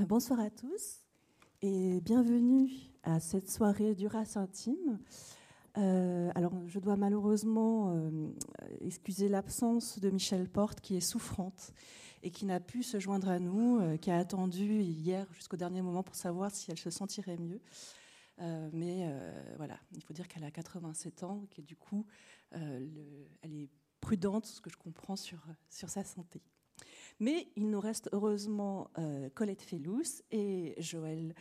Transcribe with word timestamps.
Bonsoir 0.00 0.40
à 0.40 0.50
tous 0.50 1.04
et 1.62 2.00
bienvenue 2.00 2.68
à 3.04 3.20
cette 3.20 3.48
soirée 3.48 3.94
du 3.94 4.08
race 4.08 4.36
intime. 4.36 4.98
Euh, 5.78 6.32
alors, 6.34 6.52
je 6.66 6.80
dois 6.80 6.96
malheureusement 6.96 7.94
euh, 7.94 8.28
excuser 8.80 9.28
l'absence 9.28 10.00
de 10.00 10.10
Michel 10.10 10.48
Porte 10.48 10.80
qui 10.80 10.96
est 10.96 11.00
souffrante 11.00 11.72
et 12.24 12.32
qui 12.32 12.44
n'a 12.44 12.58
pu 12.58 12.82
se 12.82 12.98
joindre 12.98 13.28
à 13.28 13.38
nous, 13.38 13.78
euh, 13.78 13.96
qui 13.96 14.10
a 14.10 14.18
attendu 14.18 14.82
hier 14.82 15.32
jusqu'au 15.32 15.56
dernier 15.56 15.80
moment 15.80 16.02
pour 16.02 16.16
savoir 16.16 16.50
si 16.50 16.72
elle 16.72 16.78
se 16.78 16.90
sentirait 16.90 17.38
mieux. 17.38 17.60
mais 18.72 19.08
voilà, 19.58 19.78
il 19.92 20.02
faut 20.02 20.12
dire 20.12 20.26
qu'elle 20.26 20.44
a 20.44 20.50
87 20.50 21.22
ans 21.22 21.40
et 21.44 21.46
que 21.46 21.62
du 21.62 21.76
coup, 21.76 22.04
elle 22.50 23.54
est 23.54 23.70
prudente, 24.00 24.46
ce 24.46 24.60
que 24.60 24.70
je 24.70 24.76
comprends, 24.76 25.14
sur 25.14 25.38
sa 25.70 26.02
santé. 26.02 26.42
Mais 27.20 27.48
il 27.56 27.70
nous 27.70 27.80
reste 27.80 28.08
heureusement 28.12 28.90
euh, 28.98 29.28
Colette 29.34 29.62
Fellous 29.62 30.22
et 30.30 30.74
Joël 30.78 31.34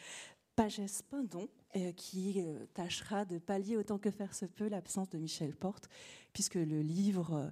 Pagès-Pindon, 0.55 1.49
euh, 1.75 1.91
qui 1.93 2.41
euh, 2.41 2.65
tâchera 2.73 3.25
de 3.25 3.39
pallier 3.39 3.75
autant 3.75 3.97
que 3.97 4.11
faire 4.11 4.35
se 4.35 4.45
peut 4.45 4.67
l'absence 4.67 5.09
de 5.09 5.17
Michel 5.17 5.55
Porte, 5.55 5.89
puisque 6.31 6.55
le 6.55 6.81
livre 6.81 7.51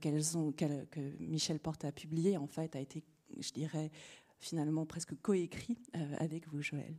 qu'elles 0.00 0.36
ont, 0.36 0.52
que 0.52 1.00
Michel 1.20 1.60
Porte 1.60 1.84
a 1.84 1.92
publié, 1.92 2.36
en 2.36 2.46
fait, 2.46 2.74
a 2.76 2.80
été, 2.80 3.04
je 3.38 3.52
dirais, 3.52 3.90
finalement 4.38 4.84
presque 4.84 5.14
coécrit 5.20 5.78
avec 6.18 6.48
vous, 6.48 6.60
Joël. 6.60 6.94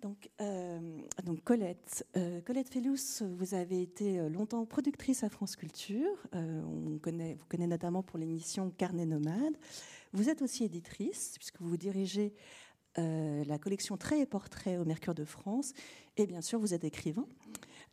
Donc, 0.00 0.30
euh, 0.40 1.00
donc 1.24 1.42
Colette, 1.42 2.06
euh, 2.16 2.40
Colette 2.42 2.68
Fellous, 2.68 3.22
vous 3.36 3.54
avez 3.54 3.82
été 3.82 4.20
euh, 4.20 4.28
longtemps 4.28 4.64
productrice 4.64 5.24
à 5.24 5.28
France 5.28 5.56
Culture. 5.56 6.26
on 6.32 6.98
connaît, 6.98 7.34
vous 7.34 7.44
connaissez 7.48 7.68
notamment 7.68 8.02
pour 8.02 8.18
l'émission 8.18 8.70
Carnet 8.70 9.06
Nomade. 9.06 9.56
Vous 10.12 10.28
êtes 10.28 10.40
aussi 10.42 10.64
éditrice, 10.64 11.34
puisque 11.36 11.60
vous 11.60 11.76
dirigez 11.76 12.34
la 12.96 13.58
collection 13.58 13.96
Traits 13.96 14.18
et 14.18 14.26
Portraits 14.26 14.80
au 14.80 14.84
Mercure 14.84 15.14
de 15.14 15.24
France. 15.24 15.72
Et 16.16 16.26
bien 16.26 16.40
sûr, 16.40 16.58
vous 16.58 16.74
êtes 16.74 16.82
écrivain. 16.82 17.28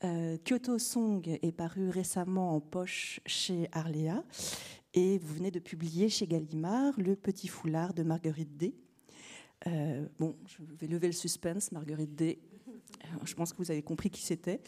Kyoto 0.01 0.79
Song 0.79 1.21
est 1.27 1.51
paru 1.51 1.89
récemment 1.89 2.55
en 2.55 2.59
poche 2.59 3.19
chez 3.27 3.69
Arléa. 3.71 4.23
Et 4.95 5.19
vous 5.19 5.35
venez 5.35 5.51
de 5.51 5.59
publier 5.59 6.09
chez 6.09 6.25
Gallimard 6.25 6.93
Le 6.97 7.15
Petit 7.15 7.47
Foulard 7.47 7.93
de 7.93 8.01
Marguerite 8.01 8.57
D 8.57 8.73
euh, 9.67 10.05
bon, 10.19 10.35
je 10.45 10.57
vais 10.79 10.87
lever 10.87 11.07
le 11.07 11.13
suspense, 11.13 11.71
Marguerite 11.71 12.15
D. 12.15 12.39
Euh, 13.03 13.07
je 13.23 13.33
pense 13.33 13.51
que 13.51 13.57
vous 13.57 13.71
avez 13.71 13.81
compris 13.81 14.09
qui 14.09 14.21
c'était. 14.21 14.61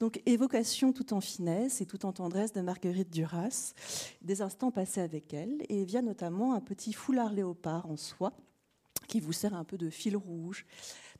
Donc, 0.00 0.20
évocation 0.26 0.92
tout 0.92 1.14
en 1.14 1.20
finesse 1.20 1.80
et 1.80 1.86
tout 1.86 2.04
en 2.04 2.12
tendresse 2.12 2.52
de 2.52 2.60
Marguerite 2.60 3.10
Duras, 3.10 3.74
des 4.22 4.42
instants 4.42 4.72
passés 4.72 5.00
avec 5.00 5.32
elle, 5.32 5.62
et 5.68 5.84
via 5.84 6.02
notamment 6.02 6.54
un 6.54 6.60
petit 6.60 6.92
foulard 6.92 7.32
léopard 7.32 7.88
en 7.88 7.96
soie 7.96 8.32
qui 9.06 9.20
vous 9.20 9.32
sert 9.32 9.54
un 9.54 9.64
peu 9.64 9.78
de 9.78 9.90
fil 9.90 10.16
rouge 10.16 10.66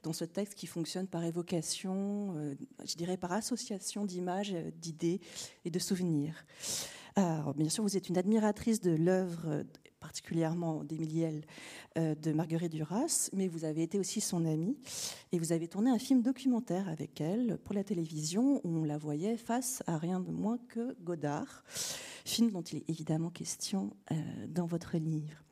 dans 0.03 0.13
ce 0.13 0.25
texte 0.25 0.55
qui 0.55 0.67
fonctionne 0.67 1.07
par 1.07 1.25
évocation, 1.25 2.35
euh, 2.37 2.55
je 2.85 2.95
dirais 2.97 3.17
par 3.17 3.33
association 3.33 4.05
d'images, 4.05 4.55
d'idées 4.81 5.21
et 5.65 5.71
de 5.71 5.79
souvenirs. 5.79 6.45
Alors, 7.15 7.55
bien 7.55 7.69
sûr, 7.69 7.85
vous 7.85 7.97
êtes 7.97 8.09
une 8.09 8.19
admiratrice 8.19 8.81
de 8.81 8.91
l'œuvre 8.91 9.65
particulièrement 10.05 10.85
d'Emiliel 10.85 11.47
euh, 11.97 12.15
de 12.15 12.33
Marguerite 12.33 12.73
Duras, 12.73 13.31
mais 13.33 13.49
vous 13.49 13.65
avez 13.65 13.83
été 13.83 13.99
aussi 13.99 14.21
son 14.21 14.45
amie 14.45 14.77
et 15.33 15.39
vous 15.39 15.51
avez 15.51 15.67
tourné 15.67 15.91
un 15.91 15.99
film 15.99 16.21
documentaire 16.21 16.91
avec 16.91 17.23
elle 17.23 17.57
pour 17.65 17.75
la 17.75 17.85
télévision 17.85 18.61
où 18.65 18.81
on 18.81 18.85
la 18.85 18.99
voyait 18.99 19.39
face 19.39 19.83
à 19.87 19.97
rien 19.97 20.21
de 20.21 20.31
moins 20.31 20.59
que 20.69 20.95
Godard, 21.03 21.65
film 22.27 22.51
dont 22.51 22.61
il 22.61 22.79
est 22.79 22.91
évidemment 22.91 23.31
question 23.31 23.97
euh, 24.13 24.15
dans 24.47 24.67
votre 24.67 24.99
livre. 24.99 25.43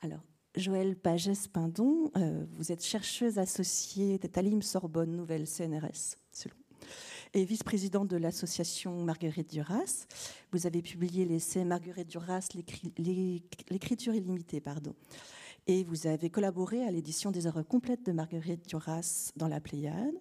Alors, 0.00 0.24
Joëlle 0.56 0.96
Pagès-Pindon, 0.96 2.10
euh, 2.16 2.46
vous 2.52 2.72
êtes 2.72 2.82
chercheuse 2.82 3.38
associée 3.38 4.16
de 4.16 4.28
Talim 4.28 4.62
Sorbonne 4.62 5.14
Nouvelle 5.14 5.46
CNRS, 5.46 6.16
selon 6.32 6.54
et 7.34 7.44
vice-présidente 7.44 8.08
de 8.08 8.16
l'association 8.16 9.02
Marguerite 9.02 9.50
Duras. 9.50 10.06
Vous 10.52 10.66
avez 10.66 10.82
publié 10.82 11.24
l'essai 11.24 11.64
Marguerite 11.64 12.08
Duras, 12.08 12.48
l'écriture 13.70 14.14
illimitée. 14.14 14.60
Pardon. 14.60 14.94
Et 15.66 15.82
vous 15.82 16.06
avez 16.06 16.30
collaboré 16.30 16.84
à 16.84 16.92
l'édition 16.92 17.32
des 17.32 17.46
œuvres 17.46 17.62
complètes 17.62 18.06
de 18.06 18.12
Marguerite 18.12 18.68
Duras 18.68 19.32
dans 19.34 19.48
la 19.48 19.60
Pléiade. 19.60 20.14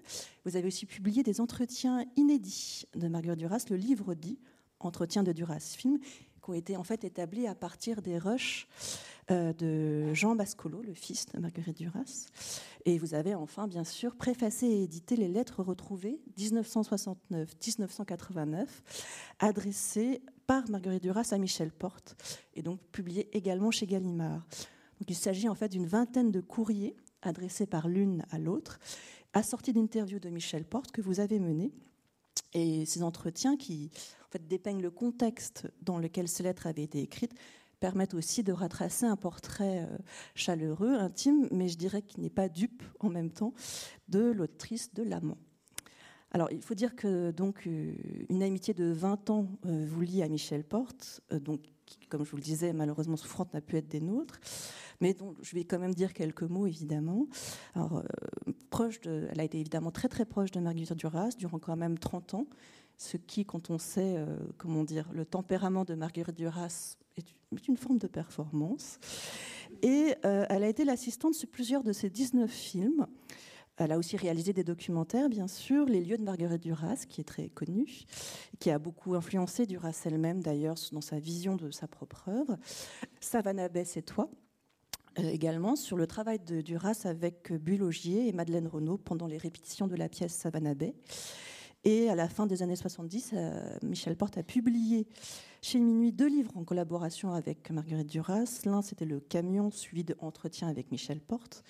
Vous 0.43 0.55
avez 0.55 0.67
aussi 0.67 0.87
publié 0.87 1.21
des 1.21 1.39
entretiens 1.39 2.03
inédits 2.15 2.85
de 2.95 3.07
Marguerite 3.07 3.39
Duras, 3.39 3.65
le 3.69 3.75
livre 3.75 4.15
dit 4.15 4.39
Entretien 4.79 5.21
de 5.21 5.31
Duras 5.31 5.75
film, 5.77 5.99
qui 5.99 6.49
ont 6.49 6.53
été 6.53 6.77
en 6.77 6.83
fait 6.83 7.03
établis 7.03 7.45
à 7.45 7.53
partir 7.53 8.01
des 8.01 8.17
rushs 8.17 8.67
de 9.29 10.13
Jean 10.13 10.35
Bascolo, 10.35 10.81
le 10.81 10.93
fils 10.93 11.25
de 11.27 11.39
Marguerite 11.39 11.77
Duras. 11.77 12.27
Et 12.85 12.97
vous 12.97 13.13
avez 13.13 13.35
enfin, 13.35 13.67
bien 13.67 13.83
sûr, 13.83 14.15
préfacé 14.15 14.67
et 14.67 14.83
édité 14.83 15.15
les 15.15 15.27
lettres 15.27 15.63
retrouvées 15.63 16.19
1969-1989, 16.37 18.67
adressées 19.39 20.21
par 20.45 20.69
Marguerite 20.69 21.03
Duras 21.03 21.29
à 21.31 21.37
Michel 21.37 21.71
Porte, 21.71 22.15
et 22.53 22.61
donc 22.61 22.81
publiées 22.91 23.29
également 23.35 23.71
chez 23.71 23.87
Gallimard. 23.87 24.45
Il 25.07 25.15
s'agit 25.15 25.49
en 25.49 25.55
fait 25.55 25.69
d'une 25.69 25.87
vingtaine 25.87 26.31
de 26.31 26.41
courriers 26.41 26.95
adressés 27.21 27.65
par 27.65 27.87
l'une 27.87 28.25
à 28.31 28.39
l'autre, 28.39 28.79
assortis 29.33 29.73
d'interviews 29.73 30.19
de 30.19 30.29
Michel 30.29 30.65
Porte 30.65 30.91
que 30.91 31.01
vous 31.01 31.19
avez 31.19 31.39
menées. 31.39 31.71
Et 32.53 32.85
ces 32.85 33.01
entretiens 33.01 33.57
qui 33.57 33.89
dépeignent 34.47 34.81
le 34.81 34.91
contexte 34.91 35.67
dans 35.81 35.97
lequel 35.97 36.27
ces 36.27 36.43
lettres 36.43 36.67
avaient 36.67 36.83
été 36.83 37.01
écrites 37.01 37.33
permettent 37.83 38.13
aussi 38.13 38.43
de 38.43 38.53
retracer 38.53 39.05
un 39.05 39.17
portrait 39.17 39.79
euh, 39.79 39.97
chaleureux, 40.35 40.93
intime, 40.93 41.49
mais 41.51 41.67
je 41.67 41.77
dirais 41.77 42.01
qu'il 42.01 42.23
n'est 42.23 42.29
pas 42.29 42.47
dupe 42.47 42.81
en 43.01 43.09
même 43.09 43.29
temps 43.29 43.53
de 44.07 44.21
l'autrice 44.21 44.93
de 44.93 45.03
l'amant. 45.03 45.37
Alors, 46.31 46.49
il 46.49 46.61
faut 46.61 46.75
dire 46.75 46.95
que 46.95 47.31
donc 47.31 47.67
euh, 47.67 47.93
une 48.29 48.41
amitié 48.41 48.73
de 48.73 48.85
20 48.85 49.29
ans 49.31 49.49
euh, 49.65 49.85
vous 49.85 49.99
lie 49.99 50.23
à 50.23 50.29
Michel 50.29 50.63
Porte, 50.63 51.19
donc 51.29 51.59
qui, 51.85 51.99
comme 52.07 52.23
je 52.23 52.31
vous 52.31 52.37
le 52.37 52.41
disais, 52.41 52.71
malheureusement 52.71 53.17
souffrante 53.17 53.53
n'a 53.53 53.59
pu 53.59 53.75
être 53.75 53.89
des 53.89 53.99
nôtres, 53.99 54.39
mais 55.01 55.13
donc 55.13 55.35
je 55.41 55.53
vais 55.53 55.65
quand 55.65 55.79
même 55.79 55.93
dire 55.93 56.13
quelques 56.13 56.43
mots 56.43 56.67
évidemment. 56.67 57.27
Alors, 57.73 58.01
proche 58.69 59.01
de, 59.01 59.27
elle 59.29 59.41
a 59.41 59.43
été 59.43 59.59
évidemment 59.59 59.91
très 59.91 60.07
très 60.07 60.23
proche 60.23 60.51
de 60.51 60.61
Marguerite 60.61 60.93
Duras 60.93 61.31
durant 61.37 61.59
quand 61.59 61.75
même 61.75 61.99
30 61.99 62.35
ans, 62.35 62.47
ce 62.95 63.17
qui, 63.17 63.43
quand 63.43 63.71
on 63.71 63.77
sait, 63.77 64.15
comment 64.57 64.85
dire, 64.85 65.11
le 65.11 65.25
tempérament 65.25 65.83
de 65.83 65.95
Marguerite 65.95 66.37
Duras 66.37 66.95
est 67.17 67.67
une 67.67 67.77
forme 67.77 67.97
de 67.97 68.07
performance. 68.07 68.99
Et 69.81 70.15
euh, 70.25 70.45
elle 70.49 70.63
a 70.63 70.67
été 70.67 70.85
l'assistante 70.85 71.33
sur 71.33 71.49
plusieurs 71.49 71.83
de 71.83 71.93
ses 71.93 72.09
19 72.09 72.49
films. 72.49 73.07
Elle 73.77 73.91
a 73.91 73.97
aussi 73.97 74.17
réalisé 74.17 74.53
des 74.53 74.63
documentaires, 74.63 75.29
bien 75.29 75.47
sûr, 75.47 75.85
Les 75.85 76.03
lieux 76.03 76.17
de 76.17 76.23
Marguerite 76.23 76.61
Duras, 76.61 77.05
qui 77.09 77.21
est 77.21 77.23
très 77.23 77.49
connue, 77.49 78.03
qui 78.59 78.69
a 78.69 78.77
beaucoup 78.77 79.15
influencé 79.15 79.65
Duras 79.65 79.99
elle-même, 80.05 80.43
d'ailleurs, 80.43 80.75
dans 80.91 81.01
sa 81.01 81.19
vision 81.19 81.55
de 81.55 81.71
sa 81.71 81.87
propre 81.87 82.29
œuvre. 82.29 82.57
Savannah 83.19 83.69
Bess 83.69 83.97
et 83.97 84.03
toi, 84.03 84.29
euh, 85.17 85.27
également, 85.27 85.75
sur 85.75 85.97
le 85.97 86.05
travail 86.05 86.39
de 86.39 86.61
Duras 86.61 87.01
avec 87.05 87.51
Bulogier 87.51 88.27
et 88.27 88.31
Madeleine 88.31 88.67
Renaud 88.67 88.97
pendant 88.97 89.25
les 89.25 89.37
répétitions 89.37 89.87
de 89.87 89.95
la 89.95 90.07
pièce 90.07 90.33
Savannah 90.33 90.75
Bay. 90.75 90.93
Et 91.85 92.09
à 92.09 92.15
la 92.15 92.29
fin 92.29 92.45
des 92.45 92.63
années 92.63 92.77
70, 92.77 93.31
euh, 93.33 93.77
Michel 93.81 94.15
Porte 94.15 94.37
a 94.37 94.43
publié 94.43 95.05
chez 95.61 95.79
Minuit 95.79 96.13
deux 96.13 96.27
livres 96.27 96.51
en 96.55 96.63
collaboration 96.63 97.33
avec 97.33 97.69
Marguerite 97.71 98.07
Duras. 98.07 98.61
L'un, 98.63 98.81
c'était 98.81 99.03
Le 99.03 99.19
camion, 99.19 99.69
suivi 99.69 100.05
d'Entretien 100.05 100.69
avec 100.69 100.91
Michel 100.91 101.19
Porte. 101.19 101.63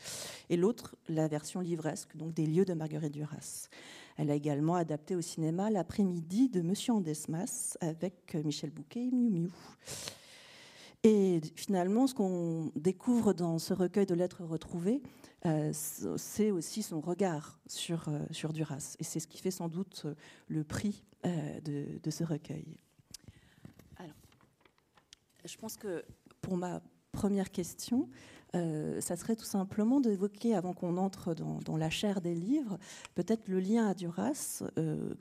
Et 0.51 0.57
l'autre, 0.57 0.96
la 1.09 1.28
version 1.28 1.62
livresque, 1.62 2.16
donc 2.16 2.35
des 2.35 2.46
lieux 2.46 2.66
de 2.66 2.74
Marguerite 2.74 3.13
Duras. 3.13 3.69
Elle 4.18 4.29
a 4.29 4.35
également 4.35 4.75
adapté 4.75 5.16
au 5.16 5.22
cinéma 5.22 5.72
L'après-midi 5.72 6.50
de 6.50 6.62
Monsieur 6.62 6.94
Andesmas 6.94 7.75
avec 7.81 8.35
Michel 8.35 8.69
Bouquet 8.69 9.06
et 9.07 9.12
Miu 9.12 9.31
Miu. 9.31 9.51
Et 11.05 11.41
finalement, 11.55 12.07
ce 12.07 12.13
qu'on 12.13 12.71
découvre 12.77 13.33
dans 13.33 13.59
ce 13.59 13.73
recueil 13.73 14.05
de 14.05 14.15
lettres 14.15 14.45
retrouvées, 14.45 15.01
euh, 15.45 15.71
c'est 15.73 16.50
aussi 16.50 16.81
son 16.81 17.01
regard 17.01 17.59
sur, 17.67 18.07
euh, 18.07 18.19
sur 18.31 18.53
Duras. 18.53 18.95
Et 19.00 19.03
c'est 19.03 19.19
ce 19.19 19.27
qui 19.27 19.38
fait 19.38 19.51
sans 19.51 19.67
doute 19.67 20.03
euh, 20.05 20.15
le 20.47 20.63
prix 20.63 21.03
de, 21.23 21.85
de, 22.03 22.11
ce 22.11 22.25
recueil. 22.25 22.65
Alors, 23.95 24.15
je 25.45 25.55
pense 25.55 25.77
que 25.77 26.03
pour 26.41 26.57
ma 26.57 26.81
première 27.13 27.49
question, 27.49 28.09
ça 28.53 29.15
serait 29.15 29.38
tout 29.38 29.45
simplement 29.45 30.01
d'évoquer, 30.01 30.53
avant 30.53 30.73
qu'on 30.73 30.97
entre 30.97 31.33
dans, 31.33 31.59
dans, 31.59 31.77
la 31.77 31.89
chair 31.89 32.19
des 32.19 32.35
livres, 32.35 32.77
peut-être 33.15 33.47
le 33.47 33.61
lien 33.61 33.88
à 33.88 33.94
Duras, 33.94 34.63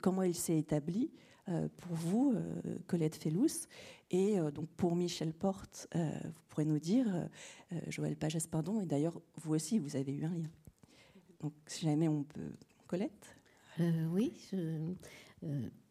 comment 0.01 0.23
il 0.23 0.35
s'est 0.35 0.57
établi, 0.57 1.09
pour 1.45 1.95
vous, 1.95 2.33
euh, 2.35 2.77
Colette 2.87 3.15
Fellous. 3.15 3.67
Et 4.11 4.39
euh, 4.39 4.51
donc 4.51 4.69
pour 4.77 4.95
Michel 4.95 5.33
Porte, 5.33 5.87
vous 5.93 6.41
pourrez 6.49 6.65
nous 6.65 6.79
dire, 6.79 7.07
Joël 7.87 8.15
Pagès, 8.15 8.47
pardon, 8.47 8.81
et 8.81 8.85
d'ailleurs, 8.85 9.19
vous 9.41 9.53
aussi, 9.53 9.79
vous 9.79 9.95
avez 9.95 10.13
eu 10.13 10.25
un 10.25 10.33
lien. 10.33 10.51
Donc 11.41 11.53
si 11.67 11.85
jamais 11.85 12.07
on 12.07 12.23
peut. 12.23 12.53
Colette? 12.87 13.35
Oui. 14.11 14.33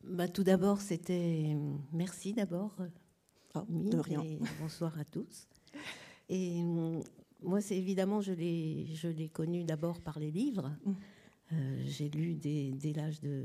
bah, 0.05 0.29
tout 0.29 0.45
d'abord, 0.45 0.81
c'était. 0.81 1.57
Merci 1.93 2.33
d'abord. 2.33 2.77
Oh, 3.55 3.65
de 3.69 3.99
rien. 3.99 4.25
bonsoir 4.61 4.99
à 4.99 5.05
tous. 5.05 5.49
Et 6.29 6.63
moi, 7.43 7.61
c'est 7.61 7.77
évidemment, 7.77 8.21
je 8.21 8.33
l'ai, 8.33 8.87
je 8.95 9.09
l'ai 9.09 9.29
connu 9.29 9.65
d'abord 9.65 10.01
par 10.01 10.19
les 10.19 10.31
livres. 10.31 10.71
Mmh. 10.85 10.93
Euh, 11.53 11.83
j'ai 11.85 12.09
lu 12.09 12.35
dès, 12.35 12.93
l'âge 12.95 13.21
de 13.21 13.45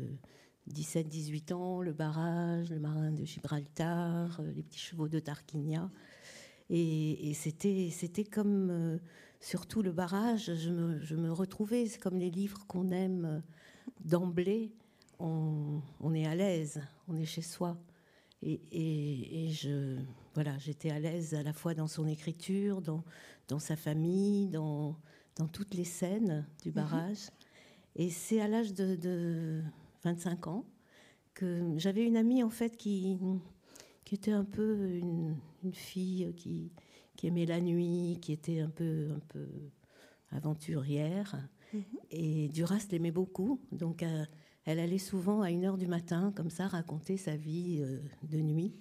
17-18 0.73 1.53
ans 1.53 1.81
Le 1.81 1.93
Barrage, 1.93 2.69
Le 2.69 2.79
Marin 2.79 3.11
de 3.11 3.25
Gibraltar, 3.25 4.39
euh, 4.39 4.51
Les 4.55 4.63
Petits 4.63 4.79
Chevaux 4.79 5.07
de 5.07 5.19
Tarquinia. 5.19 5.89
Et, 6.69 7.33
c'était, 7.33 7.89
c'était 7.91 8.25
comme, 8.25 8.69
euh, 8.69 8.97
surtout 9.39 9.81
le 9.81 9.93
barrage, 9.93 10.53
je 10.53 10.69
me, 10.69 10.99
je 10.99 11.15
me 11.15 11.31
retrouvais, 11.31 11.85
c'est 11.85 11.99
comme 11.99 12.17
les 12.17 12.29
livres 12.29 12.65
qu'on 12.67 12.91
aime 12.91 13.41
d'emblée, 14.03 14.73
on, 15.19 15.81
on, 16.01 16.13
est 16.13 16.27
à 16.27 16.35
l'aise, 16.35 16.81
on 17.07 17.15
est 17.15 17.25
chez 17.25 17.41
soi. 17.41 17.77
Et, 18.43 18.59
et, 18.71 19.49
je, 19.51 19.97
voilà, 20.33 20.57
j'étais 20.57 20.91
à 20.91 20.99
l'aise 20.99 21.33
à 21.33 21.41
la 21.41 21.53
fois 21.53 21.73
dans 21.73 21.87
son 21.87 22.05
écriture, 22.05 22.81
dans, 22.81 23.03
dans 23.47 23.59
sa 23.59 23.75
famille, 23.75 24.49
dans, 24.49 24.95
dans 25.37 25.47
toutes 25.47 25.73
les 25.73 25.85
scènes 25.85 26.45
du 26.61 26.69
mhm. 26.69 26.75
barrage. 26.75 27.29
Et 27.95 28.09
c'est 28.09 28.39
à 28.41 28.47
l'âge 28.47 28.73
de, 28.73 29.61
25 30.03 30.47
ans 30.47 30.65
que 31.33 31.73
j'avais 31.77 32.03
une 32.03 32.17
amie 32.17 32.43
en 32.43 32.49
fait 32.49 32.75
qui, 32.77 33.17
qui 34.05 34.15
était 34.15 34.31
un 34.31 34.45
peu 34.45 34.89
une, 34.89 35.35
fille 35.73 36.33
qui, 36.35 36.71
qui, 37.15 37.27
aimait 37.27 37.45
la 37.45 37.59
nuit, 37.59 38.17
qui 38.21 38.31
était 38.31 38.61
un 38.61 38.69
peu, 38.69 39.09
un 39.15 39.19
peu 39.27 39.47
aventurière. 40.31 41.35
Mhm. 41.73 41.83
Et 42.11 42.47
Duras 42.47 42.87
l'aimait 42.91 43.11
beaucoup, 43.11 43.59
donc 43.71 44.01
euh, 44.01 44.25
elle 44.65 44.79
allait 44.79 44.97
souvent 44.97 45.41
à 45.41 45.51
une 45.51 45.65
heure 45.65 45.77
du 45.77 45.87
matin, 45.87 46.33
comme 46.35 46.49
ça, 46.49 46.67
raconter 46.67 47.17
sa 47.17 47.35
vie 47.35 47.79
euh, 47.81 47.99
de 48.23 48.39
nuit 48.39 48.73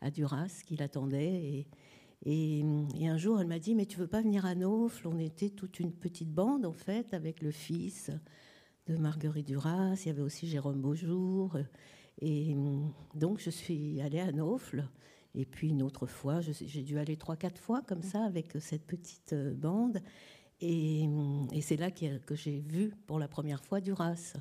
à 0.00 0.10
Duras, 0.10 0.62
qui 0.66 0.76
l'attendait. 0.76 1.66
Et, 2.24 2.62
et, 3.00 3.08
un 3.08 3.16
jour, 3.16 3.40
elle 3.40 3.46
m'a 3.46 3.58
dit, 3.58 3.74
mais 3.74 3.86
tu 3.86 3.98
veux 3.98 4.06
pas 4.06 4.20
venir 4.20 4.46
à 4.46 4.54
Naufle? 4.54 5.06
On 5.08 5.18
était 5.18 5.50
toute 5.50 5.80
une 5.80 5.92
petite 5.92 6.32
bande, 6.32 6.66
en 6.66 6.72
fait, 6.72 7.14
avec 7.14 7.42
le 7.42 7.50
fils 7.50 8.10
de 8.86 8.96
Marguerite 8.96 9.46
Duras, 9.46 10.00
il 10.04 10.08
y 10.08 10.10
avait 10.10 10.22
aussi 10.22 10.48
Jérôme 10.48 10.80
Beaujour. 10.80 11.56
Et 12.20 12.56
donc, 13.14 13.40
je 13.40 13.50
suis 13.50 14.00
allée 14.00 14.20
à 14.20 14.32
Naufle. 14.32 14.88
Et 15.34 15.46
puis, 15.46 15.68
une 15.68 15.82
autre 15.82 16.06
fois, 16.06 16.40
j'ai 16.40 16.82
dû 16.82 16.98
aller 16.98 17.16
trois, 17.16 17.36
quatre 17.36 17.60
fois 17.60 17.82
comme 17.82 18.02
ça 18.02 18.24
avec 18.24 18.56
cette 18.60 18.86
petite 18.86 19.32
euh, 19.32 19.54
bande. 19.54 20.02
Et, 20.60 21.08
et 21.52 21.60
c'est 21.62 21.76
là 21.76 21.90
que, 21.90 22.34
j'ai 22.34 22.60
vu 22.60 22.92
pour 23.06 23.18
la 23.18 23.28
première 23.28 23.64
fois 23.64 23.80
Duras 23.80 24.34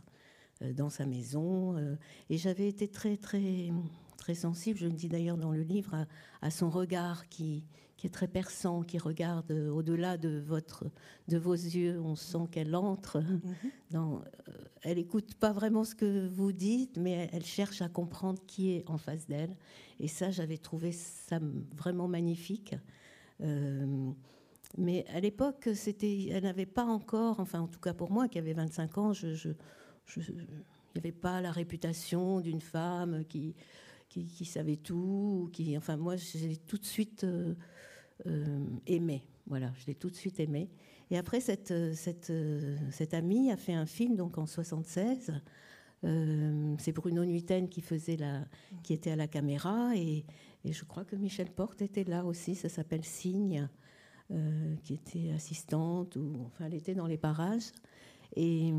euh, 0.61 0.73
dans 0.73 0.89
sa 0.89 1.05
maison. 1.05 1.77
Euh, 1.77 1.95
et 2.29 2.37
j'avais 2.37 2.67
été 2.67 2.87
très, 2.89 3.15
très, 3.15 3.69
très 4.17 4.35
sensible, 4.35 4.79
je 4.79 4.87
le 4.87 4.93
dis 4.93 5.07
d'ailleurs 5.07 5.37
dans 5.37 5.51
le 5.51 5.61
livre, 5.61 6.05
à 6.41 6.51
son 6.51 6.69
regard 6.69 7.29
qui, 7.29 7.63
qui 8.01 8.07
est 8.07 8.09
très 8.09 8.27
perçant, 8.27 8.81
qui 8.81 8.97
regarde 8.97 9.51
au-delà 9.51 10.17
de, 10.17 10.39
votre, 10.39 10.85
de 11.27 11.37
vos 11.37 11.53
yeux. 11.53 12.01
On 12.01 12.15
sent 12.15 12.47
qu'elle 12.49 12.75
entre. 12.75 13.19
Mhm. 13.19 13.51
Dans, 13.91 14.21
euh, 14.49 14.53
elle 14.81 14.97
écoute 14.97 15.35
pas 15.35 15.51
vraiment 15.51 15.83
ce 15.83 15.93
que 15.93 16.27
vous 16.27 16.51
dites, 16.51 16.97
mais 16.97 17.29
elle 17.31 17.45
cherche 17.45 17.79
à 17.83 17.89
comprendre 17.89 18.41
qui 18.47 18.71
est 18.71 18.89
en 18.89 18.97
face 18.97 19.27
d'elle. 19.27 19.55
Et 19.99 20.07
ça, 20.07 20.31
j'avais 20.31 20.57
trouvé 20.57 20.93
ça 20.93 21.39
vraiment 21.77 22.07
magnifique. 22.07 22.73
Euh, 23.41 24.09
mais 24.79 25.05
à 25.13 25.19
l'époque, 25.19 25.69
c'était, 25.75 26.29
elle 26.31 26.45
n'avait 26.45 26.65
pas 26.65 26.85
encore, 26.85 27.39
enfin 27.39 27.59
en 27.59 27.67
tout 27.67 27.79
cas 27.79 27.93
pour 27.93 28.09
moi 28.09 28.27
qui 28.27 28.39
avait 28.39 28.53
25 28.53 28.97
ans, 28.97 29.13
je, 29.13 29.35
je, 29.35 29.49
il 30.17 30.23
n'y 30.23 30.97
avait 30.97 31.11
pas 31.11 31.39
la 31.39 31.51
réputation 31.51 32.39
d'une 32.39 32.61
femme 32.61 33.25
qui, 33.29 33.53
qui, 34.09 34.45
savait 34.45 34.77
tout, 34.77 35.51
qui, 35.53 35.77
enfin 35.77 35.97
moi 35.97 36.15
j'ai 36.15 36.57
tout 36.57 36.79
de 36.79 36.85
suite 36.85 37.25
euh, 37.25 37.53
euh, 38.27 38.65
aimé. 38.87 39.23
Voilà, 39.47 39.71
je 39.77 39.87
l'ai 39.87 39.95
tout 39.95 40.09
de 40.09 40.15
suite 40.15 40.39
aimé. 40.39 40.69
Et 41.09 41.17
après, 41.17 41.41
cette, 41.41 41.73
cette, 41.93 42.31
cette 42.91 43.13
amie 43.13 43.51
a 43.51 43.57
fait 43.57 43.73
un 43.73 43.85
film 43.85 44.15
donc 44.15 44.37
en 44.37 44.45
76. 44.45 45.33
Euh, 46.03 46.75
c'est 46.79 46.91
Bruno 46.91 47.25
Nuiten 47.25 47.69
qui 47.69 47.81
faisait 47.81 48.17
la, 48.17 48.45
qui 48.83 48.93
était 48.93 49.11
à 49.11 49.15
la 49.15 49.27
caméra 49.27 49.91
et, 49.95 50.25
et 50.65 50.73
je 50.73 50.83
crois 50.83 51.05
que 51.05 51.15
Michel 51.15 51.49
Porte 51.51 51.81
était 51.81 52.03
là 52.03 52.25
aussi. 52.25 52.55
Ça 52.55 52.69
s'appelle 52.69 53.03
Signe, 53.03 53.69
euh, 54.31 54.75
qui 54.83 54.95
était 54.95 55.31
assistante 55.31 56.15
ou 56.15 56.37
enfin 56.45 56.65
elle 56.65 56.73
était 56.73 56.95
dans 56.95 57.07
les 57.07 57.17
parages 57.17 57.71
et, 58.35 58.71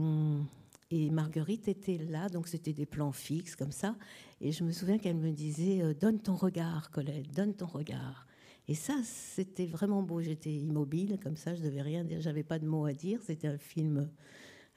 et 0.90 1.10
Marguerite 1.10 1.68
était 1.68 1.98
là, 1.98 2.28
donc 2.28 2.48
c'était 2.48 2.72
des 2.72 2.86
plans 2.86 3.12
fixes 3.12 3.54
comme 3.54 3.72
ça. 3.72 3.96
Et 4.40 4.50
je 4.50 4.64
me 4.64 4.72
souviens 4.72 4.98
qu'elle 4.98 5.16
me 5.16 5.30
disait 5.30 5.94
Donne 5.94 6.18
ton 6.18 6.34
regard, 6.34 6.90
Colette, 6.90 7.30
donne 7.32 7.54
ton 7.54 7.66
regard. 7.66 8.26
Et 8.68 8.74
ça, 8.74 8.94
c'était 9.04 9.66
vraiment 9.66 10.02
beau. 10.02 10.20
J'étais 10.20 10.52
immobile, 10.52 11.18
comme 11.22 11.36
ça, 11.36 11.54
je 11.54 11.62
devais 11.62 11.82
rien 11.82 12.04
dire. 12.04 12.20
J'avais 12.20 12.44
pas 12.44 12.58
de 12.58 12.66
mots 12.66 12.86
à 12.86 12.92
dire. 12.92 13.20
C'était 13.22 13.48
un 13.48 13.58
film 13.58 14.08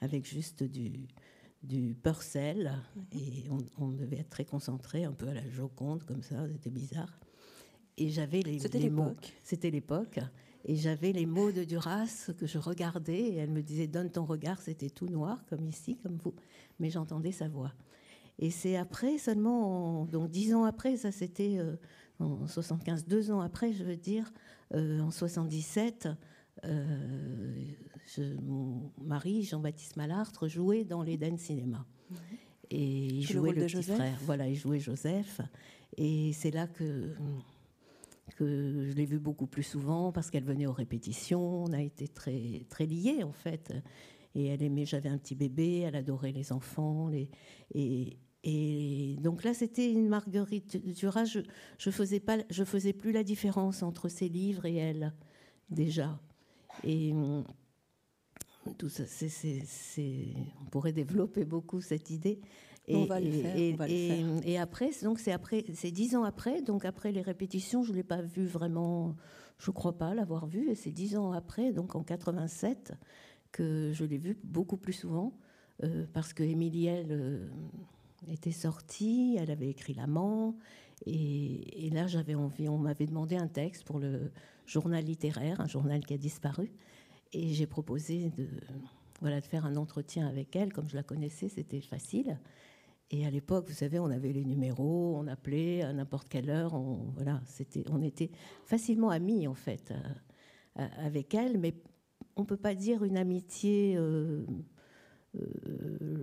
avec 0.00 0.26
juste 0.26 0.64
du, 0.64 1.06
du 1.62 1.94
Purcell. 1.94 2.72
Mhm. 2.96 3.20
Et 3.20 3.44
on, 3.78 3.88
devait 3.92 4.18
être 4.18 4.30
très 4.30 4.44
concentré, 4.44 5.04
un 5.04 5.12
peu 5.12 5.28
à 5.28 5.34
la 5.34 5.48
Joconde, 5.48 6.02
comme 6.04 6.22
ça. 6.22 6.46
C'était 6.48 6.70
bizarre. 6.70 7.20
Et 7.96 8.10
j'avais 8.10 8.42
les, 8.42 8.58
C'était 8.58 8.90
mots. 8.90 9.14
C'était 9.42 9.70
l'époque. 9.70 10.18
Et 10.64 10.74
j'avais 10.74 11.12
les 11.12 11.26
mots 11.26 11.52
de 11.52 11.62
Duras 11.62 12.30
que 12.36 12.46
je 12.46 12.58
regardais. 12.58 13.20
Et 13.20 13.36
elle 13.36 13.50
me 13.50 13.62
disait 13.62 13.86
Donne 13.86 14.10
ton 14.10 14.24
regard. 14.24 14.60
C'était 14.60 14.90
tout 14.90 15.08
noir, 15.08 15.44
comme 15.48 15.66
ici, 15.68 15.96
comme 16.02 16.18
vous. 16.24 16.34
Mais 16.80 16.90
j'entendais 16.90 17.32
sa 17.32 17.48
voix. 17.48 17.72
Et 18.38 18.50
c'est 18.50 18.76
après, 18.76 19.16
seulement, 19.16 20.04
donc 20.06 20.28
dix 20.30 20.54
ans 20.54 20.64
après, 20.64 20.96
ça 20.96 21.12
c'était. 21.12 21.58
En 22.18 22.46
75, 22.46 23.06
deux 23.06 23.30
ans 23.30 23.40
après, 23.40 23.72
je 23.72 23.84
veux 23.84 23.96
dire, 23.96 24.32
euh, 24.74 25.00
en 25.00 25.10
77, 25.10 26.08
euh, 26.64 27.54
mon 28.42 28.90
mari, 29.02 29.42
Jean-Baptiste 29.42 29.96
Malartre, 29.96 30.48
jouait 30.48 30.84
dans 30.84 31.02
l'Eden 31.02 31.36
Cinéma. 31.36 31.86
Et 32.70 33.06
il 33.06 33.22
jouait 33.22 33.52
le, 33.52 33.66
petit 33.66 33.82
frère. 33.82 34.18
Voilà, 34.24 34.48
il 34.48 34.56
jouait 34.56 34.80
Joseph. 34.80 35.40
Et 35.96 36.32
c'est 36.32 36.50
là 36.50 36.66
que, 36.66 37.14
que 38.36 38.86
je 38.88 38.92
l'ai 38.94 39.04
vu 39.04 39.18
beaucoup 39.18 39.46
plus 39.46 39.62
souvent 39.62 40.10
parce 40.10 40.30
qu'elle 40.30 40.44
venait 40.44 40.66
aux 40.66 40.72
répétitions. 40.72 41.64
On 41.64 41.72
a 41.72 41.82
été 41.82 42.08
très, 42.08 42.64
très 42.68 42.86
liés, 42.86 43.22
en 43.22 43.32
fait. 43.32 43.72
Et 44.34 44.46
elle 44.46 44.62
aimait, 44.62 44.84
j'avais 44.84 45.08
un 45.08 45.18
petit 45.18 45.34
bébé, 45.34 45.80
elle 45.80 45.96
adorait 45.96 46.32
les 46.32 46.52
enfants. 46.52 47.08
Les, 47.08 47.30
et, 47.74 48.18
et 48.48 49.16
donc 49.22 49.42
là, 49.42 49.54
c'était 49.54 49.90
une 49.90 50.06
Marguerite 50.06 50.76
Duras. 50.94 51.24
Je, 51.24 51.40
je 51.78 51.90
faisais 51.90 52.20
pas, 52.20 52.38
je 52.48 52.62
faisais 52.62 52.92
plus 52.92 53.10
la 53.10 53.24
différence 53.24 53.82
entre 53.82 54.08
ses 54.08 54.28
livres 54.28 54.66
et 54.66 54.76
elle 54.76 55.12
déjà. 55.68 56.20
Et 56.84 57.12
hum, 57.12 57.42
tout 58.78 58.88
ça, 58.88 59.02
on 59.98 60.64
pourrait 60.70 60.92
développer 60.92 61.44
beaucoup 61.44 61.80
cette 61.80 62.10
idée. 62.10 62.40
Et, 62.86 62.94
on 62.94 63.06
va 63.06 63.18
le 63.18 63.32
faire. 63.32 63.56
Et, 63.88 64.24
et 64.44 64.58
après, 64.58 64.92
donc 65.02 65.18
c'est 65.18 65.32
après, 65.32 65.64
c'est 65.74 65.90
dix 65.90 66.14
ans 66.14 66.22
après. 66.22 66.62
Donc 66.62 66.84
après 66.84 67.10
les 67.10 67.22
répétitions, 67.22 67.82
je 67.82 67.92
l'ai 67.92 68.04
pas 68.04 68.22
vu 68.22 68.46
vraiment. 68.46 69.16
Je 69.58 69.72
crois 69.72 69.98
pas 69.98 70.14
l'avoir 70.14 70.46
vu. 70.46 70.70
Et 70.70 70.76
c'est 70.76 70.92
dix 70.92 71.16
ans 71.16 71.32
après, 71.32 71.72
donc 71.72 71.96
en 71.96 72.04
87, 72.04 72.92
que 73.50 73.90
je 73.92 74.04
l'ai 74.04 74.18
vu 74.18 74.38
beaucoup 74.44 74.76
plus 74.76 74.92
souvent. 74.92 75.36
Euh, 75.82 76.06
parce 76.12 76.32
que 76.32 76.44
Émiliel, 76.44 77.08
euh, 77.10 77.48
était 78.28 78.52
sortie, 78.52 79.36
elle 79.38 79.50
avait 79.50 79.68
écrit 79.68 79.94
L'amant, 79.94 80.56
et, 81.04 81.90
là 81.92 82.06
j'avais 82.06 82.34
envie, 82.34 82.68
on 82.68 82.78
m'avait 82.78 83.06
demandé 83.06 83.36
un 83.36 83.48
texte 83.48 83.84
pour 83.84 83.98
le 83.98 84.32
journal 84.66 85.04
littéraire, 85.04 85.60
un 85.60 85.68
journal 85.68 86.04
qui 86.04 86.14
a 86.14 86.18
disparu, 86.18 86.72
et 87.32 87.52
j'ai 87.52 87.66
proposé 87.66 88.30
de, 88.30 88.48
voilà, 89.20 89.40
de 89.40 89.46
faire 89.46 89.66
un 89.66 89.76
entretien 89.76 90.26
avec 90.26 90.56
elle, 90.56 90.72
comme 90.72 90.88
je 90.88 90.96
la 90.96 91.02
connaissais, 91.02 91.48
c'était 91.48 91.80
facile. 91.80 92.38
Et 93.10 93.24
à 93.24 93.30
l'époque, 93.30 93.68
vous 93.68 93.74
savez, 93.74 94.00
on 94.00 94.10
avait 94.10 94.32
les 94.32 94.44
numéros, 94.44 95.16
on 95.16 95.28
appelait 95.28 95.82
à 95.82 95.92
n'importe 95.92 96.28
quelle 96.28 96.50
heure, 96.50 96.74
on, 96.74 97.12
voilà, 97.14 97.40
c'était, 97.44 97.84
on 97.90 98.02
était 98.02 98.30
facilement 98.64 99.10
amis 99.10 99.46
en 99.46 99.54
fait 99.54 99.92
euh, 100.78 100.88
avec 100.98 101.32
elle, 101.34 101.58
mais 101.58 101.74
on 102.36 102.44
peut 102.44 102.56
pas 102.56 102.74
dire 102.74 103.04
une 103.04 103.16
amitié. 103.16 103.96
Euh, 103.96 104.00
euh, 104.00 104.46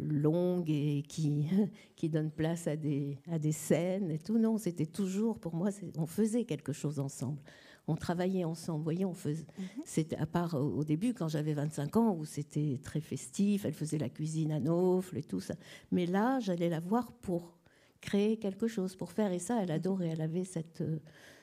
longue 0.09 0.69
et 0.69 1.03
qui, 1.07 1.47
qui 1.95 2.09
donne 2.09 2.31
place 2.31 2.67
à 2.67 2.75
des, 2.75 3.17
à 3.31 3.39
des 3.39 3.51
scènes 3.51 4.11
et 4.11 4.19
tout. 4.19 4.37
Non, 4.37 4.57
c'était 4.57 4.85
toujours, 4.85 5.39
pour 5.39 5.55
moi, 5.55 5.69
on 5.97 6.05
faisait 6.05 6.45
quelque 6.45 6.73
chose 6.73 6.99
ensemble. 6.99 7.39
On 7.87 7.95
travaillait 7.95 8.45
ensemble. 8.45 8.79
Vous 8.79 8.83
voyez, 8.83 9.05
on 9.05 9.13
faisait. 9.13 9.45
Mhm. 9.57 9.65
C'était 9.85 10.15
à 10.15 10.25
part 10.25 10.55
au 10.55 10.83
début, 10.83 11.13
quand 11.13 11.27
j'avais 11.27 11.53
25 11.53 11.97
ans, 11.97 12.15
où 12.17 12.23
c'était 12.23 12.79
très 12.81 13.01
festif. 13.01 13.65
Elle 13.65 13.73
faisait 13.73 13.97
la 13.97 14.09
cuisine 14.09 14.51
à 14.53 14.59
Naufle 14.59 15.17
et 15.17 15.23
tout 15.23 15.41
ça. 15.41 15.55
Mais 15.91 16.05
là, 16.05 16.39
j'allais 16.39 16.69
la 16.69 16.79
voir 16.79 17.11
pour 17.11 17.57
créer 17.99 18.37
quelque 18.37 18.67
chose, 18.67 18.95
pour 18.95 19.11
faire. 19.11 19.33
Et 19.33 19.39
ça, 19.39 19.61
elle 19.61 19.71
adorait. 19.71 20.09
Elle 20.09 20.21
avait 20.21 20.45
cette, 20.45 20.81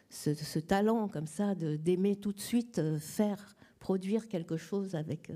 ce, 0.08 0.34
ce 0.34 0.58
talent 0.58 1.08
comme 1.08 1.26
ça 1.26 1.54
d'aimer 1.54 2.16
tout 2.16 2.32
de 2.32 2.40
suite 2.40 2.78
euh, 2.78 2.98
faire 2.98 3.54
produire 3.80 4.28
quelque 4.28 4.56
chose 4.56 4.94
avec 4.94 5.32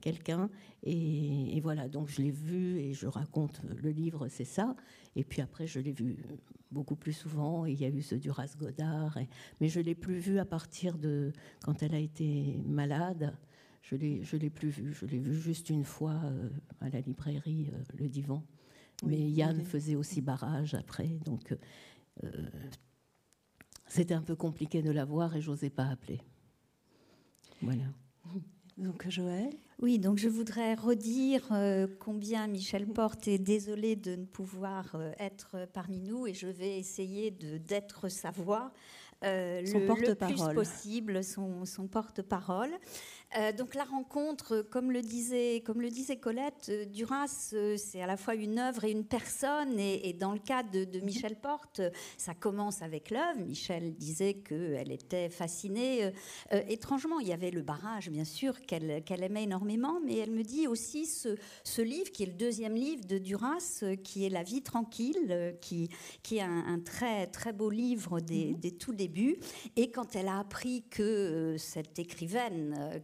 quelqu'un. 0.00 0.48
Et, 0.84 1.60
voilà, 1.60 1.88
donc 1.88 2.08
je 2.08 2.22
l'ai 2.22 2.30
vu 2.30 2.78
et 2.78 2.92
je 2.92 3.08
raconte 3.08 3.60
le 3.82 3.90
livre, 3.90 4.28
c'est 4.28 4.44
ça. 4.44 4.76
Et 5.16 5.24
puis 5.24 5.42
après, 5.42 5.66
je 5.66 5.80
l'ai 5.80 5.92
vu 5.92 6.16
beaucoup 6.70 6.94
plus 6.94 7.12
souvent. 7.12 7.66
il 7.66 7.80
y 7.80 7.84
a 7.84 7.88
eu 7.88 8.02
ce 8.02 8.14
Duras 8.14 8.54
Godard. 8.56 9.18
mais 9.60 9.68
je 9.68 9.80
l'ai 9.80 9.94
plus 9.94 10.18
vu 10.18 10.38
à 10.38 10.44
partir 10.44 10.96
de 10.98 11.32
quand 11.62 11.82
elle 11.82 11.94
a 11.94 11.98
été 11.98 12.60
malade. 12.66 13.36
Je 13.82 13.96
l'ai, 13.96 14.22
je 14.22 14.36
l'ai 14.36 14.50
plus 14.50 14.68
vu. 14.68 14.92
Je 14.92 15.06
l'ai 15.06 15.18
vu 15.18 15.34
juste 15.34 15.70
une 15.70 15.84
fois 15.84 16.20
euh, 16.24 16.48
à 16.80 16.88
la 16.88 17.00
librairie, 17.00 17.70
euh, 17.72 17.82
le 17.98 18.08
divan. 18.08 18.44
Mais 19.04 19.30
Yann 19.30 19.64
faisait 19.64 19.94
aussi 19.94 20.22
barrage 20.22 20.74
après, 20.74 21.08
donc 21.24 21.54
euh, 22.24 22.48
c'était 23.86 24.14
un 24.14 24.22
peu 24.22 24.34
compliqué 24.34 24.82
de 24.82 24.90
la 24.90 25.04
voir 25.04 25.36
et 25.36 25.42
j'osais 25.42 25.70
pas 25.70 25.86
appeler. 25.86 26.20
Voilà. 27.62 27.84
Donc 28.76 29.08
Joël? 29.08 29.50
Oui, 29.80 29.98
donc 29.98 30.18
je 30.18 30.28
voudrais 30.28 30.74
redire 30.74 31.48
combien 31.98 32.46
Michel 32.46 32.86
Porte 32.86 33.26
est 33.26 33.38
désolé 33.38 33.96
de 33.96 34.16
ne 34.16 34.24
pouvoir 34.24 34.96
être 35.18 35.66
parmi 35.72 36.00
nous 36.00 36.26
et 36.26 36.34
je 36.34 36.46
vais 36.46 36.78
essayer 36.78 37.30
d'être 37.30 38.10
sa 38.10 38.30
voix 38.30 38.72
le, 39.22 39.62
le, 39.62 40.14
plus 40.14 40.54
possible, 40.54 41.24
son, 41.24 41.64
son 41.64 41.88
porte-parole. 41.88 42.70
Euh, 43.36 43.52
donc 43.52 43.74
la 43.74 43.84
rencontre, 43.84 44.62
comme 44.70 44.92
le 44.92 45.02
disait, 45.02 45.62
comme 45.66 45.80
le 45.80 45.90
disait 45.90 46.16
Colette, 46.16 46.68
euh, 46.68 46.84
Duras, 46.84 47.50
euh, 47.54 47.76
c'est 47.76 48.00
à 48.00 48.06
la 48.06 48.16
fois 48.16 48.34
une 48.34 48.58
œuvre 48.58 48.84
et 48.84 48.92
une 48.92 49.04
personne. 49.04 49.78
Et, 49.78 50.12
dans 50.12 50.32
le 50.32 50.38
cas 50.38 50.62
de, 50.62 51.00
Michel 51.00 51.36
Porte, 51.36 51.80
ça 52.16 52.34
commence 52.34 52.82
avec 52.82 53.10
l'œuvre. 53.10 53.40
Michel 53.40 53.94
disait 53.94 54.34
qu'elle 54.34 54.92
était 54.92 55.28
fascinée. 55.28 56.10
étrangement, 56.50 57.20
il 57.20 57.28
y 57.28 57.32
avait 57.32 57.50
le 57.50 57.62
barrage, 57.62 58.08
bien 58.08 58.24
sûr, 58.24 58.60
qu'elle 58.62 59.22
aimait 59.22 59.42
énormément, 59.42 60.00
mais 60.04 60.16
elle 60.16 60.30
me 60.30 60.42
dit 60.42 60.66
aussi 60.66 61.06
ce, 61.06 61.82
livre, 61.82 62.10
qui 62.10 62.22
est 62.22 62.26
le 62.26 62.32
deuxième 62.32 62.74
livre 62.74 63.04
de 63.04 63.18
Duras, 63.18 63.84
qui 64.02 64.24
est 64.24 64.30
La 64.30 64.42
vie 64.42 64.62
tranquille, 64.62 65.56
qui, 65.60 65.90
qui 66.22 66.38
est 66.38 66.42
un, 66.42 66.80
très, 66.80 67.26
très 67.26 67.52
beau 67.52 67.68
livre 67.70 68.20
des, 68.20 68.52
mhm. 68.52 68.60
des 68.60 68.70
tout 68.72 68.94
débuts. 68.94 69.36
Et 69.76 69.90
quand 69.90 70.16
elle 70.16 70.28
a 70.28 70.38
appris 70.38 70.84
que 70.88 71.56
cette 71.58 71.98
écrivaine, 71.98 73.02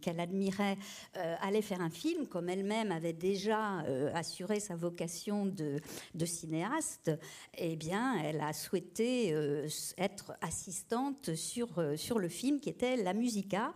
qu'elle 0.00 0.20
admirait 0.20 0.76
euh, 1.16 1.36
allait 1.40 1.62
faire 1.62 1.80
un 1.80 1.90
film, 1.90 2.26
comme 2.26 2.48
elle-même 2.48 2.92
avait 2.92 3.12
déjà 3.12 3.80
euh, 3.80 4.10
assuré 4.14 4.60
sa 4.60 4.76
vocation 4.76 5.46
de, 5.46 5.80
cinéaste, 6.24 7.10
eh 7.56 7.76
bien, 7.76 8.20
elle 8.22 8.40
a 8.40 8.52
souhaité 8.52 9.32
euh, 9.32 9.66
être 9.96 10.32
assistante 10.40 11.34
sur, 11.34 11.68
sur 11.96 12.18
le 12.18 12.28
film 12.28 12.60
qui 12.60 12.68
était 12.68 12.96
La 12.96 13.14
Musica, 13.14 13.72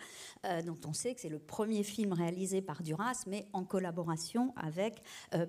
dont 0.67 0.79
on 0.87 0.93
sait 0.93 1.15
que 1.15 1.21
c'est 1.21 1.29
le 1.29 1.39
premier 1.39 1.85
film 1.85 2.13
réalisé 2.13 2.63
par 2.63 2.83
Duras, 2.83 3.25
mais 3.27 3.47
en 3.53 3.65
collaboration 3.65 4.53
avec 4.57 5.03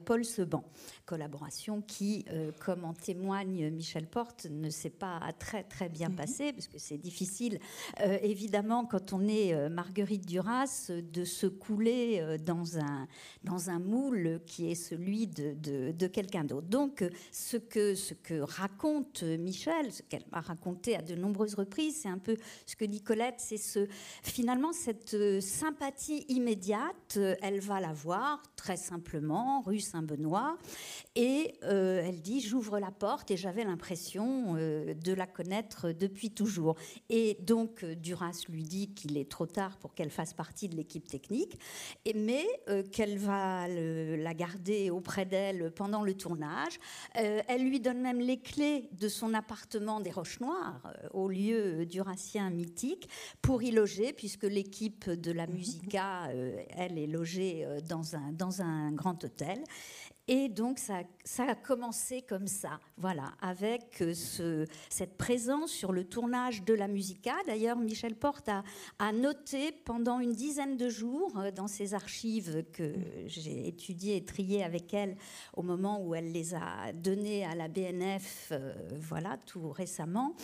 Paul 0.06 0.24
Seban. 0.24 0.64
Collaboration 1.06 1.82
qui, 1.82 2.26
comme 2.60 2.86
en 2.86 2.94
témoigne 2.94 3.72
Michel 3.72 4.08
Porte, 4.08 4.46
ne 4.50 4.70
s'est 4.70 4.92
pas 4.92 5.20
très 5.40 5.64
très 5.64 5.90
bien 5.90 6.10
mhm. 6.10 6.16
passée, 6.16 6.54
parce 6.54 6.68
que 6.68 6.78
c'est 6.78 7.00
difficile, 7.00 7.60
évidemment, 8.22 8.86
quand 8.86 9.14
on 9.14 9.28
est 9.28 9.70
Marguerite 9.70 10.23
Duras 10.26 10.92
de 10.92 11.24
se 11.26 11.48
couler 11.48 12.20
euh, 12.20 12.38
dans 12.38 12.78
un, 12.78 13.08
dans 13.44 13.70
un 13.70 13.80
moule 13.80 14.42
qui 14.46 14.72
est 14.72 14.76
celui 14.76 15.28
de, 15.28 15.54
de, 15.92 16.08
quelqu'un 16.08 16.44
d'autre. 16.44 16.68
Donc, 16.68 17.04
ce 17.32 17.58
que, 17.58 17.96
ce 17.96 18.14
que 18.14 18.40
raconte 18.42 19.24
Michel, 19.24 19.92
ce 19.92 20.02
qu'elle 20.04 20.26
m'a 20.32 20.42
raconté 20.42 20.96
à 20.96 21.02
de 21.02 21.16
nombreuses 21.16 21.56
reprises, 21.56 22.02
c'est 22.02 22.10
un 22.10 22.18
peu 22.18 22.38
ce 22.66 22.76
que 22.76 22.86
Nicolette, 22.86 23.36
c'est 23.38 23.58
ce, 23.58 23.88
finalement 24.22 24.74
cette 24.74 25.14
euh, 25.14 25.42
sympathie 25.42 26.26
immédiate. 26.30 27.20
Elle 27.42 27.60
va 27.60 27.80
la 27.80 27.94
voir 27.94 28.42
très 28.56 28.78
simplement, 28.78 29.62
rue 29.62 29.80
Saint-Benoît, 29.80 30.58
et 31.16 31.56
euh, 31.64 32.04
elle 32.06 32.22
dit 32.22 32.42
J'ouvre 32.42 32.80
la 32.80 32.92
porte 32.92 33.32
et 33.32 33.38
j'avais 33.38 33.64
l'impression 33.64 34.54
de 34.54 35.14
la 35.14 35.28
connaître 35.28 35.92
depuis 35.92 36.32
toujours. 36.32 36.76
Et 37.10 37.38
donc, 37.42 37.84
Duras 37.86 38.44
lui 38.50 38.64
dit 38.64 38.94
qu'il 38.94 39.18
est 39.18 39.30
trop 39.30 39.46
tard 39.46 39.78
pour 39.78 39.94
qu'elle 39.94 40.10
fasse 40.14 40.34
partie 40.34 40.70
de 40.70 40.76
l'équipe 40.76 41.08
technique, 41.08 41.60
et, 42.06 42.14
mais 42.14 42.46
euh, 42.70 42.84
qu'elle 42.84 43.18
va 43.18 43.68
la 43.68 44.34
garder 44.34 44.90
auprès 44.90 45.26
d'elle 45.26 45.72
pendant 45.72 46.04
le 46.04 46.14
tournage. 46.14 46.80
Euh, 47.18 47.42
elle 47.48 47.64
lui 47.64 47.80
donne 47.80 48.02
même 48.02 48.20
les 48.20 48.40
clés 48.40 48.90
de 48.94 49.08
son 49.08 49.34
appartement 49.34 50.00
des 50.00 50.12
Roches 50.12 50.40
Noires, 50.40 50.82
euh, 50.86 51.10
au 51.14 51.30
lieu 51.30 51.86
durassien 51.86 52.50
mythique, 52.50 53.10
pour 53.42 53.64
y 53.64 53.72
loger, 53.72 54.14
puisque 54.14 54.44
l'équipe 54.44 55.10
de 55.10 55.32
la 55.32 55.48
Musica, 55.48 56.30
elle, 56.70 56.98
est 56.98 57.08
logée 57.08 57.66
dans 57.88 58.16
un, 58.16 58.32
dans 58.32 58.62
un 58.62 58.92
grand 58.92 59.24
hôtel. 59.24 59.64
Et 60.30 60.48
donc 60.48 60.80
ça, 60.80 61.04
a 61.40 61.56
commencé 61.56 62.22
comme 62.22 62.48
ça, 62.48 62.80
voilà, 62.96 63.34
avec 63.42 64.02
euh, 64.02 64.14
ce, 64.14 64.66
cette 64.90 65.18
présence 65.18 65.70
sur 65.70 65.92
le 65.92 66.06
tournage 66.06 66.64
de 66.64 66.74
la 66.74 66.88
Musica. 66.88 67.34
D'ailleurs, 67.46 67.78
Michel 67.78 68.16
Porte 68.16 68.48
a, 68.48 68.64
noté 69.12 69.74
pendant 69.74 70.22
une 70.22 70.32
dizaine 70.32 70.78
de 70.78 70.88
jours 70.88 71.38
euh, 71.38 71.52
dans 71.52 71.68
ses 71.68 71.94
archives 71.94 72.64
que 72.72 72.94
j'ai 73.26 73.68
étudiées 73.68 74.16
et 74.16 74.24
triées 74.24 74.64
avec 74.64 74.94
elle 74.94 75.18
au 75.58 75.62
moment 75.62 76.02
où 76.02 76.16
elle 76.16 76.32
les 76.32 76.56
a 76.56 76.94
données 76.94 77.44
à 77.44 77.54
la 77.54 77.68
BNF, 77.68 78.54
euh, 78.54 78.74
voilà, 78.98 79.36
tout 79.46 79.72
récemment. 79.72 80.38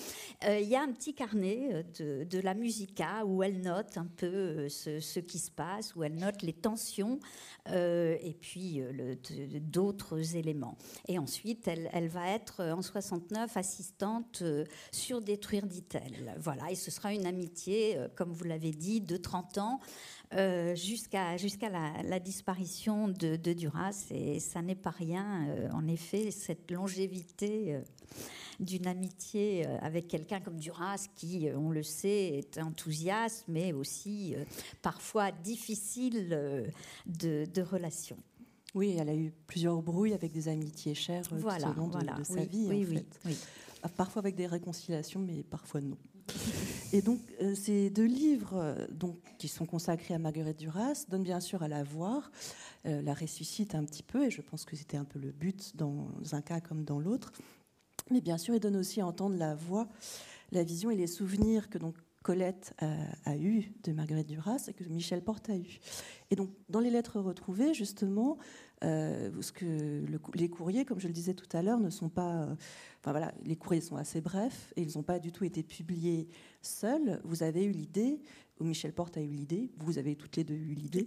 il 0.45 0.67
y 0.67 0.75
a 0.75 0.81
un 0.81 0.91
petit 0.91 1.13
carnet 1.13 1.85
de, 1.97 2.25
de, 2.25 2.39
la 2.39 2.53
Musica 2.53 3.25
où 3.25 3.43
elle 3.43 3.61
note 3.61 3.97
un 3.97 4.07
peu 4.07 4.67
ce, 4.67 5.19
qui 5.19 5.39
se 5.39 5.51
passe, 5.51 5.95
où 5.95 6.03
elle 6.03 6.15
note 6.15 6.41
les 6.41 6.53
tensions 6.53 7.19
et 7.67 8.35
puis 8.41 8.81
le, 8.91 9.15
d'autres 9.69 10.35
éléments. 10.35 10.77
Et 11.07 11.19
ensuite, 11.19 11.67
elle, 11.67 12.07
va 12.07 12.27
être 12.29 12.63
en 12.63 12.81
69 12.81 13.55
assistante 13.57 14.39
euh, 14.41 14.65
sur 14.91 15.21
Détruire, 15.21 15.65
dit-elle. 15.65 16.35
Voilà, 16.39 16.71
et 16.71 16.75
ce 16.75 16.91
sera 16.91 17.13
une 17.13 17.25
amitié, 17.25 17.97
euh, 17.97 18.07
comme 18.15 18.31
vous 18.31 18.45
l'avez 18.45 18.71
dit, 18.71 19.01
de 19.01 19.17
30 19.17 19.57
ans. 19.59 19.79
Euh, 20.35 20.75
jusqu'à 20.75 21.35
la, 22.03 22.19
disparition 22.19 23.07
de, 23.07 23.35
Duras. 23.35 24.05
Et 24.11 24.39
ça 24.39 24.61
n'est 24.61 24.75
pas 24.75 24.91
rien, 24.91 25.47
en 25.73 25.87
effet, 25.87 26.29
cette 26.29 26.69
longévité 26.69 27.79
d'une 28.59 28.85
amitié 28.85 29.65
avec 29.81 30.07
quelqu'un 30.07 30.39
comme 30.39 30.59
Duras, 30.59 31.07
qui, 31.15 31.47
on 31.55 31.71
le 31.71 31.81
sait, 31.81 32.37
est 32.37 32.59
enthousiaste, 32.59 33.45
mais 33.47 33.73
aussi 33.73 34.35
parfois 34.83 35.31
difficile 35.31 36.29
de 37.07 37.61
relation. 37.63 38.17
Oui, 38.75 38.95
elle 38.99 39.09
a 39.09 39.15
eu 39.15 39.31
plusieurs 39.47 39.81
brouilles 39.81 40.13
avec 40.13 40.31
des 40.31 40.47
amitiés 40.47 40.93
chères 40.93 41.23
euh, 41.31 41.39
tout 41.39 41.45
au 41.45 41.73
long 41.73 41.87
de, 41.87 42.23
sa 42.23 42.43
vie, 42.43 42.67
en 42.67 42.93
fait. 42.93 43.19
Ah, 43.81 43.89
parfois 43.89 44.21
avec 44.21 44.35
des 44.35 44.47
réconciliations, 44.47 45.19
mais 45.19 45.43
parfois 45.43 45.81
non. 45.81 45.97
Et 46.93 47.01
donc, 47.01 47.19
euh, 47.41 47.55
ces 47.55 47.89
deux 47.89 48.05
livres 48.05 48.55
euh, 48.55 48.87
donc, 48.91 49.17
qui 49.37 49.47
sont 49.47 49.65
consacrés 49.65 50.13
à 50.13 50.19
Marguerite 50.19 50.59
Duras 50.59 51.05
donnent 51.07 51.23
bien 51.23 51.39
sûr 51.39 51.63
à 51.63 51.67
la 51.67 51.83
voir, 51.83 52.31
la 52.85 53.13
ressuscitent 53.13 53.75
un 53.75 53.83
petit 53.83 54.03
peu, 54.03 54.25
et 54.25 54.31
je 54.31 54.41
pense 54.41 54.65
que 54.65 54.75
c'était 54.75 54.97
un 54.97 55.03
peu 55.03 55.19
le 55.19 55.31
but 55.31 55.75
dans 55.75 56.07
un 56.31 56.41
cas 56.41 56.59
comme 56.61 56.85
dans 56.85 56.99
l'autre. 56.99 57.33
Mais 58.09 58.21
bien 58.21 58.37
sûr, 58.37 58.55
ils 58.55 58.59
donnent 58.59 58.77
aussi 58.77 59.01
à 59.01 59.05
entendre 59.05 59.35
la 59.37 59.53
voix, 59.53 59.87
la 60.51 60.63
vision 60.63 60.89
et 60.89 60.95
les 60.95 61.07
souvenirs 61.07 61.69
que 61.69 61.77
donc 61.77 61.95
Colette 62.23 62.73
a, 63.25 63.37
eu 63.37 63.71
de 63.83 63.91
Marguerite 63.91 64.27
Duras 64.27 64.65
et 64.67 64.73
que 64.73 64.83
Michel 64.83 65.23
Porte 65.23 65.49
a 65.49 65.55
eu. 65.55 65.79
Et 66.31 66.35
donc, 66.35 66.49
dans 66.69 66.79
les 66.79 66.89
lettres 66.89 67.19
retrouvées, 67.19 67.73
justement, 67.73 68.37
euh, 68.83 69.29
ce 69.41 69.51
que 69.51 70.05
les 70.35 70.49
courriers, 70.49 70.85
comme 70.85 70.99
je 70.99 71.07
le 71.07 71.13
disais 71.13 71.33
tout 71.33 71.49
à 71.57 71.61
l'heure, 71.61 71.79
ne 71.79 71.89
sont 71.89 72.09
pas. 72.09 72.43
Euh, 72.43 72.55
enfin 72.99 73.11
voilà, 73.11 73.33
les 73.43 73.55
courriers 73.55 73.81
sont 73.81 73.97
assez 73.97 74.21
brefs 74.21 74.73
et 74.75 74.81
ils 74.81 74.95
n'ont 74.95 75.03
pas 75.03 75.19
du 75.19 75.31
tout 75.31 75.43
été 75.43 75.63
publiés 75.63 76.27
seuls. 76.61 77.19
Vous 77.23 77.43
avez 77.43 77.65
eu 77.65 77.71
l'idée, 77.71 78.21
ou 78.59 78.63
Michel 78.63 78.93
Porte 78.93 79.17
a 79.17 79.21
eu 79.21 79.27
l'idée, 79.27 79.71
vous 79.79 79.97
avez 79.97 80.15
toutes 80.15 80.37
les 80.37 80.43
deux 80.43 80.55
eu 80.55 80.73
l'idée, 80.73 81.05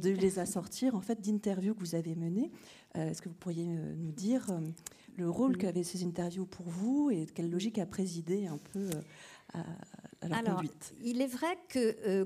de 0.00 0.10
les 0.10 0.38
assortir 0.38 0.94
en 0.94 1.00
fait 1.00 1.20
d'interviews 1.20 1.74
que 1.74 1.80
vous 1.80 1.94
avez 1.94 2.14
menées. 2.14 2.50
Euh, 2.96 3.10
est-ce 3.10 3.20
que 3.20 3.28
vous 3.28 3.34
pourriez 3.34 3.66
nous 3.66 4.12
dire 4.12 4.46
le 5.16 5.28
rôle 5.28 5.58
qu'avaient 5.58 5.84
ces 5.84 6.04
interviews 6.04 6.46
pour 6.46 6.66
vous 6.66 7.10
et 7.10 7.26
quelle 7.26 7.50
logique 7.50 7.78
a 7.78 7.86
présidé 7.86 8.46
un 8.46 8.58
peu 8.72 8.88
à, 9.52 9.64
alors, 10.22 10.62
Il 11.02 11.20
est 11.20 11.26
vrai 11.26 11.58
que 11.68 11.96
euh, 12.06 12.24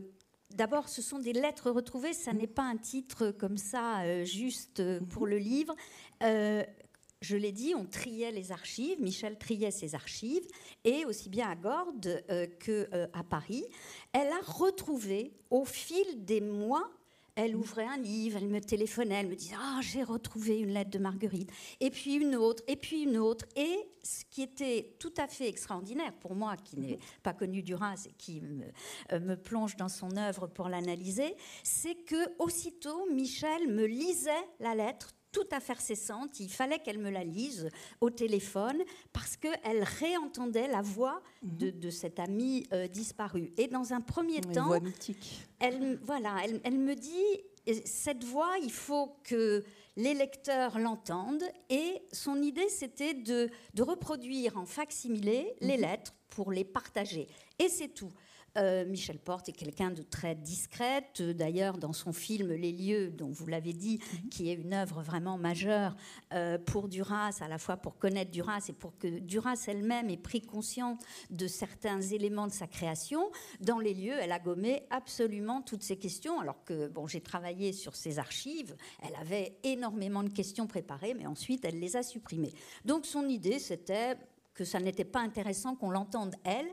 D'abord, 0.54 0.88
ce 0.88 1.02
sont 1.02 1.18
des 1.18 1.32
lettres 1.32 1.70
retrouvées, 1.70 2.12
ça 2.12 2.32
n'est 2.32 2.46
pas 2.46 2.62
un 2.62 2.76
titre 2.76 3.32
comme 3.32 3.56
ça, 3.56 4.02
euh, 4.02 4.24
juste 4.24 4.78
euh, 4.78 5.00
pour 5.00 5.26
le 5.26 5.36
livre. 5.36 5.74
je 6.20 7.36
l'ai 7.36 7.50
dit, 7.50 7.74
on 7.74 7.86
triait 7.86 8.30
les 8.30 8.52
archives, 8.52 9.00
Michel 9.00 9.36
triait 9.36 9.72
ses 9.72 9.96
archives, 9.96 10.46
et 10.84 11.06
aussi 11.06 11.28
bien 11.28 11.48
à 11.48 11.56
Gordes 11.56 12.22
qu'à 12.60 13.22
Paris, 13.28 13.64
elle 14.12 14.28
a 14.28 14.40
retrouvé 14.46 15.32
au 15.50 15.64
fil 15.64 16.24
des 16.24 16.40
mois 16.40 16.88
Elle 17.36 17.56
ouvrait 17.56 17.86
un 17.86 17.96
livre, 17.96 18.38
elle 18.40 18.48
me 18.48 18.60
téléphonait, 18.60 19.16
elle 19.16 19.28
me 19.28 19.34
disait 19.34 19.56
Ah, 19.58 19.80
j'ai 19.82 20.04
retrouvé 20.04 20.58
une 20.60 20.72
lettre 20.72 20.90
de 20.90 20.98
Marguerite. 20.98 21.50
Et 21.80 21.90
puis 21.90 22.14
une 22.14 22.36
autre, 22.36 22.62
et 22.68 22.76
puis 22.76 23.02
une 23.02 23.16
autre. 23.16 23.44
Et 23.56 23.76
ce 24.02 24.24
qui 24.30 24.42
était 24.42 24.94
tout 25.00 25.12
à 25.16 25.26
fait 25.26 25.48
extraordinaire 25.48 26.12
pour 26.20 26.34
moi, 26.36 26.56
qui 26.56 26.78
n'ai 26.78 26.98
pas 27.22 27.32
connu 27.32 27.62
Duras 27.62 28.06
et 28.08 28.12
qui 28.12 28.40
me, 28.40 28.66
euh, 29.12 29.20
me 29.20 29.36
plonge 29.36 29.76
dans 29.76 29.88
son 29.88 30.16
œuvre 30.16 30.46
pour 30.46 30.68
l'analyser, 30.68 31.34
c'est 31.64 31.96
que 32.04 32.34
aussitôt 32.38 33.08
Michel 33.12 33.68
me 33.68 33.84
lisait 33.84 34.30
la 34.60 34.74
lettre 34.74 35.14
tout 35.34 35.46
à 35.50 35.60
fait 35.60 35.78
cessante. 35.80 36.38
Il 36.38 36.48
fallait 36.48 36.78
qu'elle 36.78 36.98
me 36.98 37.10
la 37.10 37.24
lise 37.24 37.68
au 38.00 38.08
téléphone 38.08 38.78
parce 39.12 39.36
qu'elle 39.36 39.82
réentendait 39.82 40.68
la 40.68 40.80
voix 40.80 41.20
de, 41.42 41.66
mhm. 41.66 41.80
de 41.80 41.90
cette 41.90 42.20
amie 42.20 42.66
euh, 42.72 42.86
disparue. 42.86 43.52
Et 43.58 43.66
dans 43.66 43.92
un 43.92 44.00
premier 44.00 44.40
temps, 44.40 44.68
voix 44.68 44.80
mythique. 44.80 45.46
Elle, 45.58 45.98
voilà, 46.02 46.36
elle, 46.44 46.60
elle 46.64 46.78
me 46.78 46.94
dit 46.94 47.74
cette 47.84 48.22
voix, 48.24 48.52
il 48.62 48.72
faut 48.72 49.16
que 49.24 49.64
les 49.96 50.14
lecteurs 50.14 50.78
l'entendent. 50.78 51.44
Et 51.68 52.02
son 52.12 52.40
idée, 52.40 52.68
c'était 52.68 53.14
de, 53.14 53.50
de, 53.74 53.82
reproduire 53.82 54.56
en 54.56 54.66
facsimilé 54.66 55.54
les 55.60 55.76
mhm. 55.76 55.82
lettres 55.82 56.14
pour 56.30 56.52
les 56.52 56.64
partager. 56.64 57.26
Et 57.58 57.68
c'est 57.68 57.88
tout. 57.88 58.12
Euh, 58.56 58.84
Michel 58.84 59.18
Porte 59.18 59.48
est 59.48 59.52
quelqu'un 59.52 59.90
de 59.90 60.02
très 60.02 60.34
discrète. 60.34 61.22
D'ailleurs, 61.22 61.76
dans 61.76 61.92
son 61.92 62.12
film 62.12 62.52
Les 62.52 62.72
lieux, 62.72 63.10
dont 63.10 63.30
vous 63.30 63.46
l'avez 63.46 63.72
dit, 63.72 63.98
mhm. 63.98 64.28
qui 64.28 64.50
est 64.50 64.54
une 64.54 64.74
œuvre 64.74 65.02
vraiment 65.02 65.38
majeure 65.38 65.96
euh, 66.32 66.58
pour 66.58 66.88
Duras, 66.88 67.38
à 67.40 67.48
la 67.48 67.58
fois 67.58 67.76
pour 67.76 67.98
connaître 67.98 68.30
Duras 68.30 68.64
et 68.68 68.72
pour 68.72 68.96
que 68.98 69.18
Duras 69.18 69.64
elle-même 69.66 70.08
ait 70.08 70.16
pris 70.16 70.40
conscience 70.40 70.98
de 71.30 71.48
certains 71.48 72.00
éléments 72.00 72.46
de 72.46 72.52
sa 72.52 72.66
création, 72.66 73.30
dans 73.60 73.78
Les 73.78 73.94
lieux, 73.94 74.14
elle 74.20 74.32
a 74.32 74.38
gommé 74.38 74.84
absolument 74.90 75.60
toutes 75.60 75.82
ces 75.82 75.96
questions. 75.96 76.40
Alors 76.40 76.64
que, 76.64 76.88
bon, 76.88 77.06
j'ai 77.06 77.20
travaillé 77.20 77.72
sur 77.72 77.96
ses 77.96 78.18
archives, 78.18 78.76
elle 79.02 79.14
avait 79.16 79.56
énormément 79.64 80.22
de 80.22 80.28
questions 80.28 80.66
préparées, 80.66 81.14
mais 81.14 81.26
ensuite, 81.26 81.64
elle 81.64 81.80
les 81.80 81.96
a 81.96 82.02
supprimées. 82.02 82.52
Donc, 82.84 83.04
son 83.04 83.28
idée, 83.28 83.58
c'était 83.58 84.16
que 84.54 84.64
ça 84.64 84.78
n'était 84.78 85.04
pas 85.04 85.20
intéressant 85.20 85.74
qu'on 85.74 85.90
l'entende 85.90 86.34
elle, 86.44 86.68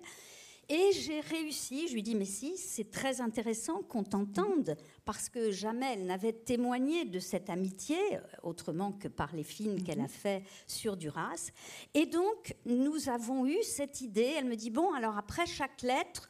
et 0.72 0.94
j'ai 0.94 1.20
réussi, 1.20 1.90
je 1.90 1.94
lui 1.94 2.01
dis, 2.01 2.16
mais 2.16 2.24
si, 2.24 2.58
c'est 2.58 2.90
très 2.90 3.20
intéressant 3.20 3.82
qu'on 3.84 4.06
t'entende, 4.06 4.78
parce 5.04 5.28
que 5.28 5.51
jamais 5.51 5.96
elle 5.96 6.06
n'avait 6.06 6.32
témoigné 6.32 7.04
de 7.04 7.20
cette 7.20 7.50
amitié, 7.50 7.98
euh, 8.13 8.20
autrement 8.42 8.94
que 8.94 9.10
par 9.10 9.36
les 9.36 9.44
films 9.44 9.84
qu'elle 9.84 10.00
a 10.00 10.04
mhm. 10.04 10.08
fait 10.08 10.44
sur 10.68 10.96
Duras. 10.96 11.51
Et 11.94 12.06
donc, 12.06 12.56
nous 12.66 13.10
avons 13.10 13.46
eu 13.46 13.62
cette 13.63 14.00
idée, 14.00 14.34
elle 14.38 14.46
me 14.46 14.56
dit, 14.56 14.70
bon, 14.70 14.94
alors 14.94 15.18
après 15.18 15.46
chaque 15.46 15.82
lettre, 15.82 16.30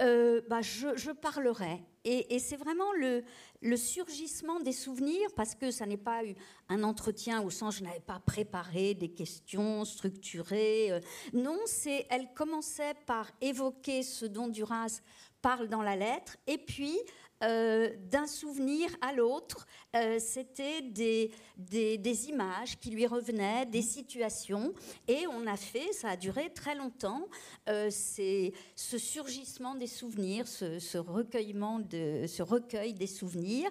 euh, 0.00 0.40
bah, 0.48 0.60
je, 0.62 1.10
parlerai. 1.10 1.82
Et, 2.04 2.38
c'est 2.38 2.56
vraiment 2.56 2.92
le, 2.92 3.76
surgissement 3.76 4.60
des 4.60 4.72
souvenirs, 4.72 5.28
parce 5.36 5.54
que 5.54 5.70
ça 5.70 5.86
n'est 5.86 5.96
pas 5.96 6.22
un 6.68 6.82
entretien 6.82 7.42
au 7.42 7.50
sens 7.50 7.78
je 7.78 7.84
n'avais 7.84 8.00
pas 8.00 8.20
préparé 8.24 8.94
des 8.94 9.08
questions 9.08 9.84
structurées. 9.84 10.92
Euh. 10.92 11.00
non, 11.32 11.58
c'est 11.66 12.06
elle 12.10 12.32
commençait 12.34 12.94
par 13.06 13.30
évoquer 13.40 14.02
ce 14.02 14.24
dont 14.24 14.48
Duras 14.48 15.00
parle 15.42 15.68
dans 15.68 15.82
la 15.82 15.96
lettre, 15.96 16.36
et 16.46 16.58
puis 16.58 16.98
euh, 17.44 17.90
d'un 18.10 18.26
souvenir 18.26 18.90
à 19.00 19.12
l'autre, 19.12 19.66
euh, 19.94 20.18
c'était 20.18 20.82
des, 20.82 21.30
des, 21.56 22.28
images 22.28 22.80
qui 22.80 22.90
lui 22.90 23.06
revenaient, 23.06 23.64
des 23.64 23.82
situations, 23.82 24.74
et 25.06 25.24
on 25.28 25.46
a 25.46 25.56
fait, 25.56 25.92
ça 25.92 26.08
a 26.10 26.16
duré 26.16 26.52
très 26.52 26.74
longtemps, 26.74 27.28
euh, 27.68 27.90
c'est 27.90 28.52
ce 28.74 28.98
surgissement 28.98 29.76
des 29.76 29.86
souvenirs, 29.86 30.48
ce, 30.48 30.98
recueillement 30.98 31.78
de, 31.78 32.24
ce 32.26 32.42
recueil 32.42 32.92
des 32.92 33.06
souvenirs, 33.06 33.70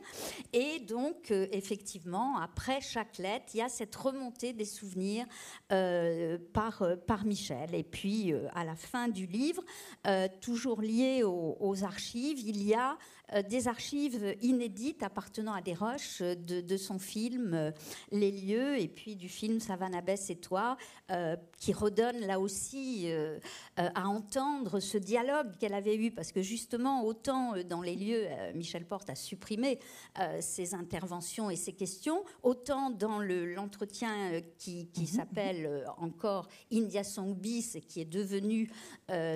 et 0.53 0.79
donc 0.79 1.29
effectivement, 1.31 2.37
après 2.37 2.79
chaque 2.79 3.17
lettre, 3.17 3.47
il 3.53 3.57
y 3.57 3.61
a 3.61 3.69
cette 3.69 3.95
remontée 3.95 4.53
des 4.53 4.65
souvenirs 4.65 5.25
par, 6.53 6.83
par 7.05 7.25
Michel, 7.25 7.75
et 7.75 7.83
puis 7.83 8.33
à 8.53 8.63
la 8.63 8.75
fin 8.75 9.09
du 9.09 9.25
livre, 9.25 9.63
toujours 10.39 10.81
lié 10.81 11.23
aux, 11.23 11.57
aux 11.59 11.83
archives, 11.83 12.39
il 12.39 12.63
y 12.63 12.73
a 12.73 12.87
euh, 12.91 12.97
des 13.49 13.67
archives 13.67 14.35
inédites 14.41 15.03
appartenant 15.03 15.53
à 15.53 15.61
des 15.61 15.73
roches 15.73 16.21
de, 16.21 16.77
son 16.77 16.99
film 16.99 17.53
euh, 17.53 17.71
Les 18.11 18.31
lieux 18.31 18.79
et 18.79 18.87
puis 18.87 19.15
du 19.15 19.27
film 19.27 19.59
Savannah 19.59 20.01
Bess 20.01 20.29
et 20.29 20.35
toi, 20.35 20.77
euh, 21.11 21.35
qui 21.57 21.73
redonne 21.73 22.19
là 22.21 22.39
aussi 22.39 23.07
à 23.77 24.07
entendre 24.07 24.79
ce 24.79 24.97
dialogue 24.97 25.57
qu'elle 25.59 25.73
avait 25.73 25.95
eu, 25.95 26.11
parce 26.11 26.31
que 26.31 26.41
justement, 26.41 27.03
autant 27.03 27.53
dans 27.63 27.81
Les 27.81 27.95
lieux, 27.95 28.27
Michel 28.53 28.85
Porte 28.85 29.09
a 29.09 29.15
supprimé 29.15 29.79
ses 30.39 30.73
interventions 30.73 31.49
et 31.49 31.55
ses 31.55 31.73
questions, 31.73 32.23
autant 32.43 32.89
dans 32.89 33.19
l'entretien 33.19 34.41
qui, 34.57 34.87
qui 34.87 35.01
mhm. 35.01 35.07
s'appelle 35.07 35.85
encore 35.97 36.47
India 36.71 37.03
Song 37.03 37.35
Bis, 37.35 37.77
qui 37.87 38.01
est 38.01 38.05
devenu 38.05 38.69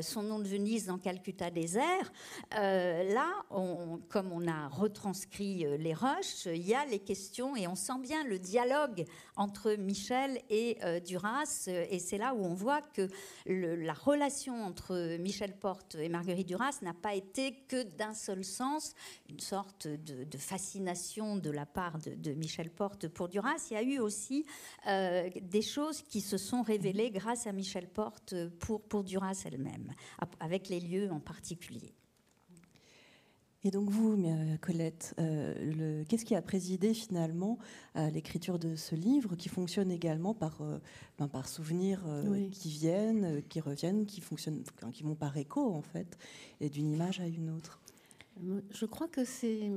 son 0.02 0.24
nom 0.24 0.40
de 0.40 0.48
Venise 0.48 0.86
dans 0.86 0.98
Calcutta 0.98 1.50
Désert, 1.50 2.12
là, 2.52 3.30
on, 3.50 3.81
comme 4.10 4.32
on 4.32 4.48
a 4.48 4.68
retranscrit 4.68 5.66
euh, 5.66 5.78
les 5.78 5.94
rushs, 5.94 6.46
il 6.46 6.68
y 6.68 6.74
a 6.74 6.86
les 6.86 7.00
questions 7.00 7.56
et 7.56 7.68
on 7.68 7.76
sent 7.76 8.00
bien 8.02 8.24
le 8.24 8.40
dialogue 8.40 9.06
entre 9.36 9.74
Michel 9.76 10.42
et 10.50 10.78
euh, 10.84 11.00
Duras. 11.00 11.68
Et 11.68 12.00
c'est 12.00 12.18
là 12.18 12.34
où 12.34 12.44
on 12.44 12.54
voit 12.54 12.82
que 12.82 13.08
la 13.46 13.94
relation 13.94 14.64
entre 14.64 15.18
Michel 15.18 15.58
Porte 15.58 15.96
et 15.96 16.10
Marguerite 16.10 16.48
Duras 16.48 16.80
n'a 16.82 16.94
pas 16.94 17.16
été 17.16 17.54
que 17.68 17.84
d'un 17.84 18.14
seul 18.14 18.44
sens, 18.44 18.94
une 19.30 19.40
sorte 19.40 19.88
de, 19.88 20.38
fascination 20.38 21.38
de 21.38 21.50
la 21.50 21.66
part 21.66 21.98
de, 22.00 22.32
Michel 22.34 22.70
Porte 22.70 23.08
pour 23.08 23.30
Duras. 23.30 23.68
Il 23.70 23.74
y 23.74 23.78
a 23.78 23.84
eu 23.84 24.00
aussi 24.00 24.46
euh, 24.88 25.30
des 25.42 25.62
choses 25.62 26.02
qui 26.02 26.22
se 26.22 26.38
sont 26.38 26.62
révélées 26.62 27.12
grâce 27.12 27.48
à 27.48 27.52
Michel 27.52 27.88
Porte 27.88 28.36
pour, 28.60 28.82
pour 28.82 29.04
Duras 29.04 29.44
elle-même, 29.46 29.94
avec 30.40 30.70
les 30.70 30.80
lieux 30.80 31.12
en 31.12 31.20
particulier. 31.20 31.94
Et 33.64 33.70
donc 33.70 33.90
vous, 33.90 34.14
euh, 34.14 34.58
Colette, 34.58 35.14
euh, 35.20 36.04
qu'est-ce 36.08 36.26
qui 36.26 36.36
a 36.36 36.42
présidé 36.42 36.96
finalement 36.96 37.60
à 37.94 38.10
l'écriture 38.10 38.58
de 38.58 38.76
ce 38.76 38.96
livre 38.96 39.36
qui 39.36 39.50
fonctionne 39.50 39.92
également 39.92 40.34
par, 40.34 40.62
euh, 40.62 40.80
ben, 41.20 41.28
par 41.28 41.48
souvenirs 41.48 42.04
qui 42.52 42.70
viennent, 42.70 43.44
qui 43.50 43.60
reviennent, 43.60 44.06
qui, 44.06 44.20
fonctionnent, 44.20 44.64
qui 44.92 45.04
vont 45.04 45.16
par 45.16 45.38
écho 45.38 45.62
en 45.62 45.82
fait, 45.82 46.18
et 46.60 46.70
d'une 46.70 46.90
image 46.90 47.20
à 47.20 47.28
une 47.28 47.52
autre? 47.52 47.80
Je 48.72 48.86
crois 48.86 49.08
que 49.08 49.26
c'est... 49.26 49.72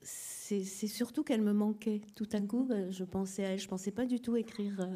C'est 0.00 0.86
surtout 0.86 1.24
qu'elle 1.24 1.42
me 1.42 1.52
manquait. 1.52 2.00
Tout 2.14 2.28
à 2.32 2.40
coup, 2.40 2.66
je 2.88 3.04
pensais 3.04 3.44
à 3.44 3.48
elle. 3.50 3.58
Je 3.58 3.68
pensais 3.68 3.90
pas 3.90 4.06
du 4.06 4.18
tout 4.18 4.34
écrire 4.34 4.88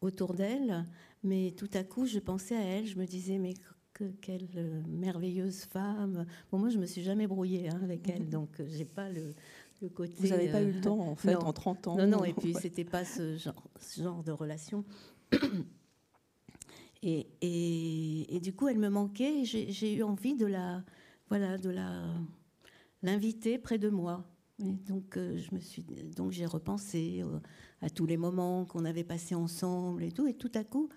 autour 0.00 0.34
d'elle, 0.34 0.86
mais 1.24 1.52
tout 1.56 1.70
à 1.74 1.82
coup, 1.82 2.06
je 2.06 2.20
pensais 2.20 2.54
à 2.54 2.60
elle. 2.60 2.86
Je 2.86 2.96
me 2.96 3.04
disais, 3.04 3.38
mais 3.38 3.54
quelle 4.20 4.48
euh, 4.56 4.82
merveilleuse 4.88 5.64
femme. 5.64 6.26
Bon, 6.50 6.58
moi, 6.58 6.68
je 6.68 6.78
me 6.78 6.86
suis 6.86 7.02
jamais 7.02 7.26
brouillée 7.26 7.68
hein, 7.68 7.80
avec 7.82 8.08
elle, 8.08 8.28
donc 8.28 8.60
euh, 8.60 8.66
j'ai 8.68 8.84
pas 8.84 9.08
le, 9.10 9.34
côté. 9.90 10.14
Vous 10.18 10.28
n'avez 10.28 10.48
pas 10.48 10.62
eu 10.62 10.72
le 10.72 10.80
temps, 10.80 10.98
en 10.98 11.16
fait, 11.16 11.34
en 11.36 11.52
30 11.52 11.88
ans. 11.88 11.96
Non, 11.96 12.06
non, 12.06 12.24
et 12.24 12.32
puis 12.38 12.54
c'était 12.54 12.84
pas 12.84 13.04
ce 13.04 13.36
genre, 13.36 13.68
ce 13.80 14.02
genre 14.02 14.22
de 14.22 14.32
relation. 14.32 14.84
Et, 17.00 17.28
et, 17.40 18.40
du 18.40 18.52
coup, 18.52 18.66
elle 18.66 18.80
me 18.80 18.88
manquait. 18.88 19.44
J'ai 19.44 19.94
eu 19.94 20.02
envie 20.02 20.34
de 20.34 20.46
la, 20.46 20.82
voilà, 21.28 21.56
de 21.56 21.70
la, 21.70 22.12
l'inviter 23.04 23.56
près 23.56 23.78
de 23.78 23.88
moi. 23.88 24.24
donc, 24.58 25.16
euh, 25.16 25.38
je 25.38 25.54
me 25.54 25.60
suis, 25.60 25.84
donc 26.16 26.32
j'ai 26.32 26.44
repensé 26.44 27.22
à 27.82 27.88
tous 27.88 28.04
les 28.04 28.16
moments 28.16 28.64
qu'on 28.64 28.84
avait 28.84 29.04
passés 29.04 29.36
ensemble 29.36 30.02
et 30.02 30.10
tout. 30.10 30.26
Et 30.26 30.34
tout 30.34 30.50
à 30.56 30.64
coup, 30.64 30.88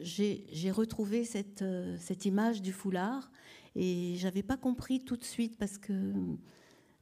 j'ai 0.00 0.70
retrouvé 0.70 1.24
cette, 1.24 1.62
euh, 1.62 1.96
cette, 1.98 2.24
image 2.24 2.62
du 2.62 2.72
foulard 2.72 3.30
et 3.76 4.14
j'avais 4.16 4.42
pas 4.42 4.56
compris 4.56 5.04
tout 5.04 5.16
de 5.16 5.24
suite 5.24 5.56
parce 5.56 5.78
que 5.78 6.12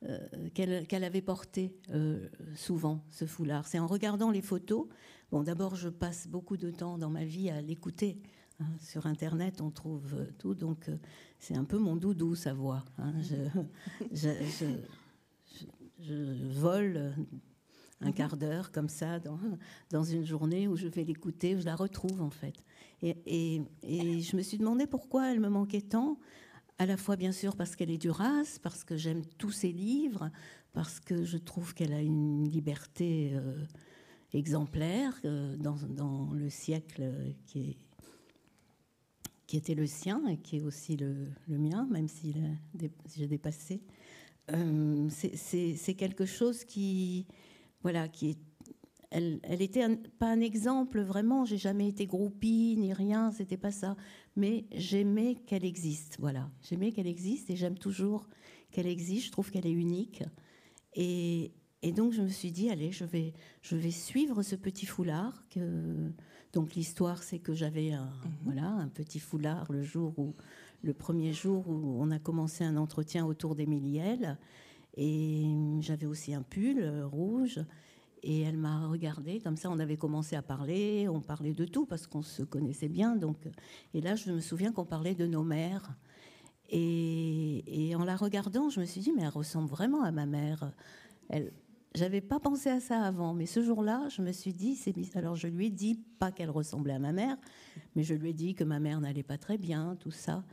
euh, 0.05 0.18
qu'elle 0.55 1.05
avait 1.05 1.22
porté 1.22 1.74
euh, 1.90 2.28
souvent 2.55 3.05
ce 3.11 3.24
foulard. 3.24 3.66
C'est 3.66 3.78
en 3.78 3.87
regardant 3.87 4.31
les 4.31 4.42
photos. 4.42 4.88
Bon, 5.31 5.42
d'abord, 5.42 5.76
je 5.76 5.88
passe 5.88 6.28
beaucoup 6.28 6.57
de 6.57 6.70
temps 6.70 6.98
dans 6.98 7.11
ma 7.11 7.24
vie 7.24 7.50
à 7.50 7.62
l'écouter. 7.62 8.20
Hein. 8.61 8.66
Sur 8.81 9.07
Internet, 9.07 9.61
on 9.61 9.70
trouve 9.70 10.26
tout, 10.38 10.55
donc 10.55 10.90
c'est 11.38 11.57
un 11.57 11.64
peu 11.64 11.78
mon 11.78 11.96
doudou, 11.96 12.35
sa 12.35 12.52
voix. 12.52 12.85
Hein. 12.98 13.14
je, 14.12 14.28
vole 16.50 17.14
un 18.00 18.12
quart 18.12 18.37
d'heure 18.37 18.72
comme 18.72 18.88
ça 18.88 19.20
dans 19.90 20.02
une 20.02 20.24
journée 20.24 20.66
où 20.66 20.76
je 20.76 20.88
vais 20.88 21.05
l'écouter, 21.05 21.55
où 21.55 21.61
je 21.61 21.64
la 21.64 21.76
retrouve 21.76 22.20
en 22.20 22.31
fait. 22.31 22.55
Et, 23.02 23.62
je 23.82 24.36
me 24.36 24.42
suis 24.42 24.58
demandé 24.58 24.86
pourquoi 24.86 25.32
elle 25.32 25.40
me 25.40 25.48
manquait 25.48 25.80
tant, 25.80 26.18
à 26.78 26.86
la 26.86 26.96
fois 26.96 27.16
bien 27.16 27.32
sûr 27.32 27.56
parce 27.56 27.76
qu'elle 27.76 27.90
est 27.90 27.98
Duras, 27.98 28.58
parce 28.62 28.84
que 28.84 28.96
j'aime 28.96 29.24
tous 29.38 29.50
ses 29.50 29.72
livres, 29.72 30.30
parce 30.72 31.00
que 31.00 31.24
je 31.24 31.36
trouve 31.36 31.74
qu'elle 31.74 31.92
a 31.92 32.00
une 32.00 32.48
liberté 32.48 33.32
euh, 33.34 33.64
exemplaire 34.32 35.18
euh, 35.24 35.56
dans, 35.56 36.30
le 36.32 36.48
siècle 36.48 37.02
qui, 37.46 37.76
était 39.52 39.74
le 39.74 39.86
sien 39.86 40.26
et 40.28 40.38
qui 40.38 40.56
est 40.56 40.62
aussi 40.62 40.96
le, 40.96 41.28
mien, 41.48 41.86
même 41.90 42.08
si 42.08 42.34
j'ai 43.14 43.26
dépassé. 43.26 43.82
c'est 44.48 45.94
quelque 45.94 46.24
chose 46.24 46.64
qui, 46.64 47.26
voilà, 47.82 48.08
qui 48.08 48.30
est 48.30 48.38
elle, 49.12 49.40
elle 49.42 49.62
était 49.62 49.87
pas 50.18 50.27
un 50.27 50.40
exemple 50.40 51.01
vraiment. 51.01 51.44
J'ai 51.44 51.59
jamais 51.59 51.88
été 51.88 52.07
groupie 52.07 52.77
ni 52.79 52.92
rien, 52.92 53.31
c'était 53.31 53.57
pas 53.57 53.70
ça. 53.70 53.96
Mais 54.37 54.64
j'aimais 54.72 55.37
qu'elle 55.46 55.64
existe, 55.64 56.16
voilà. 56.18 56.51
J'aimais 56.62 56.92
qu'elle 56.92 57.07
existe 57.07 57.51
et 57.51 57.57
j'aime 57.57 57.79
toujours 57.79 58.27
qu'elle 58.70 58.87
existe. 58.87 59.27
Je 59.27 59.31
trouve 59.31 59.51
qu'elle 59.51 59.66
est 59.66 59.72
unique. 59.72 60.22
Et, 60.94 61.53
et, 61.83 61.92
donc 61.92 62.12
je 62.12 62.22
me 62.22 62.29
suis 62.29 62.51
dit, 62.51 62.70
allez, 62.70 62.90
je 62.90 63.05
vais, 63.05 63.35
je 63.61 63.77
vais 63.77 63.90
suivre 63.90 64.42
ce 64.42 64.57
petit 64.57 64.87
foulard. 64.87 65.44
Que, 65.51 66.11
donc 66.55 66.75
l'histoire, 66.75 67.22
c'est 67.22 67.38
que 67.38 67.55
j'avais 67.55 67.92
un, 67.92 68.07
mhm. 68.07 68.33
voilà, 68.44 68.66
un 68.66 68.88
petit 68.88 69.20
foulard 69.20 69.70
le 69.70 69.83
jour 69.83 70.18
où, 70.18 70.35
le 70.83 70.94
premier 70.94 71.33
jour 71.33 71.68
où 71.68 71.96
on 72.01 72.11
a 72.11 72.18
commencé 72.18 72.64
un 72.64 72.77
entretien 72.77 73.27
autour 73.27 73.55
d'Emiliel. 73.55 74.38
Et 74.96 75.44
j'avais 75.81 76.07
aussi 76.07 76.35
un 76.35 76.42
pull 76.42 76.83
rouge. 77.05 77.61
Et 78.24 78.42
elle 78.42 78.56
m'a 78.56 78.87
regardé, 78.87 79.40
comme 79.40 79.56
ça 79.56 79.68
on 79.70 79.80
avait 79.80 79.96
commencé 79.96 80.37
à 80.37 80.42
parler, 80.42 81.08
on 81.08 81.20
parlait 81.20 81.54
de 81.54 81.64
tout 81.64 81.87
parce 81.87 82.06
qu'on 82.06 82.22
se 82.22 82.42
connaissait 82.42 82.88
bien. 82.88 83.16
Donc, 83.16 83.37
et 83.94 84.00
là 84.00 84.14
je 84.14 84.30
me 84.30 84.40
souviens 84.40 84.72
qu'on 84.72 84.85
parlait 84.85 85.14
de 85.14 85.26
nos 85.26 85.42
mères. 85.42 85.96
Et, 86.74 87.92
en 87.96 88.04
la 88.04 88.16
regardant, 88.16 88.70
je 88.70 88.80
me 88.80 88.87
suis 88.87 89.02
dit, 89.02 89.12
mais 89.12 89.22
elle 89.22 89.28
ressemble 89.28 89.68
vraiment 89.68 90.02
à 90.02 90.11
ma 90.11 90.24
mère. 90.24 90.72
Elle, 91.28 91.52
j'avais 91.94 92.22
pas 92.22 92.40
pensé 92.40 92.70
à 92.70 92.80
ça 92.80 93.02
avant, 93.02 93.35
mais 93.35 93.44
ce 93.44 93.62
jour-là, 93.62 94.08
je 94.08 94.22
me 94.22 94.32
suis 94.32 94.54
dit, 94.54 94.74
c'est 94.76 94.94
alors 95.14 95.37
je 95.37 95.48
lui 95.48 95.66
ai 95.66 95.70
dit 95.70 96.00
pas 96.18 96.32
qu'elle 96.32 96.48
ressemblait 96.48 96.94
à 96.94 96.98
ma 96.98 97.12
mère, 97.12 97.37
mais 97.94 98.02
je 98.02 98.14
lui 98.14 98.30
ai 98.30 98.32
dit 98.32 98.54
que 98.54 98.64
ma 98.64 98.80
mère 98.80 99.00
n'allait 99.00 99.22
pas 99.22 99.37
très 99.37 99.58
bien, 99.58 99.96
tout 100.00 100.11
ça. 100.11 100.44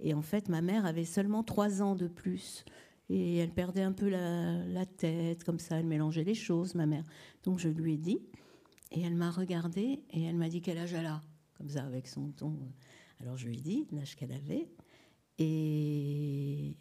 Et 0.00 0.14
en 0.14 0.22
fait, 0.22 0.48
ma 0.48 0.62
mère 0.62 0.84
avait 0.84 1.04
seulement 1.04 1.44
trois 1.44 1.80
ans 1.82 1.94
de 1.94 2.08
plus 2.08 2.64
et 3.10 3.36
elle 3.38 3.50
perdait 3.50 3.82
un 3.82 3.92
peu 3.92 4.08
la, 4.08 4.86
tête, 4.86 5.44
comme 5.44 5.58
ça, 5.58 5.78
elle 5.78 5.86
mélangeait 5.86 6.24
les 6.24 6.34
choses, 6.34 6.74
ma 6.74 6.86
mère. 6.86 7.04
Donc 7.42 7.58
je 7.58 7.68
lui 7.68 7.94
ai 7.94 7.96
dit, 7.96 8.20
et 8.92 9.02
elle 9.02 9.14
m'a 9.14 9.30
regardée, 9.30 10.02
et 10.10 10.24
elle 10.24 10.36
m'a 10.36 10.48
dit 10.48 10.60
quel 10.60 10.78
âge 10.78 10.92
elle 10.92 11.06
a, 11.06 11.22
comme 11.56 11.68
ça, 11.68 11.84
avec 11.84 12.06
son 12.06 12.30
ton. 12.32 12.54
Alors 13.20 13.36
je 13.36 13.48
lui 13.48 13.58
ai 13.58 13.60
dit 13.60 13.86
l'âge 13.92 14.14
qu'elle 14.16 14.32
avait, 14.32 14.68
et, 15.38 16.74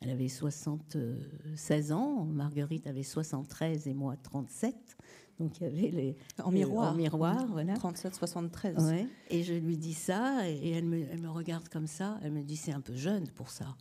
elle 0.00 0.10
avait 0.10 0.28
76 0.28 1.92
ans, 1.92 2.24
Marguerite 2.26 2.86
avait 2.86 3.02
73 3.02 3.88
et 3.88 3.94
moi 3.94 4.16
37. 4.16 4.96
Donc 5.38 5.58
il 5.58 5.64
y 5.64 5.66
avait 5.66 5.90
les 5.90 6.16
en 6.42 6.50
miroir, 6.50 6.92
en 6.92 6.96
miroir, 6.96 7.46
voilà. 7.46 7.74
37, 7.74 8.14
73. 8.14 8.84
Ouais. 8.84 9.08
Et 9.30 9.42
je 9.42 9.54
lui 9.54 9.76
dis 9.76 9.94
ça, 9.94 10.48
et 10.48 10.70
elle 10.70 10.84
me, 10.84 11.02
elle 11.10 11.20
me 11.20 11.30
regarde 11.30 11.68
comme 11.68 11.86
ça. 11.86 12.18
Elle 12.22 12.32
me 12.32 12.42
dit 12.42 12.56
c'est 12.56 12.72
un 12.72 12.80
peu 12.80 12.94
jeune 12.94 13.28
pour 13.30 13.50
ça. 13.50 13.76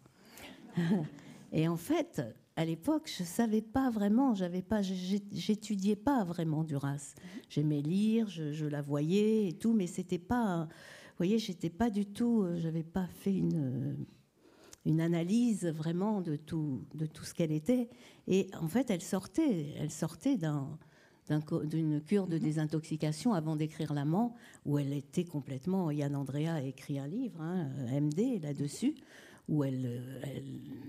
Et 1.51 1.67
en 1.67 1.77
fait, 1.77 2.21
à 2.55 2.65
l'époque, 2.65 3.11
je 3.17 3.23
savais 3.23 3.61
pas 3.61 3.89
vraiment, 3.89 4.33
j'avais 4.33 4.61
pas, 4.61 4.81
j'étudiais 4.81 5.95
pas 5.95 6.23
vraiment 6.23 6.63
Duras. 6.63 7.15
J'aimais 7.49 7.81
lire, 7.81 8.29
je, 8.29 8.65
la 8.65 8.81
voyais 8.81 9.49
et 9.49 9.53
tout, 9.53 9.73
mais 9.73 9.87
c'était 9.87 10.19
pas, 10.19 10.65
vous 10.65 11.17
voyez, 11.17 11.37
j'étais 11.39 11.69
pas 11.69 11.89
du 11.89 12.05
tout, 12.05 12.43
euh, 12.43 12.57
j'avais 12.59 12.83
pas 12.83 13.07
fait 13.07 13.35
une 13.35 14.05
une 14.85 15.01
analyse 15.01 15.65
vraiment 15.65 16.21
de 16.21 16.35
tout 16.35 16.83
de 16.93 17.07
tout 17.07 17.23
ce 17.23 17.33
qu'elle 17.33 17.51
était. 17.51 17.89
Et 18.27 18.47
en 18.61 18.67
fait, 18.67 18.91
elle 18.91 19.01
sortait, 19.01 19.73
elle 19.79 19.91
sortait 19.91 20.37
d'un 20.37 20.77
d'une 21.63 22.01
cure 22.01 22.27
de 22.27 22.37
désintoxication 22.37 23.33
avant 23.33 23.55
d'écrire 23.55 23.93
L'amant, 23.95 24.35
où 24.63 24.77
elle 24.77 24.93
était 24.93 25.25
complètement. 25.25 25.89
Yann 25.89 26.15
Andrea 26.15 26.53
a 26.53 26.61
écrit 26.61 26.99
un 26.99 27.07
livre, 27.07 27.41
hein, 27.41 27.67
MD, 27.99 28.39
là-dessus, 28.43 28.93
où 29.47 29.63
elle, 29.63 30.01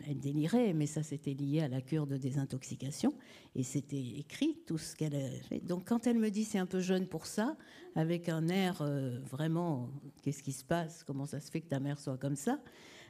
elle, 0.07 0.19
délirait, 0.19 0.73
mais 0.73 0.87
ça 0.87 1.03
c'était 1.03 1.35
lié 1.35 1.61
à 1.61 1.69
la 1.69 1.81
cure 1.81 2.07
de 2.07 2.17
désintoxication, 2.17 3.15
et 3.55 3.63
c'était 3.63 4.19
écrit 4.19 4.59
tout 4.67 4.79
ce 4.79 4.97
qu'elle 4.97 5.15
a 5.15 5.31
fait. 5.49 5.61
Donc 5.61 5.87
quand 5.87 6.07
elle 6.07 6.19
me 6.19 6.31
dit 6.31 6.45
c'est 6.45 6.59
un 6.59 6.67
peu 6.67 6.81
jeune 6.81 7.07
pour 7.07 7.27
ça, 7.27 7.57
avec 7.95 8.29
un 8.29 8.49
air 8.49 8.81
euh, 8.81 9.19
vraiment, 9.21 9.91
qu'est-ce 10.23 10.43
qui 10.43 10.53
se 10.53 10.65
passe, 10.65 11.05
comment 11.05 11.27
ça 11.27 11.41
se 11.41 11.51
fait 11.51 11.61
que 11.61 11.69
ta 11.69 11.81
mère 11.81 11.99
soit 11.99 12.17
comme 12.17 12.37
ça, 12.37 12.61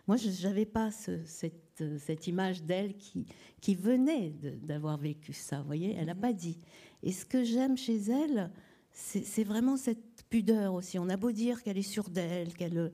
moi 0.08 0.16
je 0.16 0.46
n'avais 0.46 0.66
pas 0.66 0.90
cette, 0.90 1.84
cette, 1.98 2.26
image 2.26 2.62
d'elle 2.62 2.96
qui, 2.96 3.26
qui 3.60 3.74
venait 3.74 4.30
d'avoir 4.62 4.96
vécu 4.96 5.32
ça, 5.32 5.58
vous 5.58 5.66
voyez, 5.66 5.94
elle 5.96 6.06
n'a 6.06 6.14
pas 6.14 6.32
dit. 6.32 6.58
Et 7.02 7.12
ce 7.12 7.24
que 7.24 7.44
j'aime 7.44 7.76
chez 7.76 7.98
elle, 8.10 8.50
c'est 8.92 9.44
vraiment 9.44 9.76
cette 9.76 10.24
pudeur 10.30 10.72
aussi. 10.72 10.98
On 10.98 11.08
a 11.10 11.18
beau 11.18 11.30
dire 11.30 11.62
qu'elle 11.62 11.76
est 11.76 11.82
sûre 11.82 12.08
d'elle, 12.08 12.54
qu'elle 12.54 12.92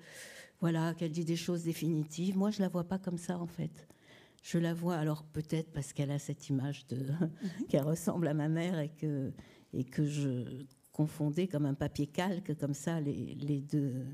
voilà, 0.62 0.94
qu'elle 0.94 1.10
dit 1.10 1.24
des 1.24 1.36
choses 1.36 1.64
définitives. 1.64 2.38
Moi, 2.38 2.52
je 2.52 2.62
la 2.62 2.68
vois 2.68 2.84
pas 2.84 2.98
comme 2.98 3.18
ça, 3.18 3.36
en 3.36 3.48
fait. 3.48 3.88
Je 4.44 4.58
la 4.58 4.72
vois, 4.72 4.94
alors 4.94 5.24
peut-être 5.24 5.72
parce 5.72 5.92
qu'elle 5.92 6.12
a 6.12 6.20
cette 6.20 6.48
image 6.48 6.86
de 6.86 7.04
qu'elle 7.68 7.82
ressemble 7.82 8.28
à 8.28 8.34
ma 8.34 8.48
mère 8.48 8.78
et 8.78 8.88
que, 8.88 9.32
et 9.72 9.82
que 9.82 10.04
je 10.04 10.64
confondais 10.92 11.48
comme 11.48 11.66
un 11.66 11.74
papier 11.74 12.06
calque, 12.06 12.56
comme 12.58 12.74
ça, 12.74 13.00
les, 13.00 13.34
les 13.34 13.60
deux, 13.60 14.06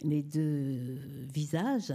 les 0.00 0.22
deux 0.22 0.98
visages. 1.30 1.92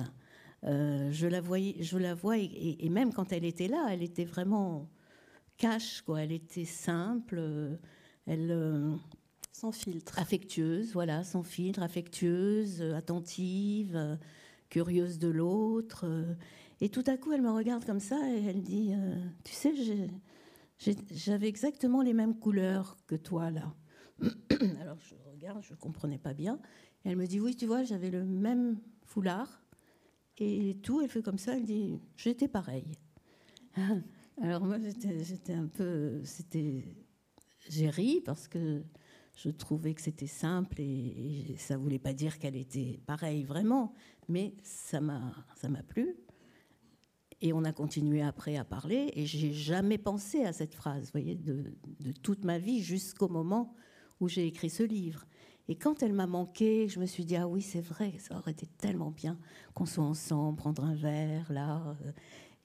Euh, 0.63 1.11
je 1.11 1.25
la 1.25 1.41
voyais, 1.41 1.81
je 1.81 1.97
la 1.97 2.13
vois, 2.13 2.37
et, 2.37 2.89
même 2.89 3.13
quand 3.13 3.33
elle 3.33 3.45
était 3.45 3.67
là, 3.67 3.87
elle 3.89 4.03
était 4.03 4.25
vraiment 4.25 4.87
cash, 5.57 6.03
quoi. 6.03 6.21
Elle 6.21 6.33
était 6.33 6.65
simple. 6.65 7.41
Elle, 8.27 8.51
euh, 8.51 8.95
sans 9.55 9.71
filtre. 9.71 10.19
Affectueuse, 10.19 10.91
voilà, 10.91 11.23
sans 11.23 11.41
filtre, 11.41 11.81
affectueuse, 11.81 12.81
euh, 12.81 12.95
attentive, 12.95 13.95
euh, 13.95 14.17
curieuse 14.69 15.17
de 15.17 15.29
l'autre. 15.29 16.05
Euh. 16.05 16.33
Et 16.81 16.89
tout 16.89 17.03
à 17.07 17.15
coup, 17.15 17.31
elle 17.31 17.41
me 17.41 17.51
regarde 17.51 17.85
comme 17.85 18.01
ça 18.01 18.17
et 18.29 18.43
elle 18.43 18.61
dit 18.61 18.91
Tu 19.45 19.53
sais, 19.53 19.73
j'avais 20.77 21.47
exactement 21.47 22.01
les 22.01 22.13
mêmes 22.13 22.37
couleurs 22.37 22.97
que 23.07 23.15
toi, 23.15 23.49
là. 23.49 23.73
Alors 24.81 24.97
je 24.99 25.15
regarde, 25.31 25.63
je 25.63 25.71
ne 25.71 25.77
comprenais 25.77 26.17
pas 26.17 26.33
bien. 26.33 26.59
Elle 27.05 27.15
me 27.15 27.25
dit 27.25 27.39
Oui, 27.39 27.55
tu 27.55 27.65
vois, 27.65 27.83
j'avais 27.83 28.11
le 28.11 28.25
même 28.25 28.77
foulard. 29.05 29.63
Et 30.37 30.75
tout, 30.83 31.01
elle 31.01 31.09
fait 31.09 31.21
comme 31.21 31.37
ça, 31.37 31.55
elle 31.55 31.63
dit 31.63 31.97
J'étais 32.17 32.49
pareil. 32.49 32.97
Alors 34.41 34.65
moi, 34.65 34.79
j'étais 35.21 35.53
un 35.53 35.67
peu. 35.67 36.21
J'ai 37.69 37.89
ri 37.89 38.21
parce 38.25 38.49
que 38.49 38.83
je 39.35 39.49
trouvais 39.49 39.93
que 39.93 40.01
c'était 40.01 40.27
simple 40.27 40.79
et, 40.79 41.55
ça 41.57 41.77
voulait 41.77 41.99
pas 41.99 42.13
dire 42.13 42.39
qu'elle 42.39 42.55
était 42.55 42.99
pareille 43.05 43.43
vraiment, 43.43 43.93
mais 44.29 44.53
ça 44.63 45.01
m'a 45.01 45.45
ça 45.55 45.67
m'a 45.67 45.83
plu. 45.83 46.15
Et 47.41 47.51
on 47.51 47.65
a 47.65 47.73
continué 47.73 48.21
après 48.21 48.55
à 48.55 48.63
parler 48.63 49.11
et 49.13 49.25
j'ai 49.25 49.51
jamais 49.51 49.97
pensé 49.97 50.45
à 50.45 50.53
cette 50.53 50.73
phrase, 50.73 51.11
voyez, 51.11 51.35
de, 51.35 51.65
toute 52.23 52.45
ma 52.45 52.57
vie 52.57 52.81
jusqu'au 52.81 53.27
moment 53.27 53.75
où 54.21 54.29
j'ai 54.29 54.47
écrit 54.47 54.69
ce 54.69 54.83
livre. 54.83 55.25
Et 55.67 55.75
quand 55.75 56.01
elle 56.01 56.13
m'a 56.13 56.27
manqué, 56.27 56.87
je 56.87 56.99
me 56.99 57.05
suis 57.05 57.25
dit 57.25 57.35
ah 57.35 57.47
oui 57.47 57.61
c'est 57.61 57.81
vrai, 57.81 58.13
ça 58.19 58.37
aurait 58.37 58.51
été 58.51 58.67
tellement 58.77 59.11
bien 59.11 59.37
qu'on 59.73 59.85
soit 59.85 60.03
ensemble, 60.03 60.57
prendre 60.57 60.85
un 60.85 60.95
verre 60.95 61.51
là. 61.51 61.97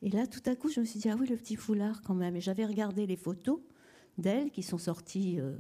Et 0.03 0.09
là 0.09 0.27
tout 0.27 0.43
à 0.47 0.55
coup 0.55 0.69
je 0.69 0.81
me 0.81 0.85
suis 0.85 1.01
dit 1.01 1.09
ah 1.09 1.17
oui 1.19 1.27
le 1.27 1.37
petit 1.37 1.57
foulard 1.57 2.01
quand 2.03 2.15
même. 2.15 2.37
Et 2.37 2.41
j'avais 2.41 2.65
regardé 2.65 3.07
les 3.07 3.17
photos 3.17 3.61
d'elle 4.19 4.51
qui 4.53 4.63
sont 4.63 4.79
sorties. 4.79 5.41
Euh, 5.41 5.57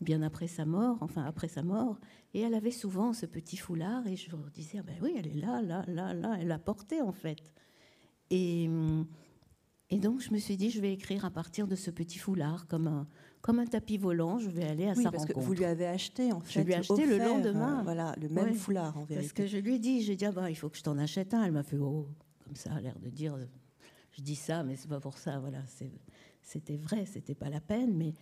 bien 0.00 0.22
après 0.22 0.48
sa 0.48 0.64
mort, 0.64 0.98
enfin 1.00 1.24
après 1.24 1.48
sa 1.48 1.62
mort, 1.62 1.98
et 2.32 2.40
elle 2.40 2.54
avait 2.54 2.70
souvent 2.70 3.12
ce 3.12 3.26
petit 3.26 3.56
foulard, 3.56 4.06
et 4.06 4.16
je 4.16 4.34
me 4.34 4.50
disais, 4.50 4.78
ah 4.80 4.82
ben 4.82 4.96
oui, 5.02 5.14
elle 5.16 5.26
est 5.26 5.40
là, 5.40 5.62
là, 5.62 5.84
là, 5.86 6.12
là, 6.14 6.36
elle 6.40 6.48
l'a 6.48 6.58
porté 6.58 7.00
en 7.00 7.12
fait. 7.12 7.52
Et, 8.30 8.68
et 9.90 9.98
donc 9.98 10.20
je 10.20 10.32
me 10.32 10.38
suis 10.38 10.56
dit, 10.56 10.70
je 10.70 10.80
vais 10.80 10.92
écrire 10.92 11.24
à 11.24 11.30
partir 11.30 11.68
de 11.68 11.76
ce 11.76 11.90
petit 11.90 12.18
foulard, 12.18 12.66
comme 12.66 12.86
un, 12.88 13.06
comme 13.44 13.58
un 13.58 13.66
tapis 13.66 13.98
volant, 13.98 14.38
je 14.38 14.48
vais 14.48 14.64
aller 14.64 14.88
à 14.88 14.94
sa 14.94 15.10
parce 15.10 15.26
Que 15.26 15.38
vous 15.38 15.52
lui 15.52 15.66
avez 15.66 15.86
acheté 15.86 16.32
en 16.32 16.40
fait. 16.40 16.60
Je 16.60 16.64
lui 16.64 16.72
ai 16.72 16.76
acheté 16.76 17.04
le 17.06 17.18
lendemain. 17.18 17.80
Euh, 17.80 17.82
voilà, 17.82 18.14
le 18.18 18.30
même 18.30 18.54
foulard 18.54 18.96
en 18.96 19.04
vérité. 19.04 19.16
Parce 19.16 19.32
que 19.34 19.46
je 19.46 19.58
lui 19.58 19.74
ai 19.74 19.78
dit, 19.78 20.00
j'ai 20.00 20.16
dit, 20.16 20.24
ah 20.24 20.32
ben, 20.32 20.48
il 20.48 20.54
faut 20.54 20.70
que 20.70 20.78
je 20.78 20.82
t'en 20.82 20.96
achète 20.96 21.34
un. 21.34 21.44
Elle 21.44 21.52
m'a 21.52 21.62
fait, 21.62 21.76
oh, 21.76 22.08
comme 22.42 22.56
ça, 22.56 22.72
a 22.72 22.80
l'air 22.80 22.98
de 22.98 23.10
dire, 23.10 23.36
je 24.12 24.22
dis 24.22 24.34
ça, 24.34 24.62
mais 24.64 24.76
c'est 24.76 24.88
pas 24.88 24.98
pour 24.98 25.18
ça, 25.18 25.38
voilà. 25.40 25.62
C'était 26.40 26.76
vrai, 26.78 27.04
c'était 27.04 27.34
pas 27.34 27.50
la 27.50 27.60
peine, 27.60 27.94
mais 27.94 28.14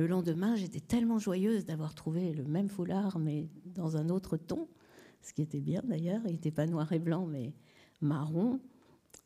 le 0.00 0.06
lendemain, 0.06 0.56
j'étais 0.56 0.80
tellement 0.80 1.18
joyeuse 1.18 1.66
d'avoir 1.66 1.94
trouvé 1.94 2.32
le 2.32 2.44
même 2.44 2.70
foulard, 2.70 3.18
mais 3.18 3.48
dans 3.66 3.98
un 3.98 4.08
autre 4.08 4.38
ton, 4.38 4.66
ce 5.20 5.34
qui 5.34 5.42
était 5.42 5.60
bien 5.60 5.82
d'ailleurs. 5.84 6.22
Il 6.24 6.32
n'était 6.32 6.50
pas 6.50 6.66
noir 6.66 6.90
et 6.94 6.98
blanc, 6.98 7.26
mais 7.26 7.52
marron. 8.00 8.60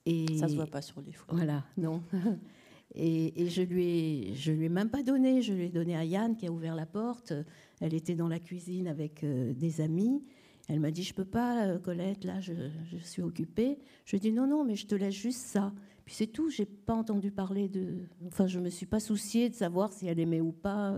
Et 0.05 0.37
ça 0.37 0.49
se 0.49 0.57
voit 0.57 0.67
pas 0.67 0.83
sur 0.83 1.01
les 1.01 1.13
foulards. 1.13 1.37
Voilà, 1.37 1.65
non. 1.77 2.03
Et, 2.97 3.49
je 3.49 3.63
lui 3.63 3.85
ai, 3.85 4.35
je 4.35 4.53
lui 4.53 4.67
ai 4.67 4.69
même 4.69 4.91
pas 4.91 5.03
donné. 5.03 5.43
Je 5.43 5.53
lui 5.53 5.65
ai 5.65 5.69
donné 5.69 5.97
à 5.97 6.05
Yann 6.05 6.37
qui 6.37 6.47
a 6.47 6.53
ouvert 6.53 6.75
la 6.75 6.87
porte. 6.87 7.33
Elle 7.81 7.95
était 7.95 8.15
dans 8.15 8.29
la 8.29 8.41
cuisine 8.41 8.89
avec 8.89 9.23
euh, 9.23 9.53
des 9.53 9.81
amis. 9.81 10.23
Elle 10.69 10.81
m'a 10.81 10.91
dit 10.91 11.03
je 11.03 11.15
peux 11.15 11.25
pas, 11.25 11.67
euh, 11.67 11.79
Colette, 11.79 12.25
là 12.25 12.41
je, 12.41 12.53
je 12.85 12.97
suis 12.99 13.23
occupée. 13.23 13.79
Je 14.05 14.13
lui 14.13 14.17
ai 14.19 14.21
dit 14.21 14.33
non 14.33 14.47
non, 14.47 14.65
mais 14.65 14.77
je 14.77 14.87
te 14.87 14.95
laisse 14.95 15.15
juste 15.15 15.41
ça. 15.41 15.73
Puis 16.05 16.15
c'est 16.15 16.27
tout, 16.27 16.51
j'ai 16.51 16.67
pas 16.67 16.95
entendu 16.95 17.31
parler 17.31 17.69
de. 17.69 18.05
Enfin, 18.27 18.47
je 18.47 18.61
me 18.61 18.69
suis 18.69 18.87
pas 18.87 19.01
souciée 19.01 19.49
de 19.49 19.55
savoir 19.55 19.93
si 19.93 20.07
elle 20.07 20.21
aimait 20.21 20.41
ou 20.41 20.53
pas. 20.53 20.97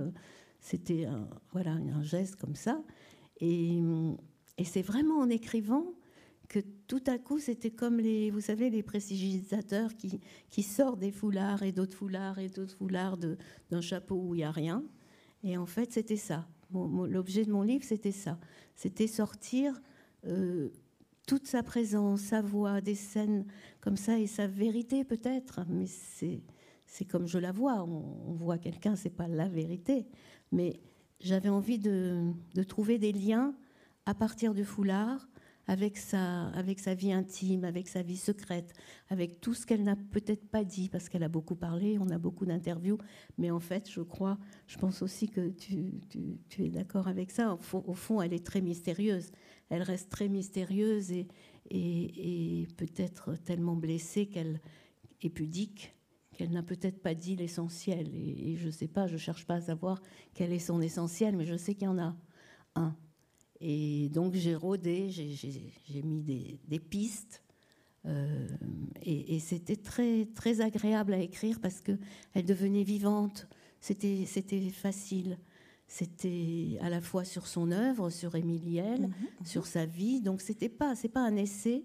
C'était 0.61 1.05
un, 1.05 1.29
voilà, 1.53 1.73
un 1.73 2.03
geste 2.03 2.37
comme 2.37 2.57
ça. 2.57 2.83
Et, 3.41 3.81
et 4.59 4.65
c'est 4.65 4.83
vraiment 4.83 5.19
en 5.19 5.29
écrivant 5.29 5.95
que 6.49 6.61
tout 6.87 7.03
à 7.07 7.19
coup, 7.19 7.39
c'était 7.39 7.71
comme 7.71 7.99
les, 7.99 8.31
vous 8.31 8.41
savez, 8.41 8.71
les 8.71 8.83
prestigitateurs 8.83 9.95
qui, 9.97 10.21
qui 10.49 10.63
sortent 10.63 10.99
des 10.99 11.11
foulards 11.11 11.63
et 11.63 11.73
d'autres 11.73 11.97
foulards 11.97 12.39
et 12.39 12.49
d'autres 12.49 12.77
foulards 12.77 13.19
d'un 13.19 13.81
chapeau 13.81 14.17
où 14.17 14.35
il 14.35 14.39
n'y 14.39 14.45
a 14.45 14.51
rien. 14.51 14.85
Et 15.43 15.57
en 15.57 15.67
fait, 15.67 15.93
c'était 15.93 16.17
ça. 16.17 16.49
L'objet 16.73 17.45
de 17.45 17.53
mon 17.53 17.63
livre, 17.63 17.85
c'était 17.85 18.13
ça. 18.13 18.39
C'était 18.75 19.07
sortir 19.07 19.81
euh, 20.27 20.71
toute 21.27 21.47
sa 21.47 21.63
présence, 21.63 22.21
sa 22.21 22.41
voix, 22.41 22.81
des 22.81 22.95
scènes 22.95 23.45
comme 23.81 23.97
ça 23.97 24.19
et 24.19 24.27
sa 24.27 24.47
vérité 24.47 25.05
peut-être. 25.05 25.61
Mais 25.69 25.87
c'est 25.87 26.41
c'est 26.87 27.05
comme 27.05 27.27
je 27.27 27.39
la 27.39 27.53
vois. 27.53 27.83
On, 27.83 28.35
voit 28.35 28.59
quelqu'un, 28.59 28.97
c'est 28.97 29.11
pas 29.11 29.29
la 29.29 29.49
vérité. 29.49 30.07
Mais 30.53 30.81
j'avais 31.21 31.49
envie 31.49 31.79
de, 31.79 32.33
de, 32.55 32.63
trouver 32.63 32.99
des 32.99 33.13
liens 33.13 33.55
à 34.07 34.15
partir 34.15 34.55
du 34.55 34.65
foulard 34.65 35.29
avec 35.69 35.97
sa, 35.97 36.47
avec 36.49 36.79
sa 36.79 36.95
vie 36.95 37.13
intime, 37.13 37.65
avec 37.65 37.89
sa 37.89 38.03
vie 38.03 38.17
secrète, 38.17 38.73
avec 39.09 39.41
tout 39.41 39.55
ce 39.55 39.67
qu'elle 39.67 39.83
n'a 39.83 39.97
peut-être 39.97 40.49
pas 40.49 40.63
dit, 40.63 40.89
parce 40.89 41.09
qu'elle 41.09 41.25
a 41.25 41.29
beaucoup 41.29 41.57
parlé, 41.57 41.99
on 41.99 42.09
a 42.11 42.19
beaucoup 42.19 42.47
d'interviews, 42.47 42.99
mais 43.37 43.51
en 43.51 43.59
fait, 43.59 43.91
je 43.91 44.01
crois, 44.01 44.39
je 44.69 44.79
pense 44.79 45.03
aussi 45.03 45.29
que 45.29 45.49
tu, 45.49 45.95
tu, 46.49 46.65
es 46.65 46.69
d'accord 46.69 47.09
avec 47.09 47.33
ça, 47.33 47.59
au, 47.73 47.95
fond, 47.95 48.23
elle 48.23 48.33
est 48.33 48.47
très 48.47 48.61
mystérieuse, 48.61 49.31
elle 49.71 49.83
reste 49.83 50.11
très 50.11 50.29
mystérieuse 50.29 51.13
et, 51.13 52.69
peut-être 52.77 53.35
tellement 53.45 53.77
blessée 53.77 54.27
qu'elle 54.27 54.61
est 55.23 55.31
pudique 55.31 55.97
qu'elle 56.37 56.51
n'a 56.51 56.63
peut-être 56.63 57.01
pas 57.01 57.15
dit 57.15 57.35
l'essentiel. 57.35 58.15
Et, 58.15 58.57
je 58.57 58.67
ne 58.67 58.71
sais 58.71 58.89
pas, 58.89 59.07
je 59.07 59.15
ne 59.15 59.19
cherche 59.19 59.47
pas 59.47 59.55
à 59.55 59.61
savoir 59.61 60.01
quel 60.35 60.53
est 60.53 60.59
son 60.59 60.81
essentiel, 60.81 61.37
mais 61.37 61.47
je 61.47 61.57
sais 61.57 61.75
qu'il 61.75 61.85
y 61.85 61.89
en 61.89 61.99
a 61.99 62.15
un. 62.75 62.95
Et 63.61 64.11
donc 64.11 64.35
j'ai 64.35 64.55
rôdé, 64.55 65.09
j'ai 65.11 66.03
mis 66.03 66.21
des, 66.69 66.79
pistes. 66.79 67.43
Euh, 68.05 68.47
et, 69.03 69.39
c'était 69.41 69.77
très, 69.77 70.27
très 70.35 70.61
agréable 70.61 71.15
à 71.15 71.19
écrire 71.19 71.59
parce 71.61 71.81
qu'elle 71.81 72.45
devenait 72.45 72.85
vivante. 72.85 73.49
C'était 73.81 74.27
facile. 74.71 75.39
C'était 75.89 76.79
à 76.81 76.91
la 76.91 77.01
fois 77.01 77.25
sur 77.25 77.47
son 77.47 77.71
œuvre, 77.71 78.11
sur 78.11 78.35
Émiliel, 78.35 79.03
mhm, 79.03 79.09
mhm. 79.09 79.47
sur 79.47 79.67
sa 79.67 79.87
vie. 79.87 80.21
Donc 80.21 80.41
c'était 80.41 80.69
pas, 80.69 80.95
c'est 80.95 81.09
pas 81.09 81.21
un 81.21 81.37
essai, 81.37 81.85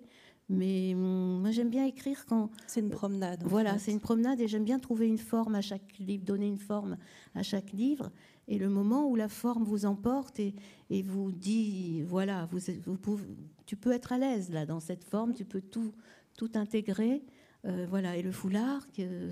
mais 0.51 0.93
hum, 0.93 1.39
moi, 1.41 1.51
j'aime 1.51 1.69
bien 1.69 1.85
écrire 1.85 2.25
quand. 2.25 2.49
C'est 2.67 2.81
une 2.81 2.89
promenade. 2.89 3.43
Voilà, 3.45 3.79
c'est 3.79 3.91
une 3.91 4.01
promenade 4.01 4.41
et 4.41 4.47
j'aime 4.47 4.65
bien 4.65 4.79
trouver 4.79 5.07
une 5.07 5.17
forme 5.17 5.55
à 5.55 5.61
chaque 5.61 5.97
livre, 5.97 6.25
donner 6.25 6.47
une 6.47 6.57
forme 6.57 6.97
à 7.35 7.41
chaque 7.41 7.71
livre. 7.71 8.11
Et 8.47 8.57
le 8.57 8.69
moment 8.69 9.07
où 9.07 9.15
la 9.15 9.29
forme 9.29 9.63
vous 9.63 9.85
emporte 9.85 10.39
et, 10.39 10.53
et 10.89 11.03
vous 11.03 11.31
dit, 11.31 12.01
voilà, 12.01 12.47
vous, 12.51 12.59
vous 12.85 12.97
pouvez, 12.97 13.23
tu 13.65 13.77
peux 13.77 13.93
être 13.93 14.11
à 14.11 14.17
l'aise 14.17 14.51
là 14.51 14.65
dans 14.65 14.81
cette 14.81 15.05
forme, 15.05 15.33
tu 15.33 15.45
peux 15.45 15.61
tout, 15.61 15.93
tout 16.37 16.51
intégrer. 16.55 17.23
Euh, 17.65 17.85
voilà, 17.89 18.17
et 18.17 18.21
le 18.21 18.31
foulard 18.31 18.91
que, 18.91 19.29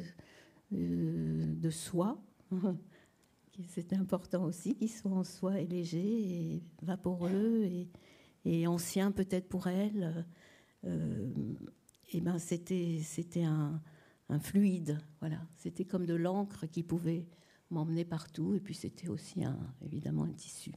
euh, 0.73 1.53
de 1.53 1.69
soie, 1.69 2.21
c'est 3.67 3.93
important 3.93 4.43
aussi, 4.45 4.75
qu'il 4.75 4.89
soit 4.89 5.11
en 5.11 5.23
soie 5.23 5.59
et 5.59 5.67
léger 5.67 5.99
et 5.99 6.63
vaporeux 6.81 7.63
et, 7.63 7.89
et 8.45 8.67
ancien 8.67 9.11
peut-être 9.11 9.49
pour 9.49 9.67
elle 9.67 10.25
et 10.83 10.87
euh, 10.87 11.27
eh 12.13 12.21
ben 12.21 12.39
c'était 12.39 12.99
c'était 13.03 13.43
un, 13.43 13.81
fluide, 14.41 14.99
voilà. 15.21 15.39
C'était 15.55 15.85
comme 15.85 16.05
de 16.05 16.13
l'encre 16.13 16.67
qui 16.67 16.83
pouvait 16.83 17.25
m'emmener 17.71 18.05
partout, 18.05 18.53
et 18.53 18.59
puis 18.59 18.75
c'était 18.75 19.07
aussi 19.09 19.41
évidemment 19.83 20.23
un 20.23 20.31
tissu. 20.31 20.71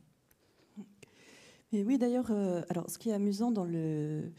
Et 1.72 1.84
oui, 1.84 1.98
d'ailleurs, 1.98 2.30
euh, 2.30 2.62
alors 2.70 2.88
ce 2.88 2.98
qui 2.98 3.10
est 3.10 3.12
amusant 3.12 3.52
dans 3.52 3.64
le 3.64 4.32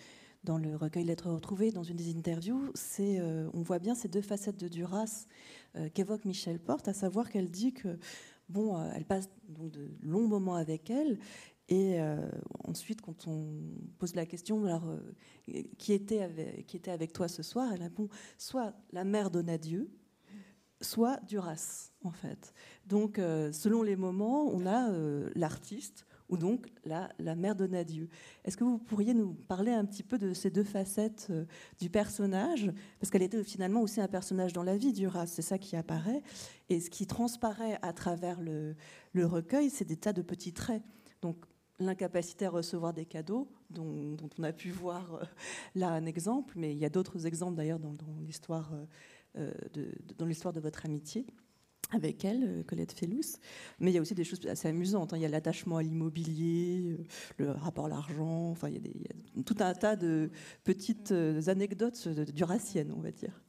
dans 0.44 0.58
le 0.58 0.76
recueil 0.76 1.06
Lettres 1.06 1.30
retrouvées, 1.30 1.72
dans 1.72 1.84
une 1.84 1.96
des 1.96 2.14
interviews, 2.16 2.72
c'est 2.74 3.20
euh, 3.20 3.50
on 3.54 3.62
voit 3.62 3.80
bien 3.80 3.96
ces 3.96 4.10
deux 4.10 4.22
facettes 4.22 4.60
de 4.60 4.68
Duras 4.68 5.28
qu'évoque 5.96 6.26
Michel 6.26 6.60
Porte, 6.60 6.88
à 6.88 6.94
savoir 6.94 7.32
qu'elle 7.32 7.50
dit 7.50 7.74
que 7.74 7.98
bon, 8.50 8.82
elle 8.92 9.06
passe 9.06 9.30
donc 9.50 9.72
de 9.72 9.90
longs 10.02 10.28
moments 10.28 10.56
avec 10.56 10.90
elle, 10.90 11.18
et 11.70 12.00
euh, 12.00 12.18
ensuite, 12.66 13.02
quand 13.02 13.28
on 13.28 13.62
pose 13.98 14.16
la 14.16 14.26
question, 14.26 14.66
alors, 14.66 14.88
euh, 14.90 15.64
qui, 15.78 15.94
était 15.94 16.22
avec, 16.22 16.68
qui 16.68 16.78
était 16.78 16.92
avec 16.92 17.14
toi 17.14 17.28
ce 17.28 17.42
soir 17.42 17.72
Elle 17.74 17.84
répond 17.84 18.10
soit 18.38 18.74
la 18.92 19.06
mère 19.06 19.32
Donadieu, 19.32 19.90
soit 20.82 21.20
Duras, 21.26 21.92
en 22.04 22.12
fait. 22.12 22.54
Donc, 22.86 23.18
euh, 23.18 23.52
selon 23.54 23.82
les 23.82 23.96
moments, 23.96 24.48
on 24.48 24.66
a 24.66 24.92
l'artiste 25.36 26.06
ou 26.34 26.38
donc 26.38 26.68
la, 26.84 27.10
la 27.20 27.36
mère 27.36 27.56
Donadieu. 27.56 28.10
Est-ce 28.44 28.58
que 28.58 28.64
vous 28.64 28.80
pourriez 28.80 29.14
nous 29.14 29.36
parler 29.48 29.72
un 29.72 29.86
petit 29.86 30.02
peu 30.02 30.18
de 30.18 30.34
ces 30.34 30.50
deux 30.50 30.64
facettes 30.64 31.32
du 31.80 31.92
personnage? 31.92 32.72
Parce 33.00 33.12
qu'elle 33.12 33.22
était 33.22 33.44
finalement 33.44 33.82
aussi 33.82 34.02
un 34.02 34.08
personnage 34.08 34.52
dans 34.52 34.64
la 34.64 34.76
vie, 34.76 34.94
Duras, 34.94 35.28
c'est 35.28 35.44
ça 35.44 35.60
qui 35.60 35.76
apparaît. 35.76 36.24
Et 36.70 36.80
ce 36.80 36.90
qui 36.90 37.06
transparaît 37.06 37.78
à 37.84 37.94
travers 37.94 38.42
le, 38.42 38.76
recueil, 39.16 39.70
c'est 39.70 39.86
des 39.86 39.98
tas 39.98 40.12
de 40.12 40.24
petits 40.24 40.54
traits. 40.54 40.82
Donc, 41.22 41.38
l'incapacité 41.80 42.46
à 42.46 42.50
recevoir 42.50 42.94
des 42.94 43.06
cadeaux, 43.06 43.48
dont, 43.70 44.18
on 44.40 44.44
a 44.44 44.54
pu 44.54 44.72
voir 44.72 45.16
euh, 45.16 45.24
là 45.76 45.90
un 45.90 46.06
exemple, 46.06 46.56
mais 46.58 46.72
il 46.72 46.80
y 46.80 46.86
a 46.86 46.90
d'autres 46.90 47.28
exemples 47.28 47.58
d'ailleurs 47.58 47.80
dans, 47.80 47.96
l'histoire 48.22 48.74
euh, 48.74 48.86
euh, 49.38 49.54
de, 49.74 49.92
dans 50.18 50.26
l'histoire 50.26 50.54
de 50.54 50.60
votre 50.60 50.86
amitié 50.86 51.28
avec 51.94 52.26
elle, 52.26 52.64
Colette 52.68 52.92
Fellous. 52.92 53.38
Mais 53.80 53.92
il 53.92 53.94
y 53.94 53.98
a 53.98 54.02
aussi 54.02 54.16
des 54.16 54.24
choses 54.24 54.46
assez 54.48 54.68
amusantes. 54.68 55.14
Hein. 55.14 55.18
Il 55.18 55.22
y 55.22 55.26
a 55.26 55.30
l'attachement 55.30 55.78
à 55.78 55.84
l'immobilier, 55.84 56.98
le 57.38 57.52
rapport 57.52 57.86
à 57.86 57.90
l'argent. 57.90 58.50
Enfin, 58.50 58.70
il 58.70 58.76
y, 58.76 59.40
a 59.40 59.44
tout 59.44 59.58
un 59.60 59.74
tas 59.74 59.96
de 59.96 60.30
petites 60.64 61.14
anecdotes 61.48 62.08
duraciennes, 62.08 62.94
on 62.96 63.02
va 63.02 63.12
dire. 63.12 63.42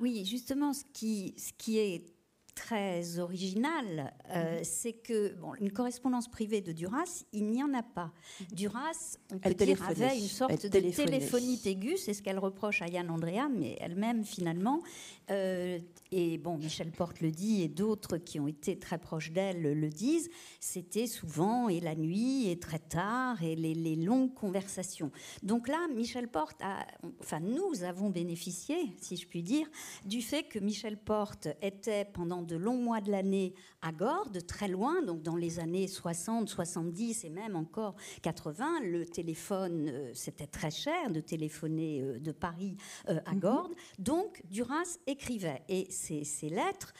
Oui, 0.00 0.24
justement, 0.24 0.72
ce 0.72 0.84
qui, 0.92 1.34
ce 1.38 1.52
qui 1.56 1.78
est 1.78 2.15
très 2.56 3.20
original, 3.20 4.12
euh, 4.30 4.58
mhm. 4.58 4.64
c'est 4.64 4.94
que 4.94 5.34
bon, 5.34 5.54
une 5.60 5.70
correspondance 5.70 6.26
privée 6.26 6.62
de 6.62 6.72
Duras, 6.72 7.24
il 7.32 7.46
n'y 7.50 7.62
en 7.62 7.72
a 7.74 7.82
pas. 7.82 8.12
Mhm. 8.40 8.46
Duras, 8.56 9.18
on 9.32 9.38
peut 9.38 9.54
dire, 9.54 9.80
avait 9.88 10.18
une 10.18 10.26
sorte 10.26 10.64
de 10.64 10.68
téléphonie 10.68 11.60
aiguë, 11.64 11.98
c'est 11.98 12.14
ce 12.14 12.22
qu'elle 12.22 12.38
reproche 12.38 12.82
à 12.82 12.88
Yann 12.88 13.10
Andrea, 13.10 13.48
mais 13.54 13.76
elle-même 13.80 14.24
finalement. 14.24 14.82
Euh, 15.30 15.78
et 16.12 16.38
bon, 16.38 16.56
Michel 16.56 16.90
Porte 16.90 17.20
le 17.20 17.30
dit, 17.30 17.62
et 17.62 17.68
d'autres 17.68 18.16
qui 18.16 18.40
ont 18.40 18.48
été 18.48 18.78
très 18.78 18.98
proches 18.98 19.32
d'elle 19.32 19.60
le 19.60 19.88
disent, 19.90 20.30
c'était 20.58 21.06
souvent 21.06 21.68
et 21.68 21.80
la 21.80 21.94
nuit 21.94 22.48
et 22.48 22.58
très 22.58 22.78
tard 22.78 23.42
et 23.42 23.54
les, 23.54 23.74
les, 23.74 23.96
longues 23.96 24.32
conversations. 24.32 25.10
Donc 25.42 25.68
là, 25.68 25.88
Michel 25.94 26.28
Porte, 26.28 26.60
a, 26.62 26.86
enfin 27.20 27.40
nous 27.40 27.82
avons 27.82 28.08
bénéficié, 28.08 28.76
si 28.98 29.16
je 29.16 29.26
puis 29.26 29.42
dire, 29.42 29.66
du 30.04 30.22
fait 30.22 30.44
que 30.44 30.58
Michel 30.58 30.96
Porte 30.96 31.48
était 31.60 32.04
pendant 32.04 32.45
de 32.46 32.56
longs 32.56 32.78
mois 32.78 33.00
de 33.00 33.10
l'année 33.10 33.54
à 33.82 33.92
Gordes, 33.92 34.46
très 34.46 34.68
loin, 34.68 35.02
donc 35.02 35.22
dans 35.22 35.36
les 35.36 35.58
années 35.58 35.88
60, 35.88 36.48
70 36.48 37.24
et 37.24 37.30
même 37.30 37.56
encore 37.56 37.96
80. 38.22 38.80
Le 38.82 39.04
téléphone, 39.04 39.88
euh, 39.88 40.10
c'était 40.14 40.46
très 40.46 40.70
cher 40.70 41.10
de 41.10 41.20
téléphoner 41.20 42.02
euh, 42.02 42.18
de 42.18 42.32
Paris 42.32 42.76
euh, 43.08 43.20
à 43.26 43.34
mhm. 43.34 43.40
Gordes. 43.40 43.74
Donc 43.98 44.42
Duras 44.50 44.98
écrivait. 45.06 45.62
Et 45.68 45.86
ces, 45.90 46.24
ces 46.24 46.48
lettres 46.48 46.94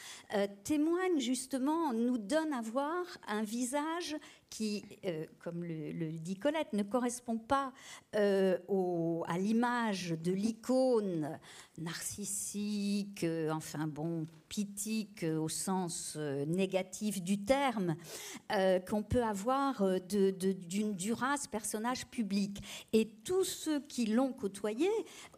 témoignent 0.65 1.21
justement, 1.21 1.93
nous 1.93 2.19
donnent 2.19 2.53
à 2.53 2.61
voir 2.61 3.05
un 3.29 3.43
visage 3.43 4.17
qui, 4.51 4.85
euh, 5.05 5.27
comme 5.41 5.65
le, 5.65 6.11
dit 6.19 6.37
Colette, 6.37 6.73
ne 6.73 6.83
correspond 6.83 7.39
pas 7.39 7.73
euh, 8.15 8.57
à 9.27 9.39
l'image 9.39 10.11
de 10.11 10.33
l'icône 10.33 11.39
narcissique, 11.79 13.25
euh, 13.25 13.51
enfin 13.51 13.87
bon, 13.87 14.27
pitique 14.49 15.25
au 15.25 15.49
sens 15.49 16.17
négatif 16.47 17.21
du 17.21 17.45
terme, 17.45 17.97
qu'on 18.89 19.03
peut 19.03 19.25
avoir 19.25 19.83
d'une 20.09 20.31
de, 20.37 20.93
Duras 20.93 21.49
personnage 21.51 22.07
public. 22.07 22.63
Et 22.93 23.09
tous 23.25 23.43
ceux 23.43 23.81
qui 23.81 24.07
l'ont 24.07 24.33
côtoyé, 24.33 24.89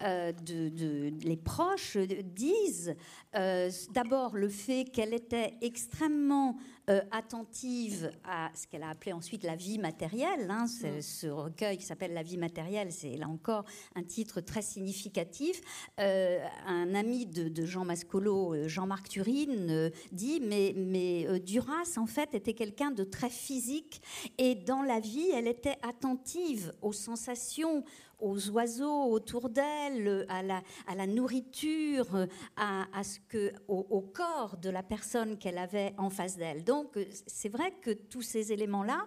les 0.02 1.40
proches, 1.42 1.96
disent 1.96 2.94
d'abord 3.32 4.36
le 4.36 4.50
fait 4.50 4.84
qu'elle 4.84 5.14
était 5.14 5.54
extrêmement 5.62 6.58
euh, 6.88 7.00
attentive 7.10 8.10
à 8.24 8.50
ce 8.54 8.66
qu'elle 8.66 8.82
a 8.82 8.88
appelé 8.90 9.12
ensuite 9.12 9.44
la 9.44 9.56
vie 9.56 9.78
matérielle. 9.78 10.50
Hein, 10.50 10.64
mm. 10.64 11.02
Ce 11.02 11.26
recueil 11.26 11.76
qui 11.76 11.84
s'appelle 11.84 12.14
La 12.14 12.22
vie 12.22 12.38
matérielle, 12.38 12.92
c'est 12.92 13.16
là 13.16 13.28
encore 13.28 13.64
un 13.94 14.02
titre 14.02 14.40
très 14.40 14.62
significatif. 14.62 15.60
Euh, 16.00 16.38
un 16.66 16.94
ami 16.94 17.26
de, 17.26 17.66
Jean 17.66 17.84
Mascolo, 17.84 18.54
euh, 18.54 18.68
Jean-Marc 18.68 19.08
Turine, 19.08 19.90
dit 20.12 20.40
mais, 20.40 20.72
mais 20.76 21.40
Duras, 21.40 21.98
en 21.98 22.06
fait, 22.06 22.34
était 22.34 22.54
quelqu'un 22.54 22.90
de 22.90 23.04
très 23.04 23.30
physique 23.30 24.00
et 24.38 24.54
dans 24.54 24.82
la 24.82 25.00
vie, 25.00 25.30
elle 25.34 25.46
était 25.46 25.76
attentive 25.82 26.72
aux 26.82 26.92
sensations, 26.92 27.84
aux 28.18 28.50
oiseaux 28.50 29.04
autour 29.10 29.48
d'elle, 29.48 30.26
à 30.28 30.42
la, 30.42 30.62
à 30.86 30.94
la 30.94 31.06
nourriture, 31.06 32.26
à, 32.56 33.04
ce 33.04 33.18
que, 33.28 33.52
au, 33.68 34.00
corps 34.00 34.56
de 34.56 34.70
la 34.70 34.82
personne 34.82 35.38
qu'elle 35.38 35.58
avait 35.58 35.94
en 35.98 36.10
face 36.10 36.36
d'elle. 36.36 36.64
Donc 36.64 36.98
c'est 37.26 37.48
vrai 37.48 37.72
que 37.80 37.90
tous 37.90 38.22
ces 38.22 38.52
éléments-là, 38.52 39.06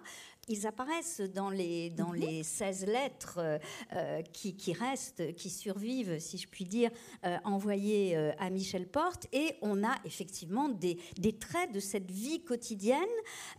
ils 0.52 0.66
apparaissent 0.66 1.20
dans 1.20 1.50
les, 1.50 1.90
dans 1.90 2.10
mhm. 2.10 2.20
les 2.20 2.42
16 2.42 2.86
lettres 2.86 3.40
qui, 4.32 4.56
qui, 4.56 4.72
restent, 4.72 5.34
qui 5.34 5.50
survivent, 5.50 6.18
si 6.18 6.38
je 6.38 6.48
puis 6.48 6.64
dire, 6.64 6.90
envoyées 7.44 8.16
à 8.38 8.50
Michel 8.50 8.86
Porte. 8.86 9.26
Et 9.32 9.56
on 9.62 9.82
a 9.84 9.94
effectivement 10.04 10.68
des, 10.68 10.98
des 11.18 11.32
traits 11.32 11.72
de 11.72 11.80
cette 11.80 12.10
vie 12.10 12.42
quotidienne 12.42 12.98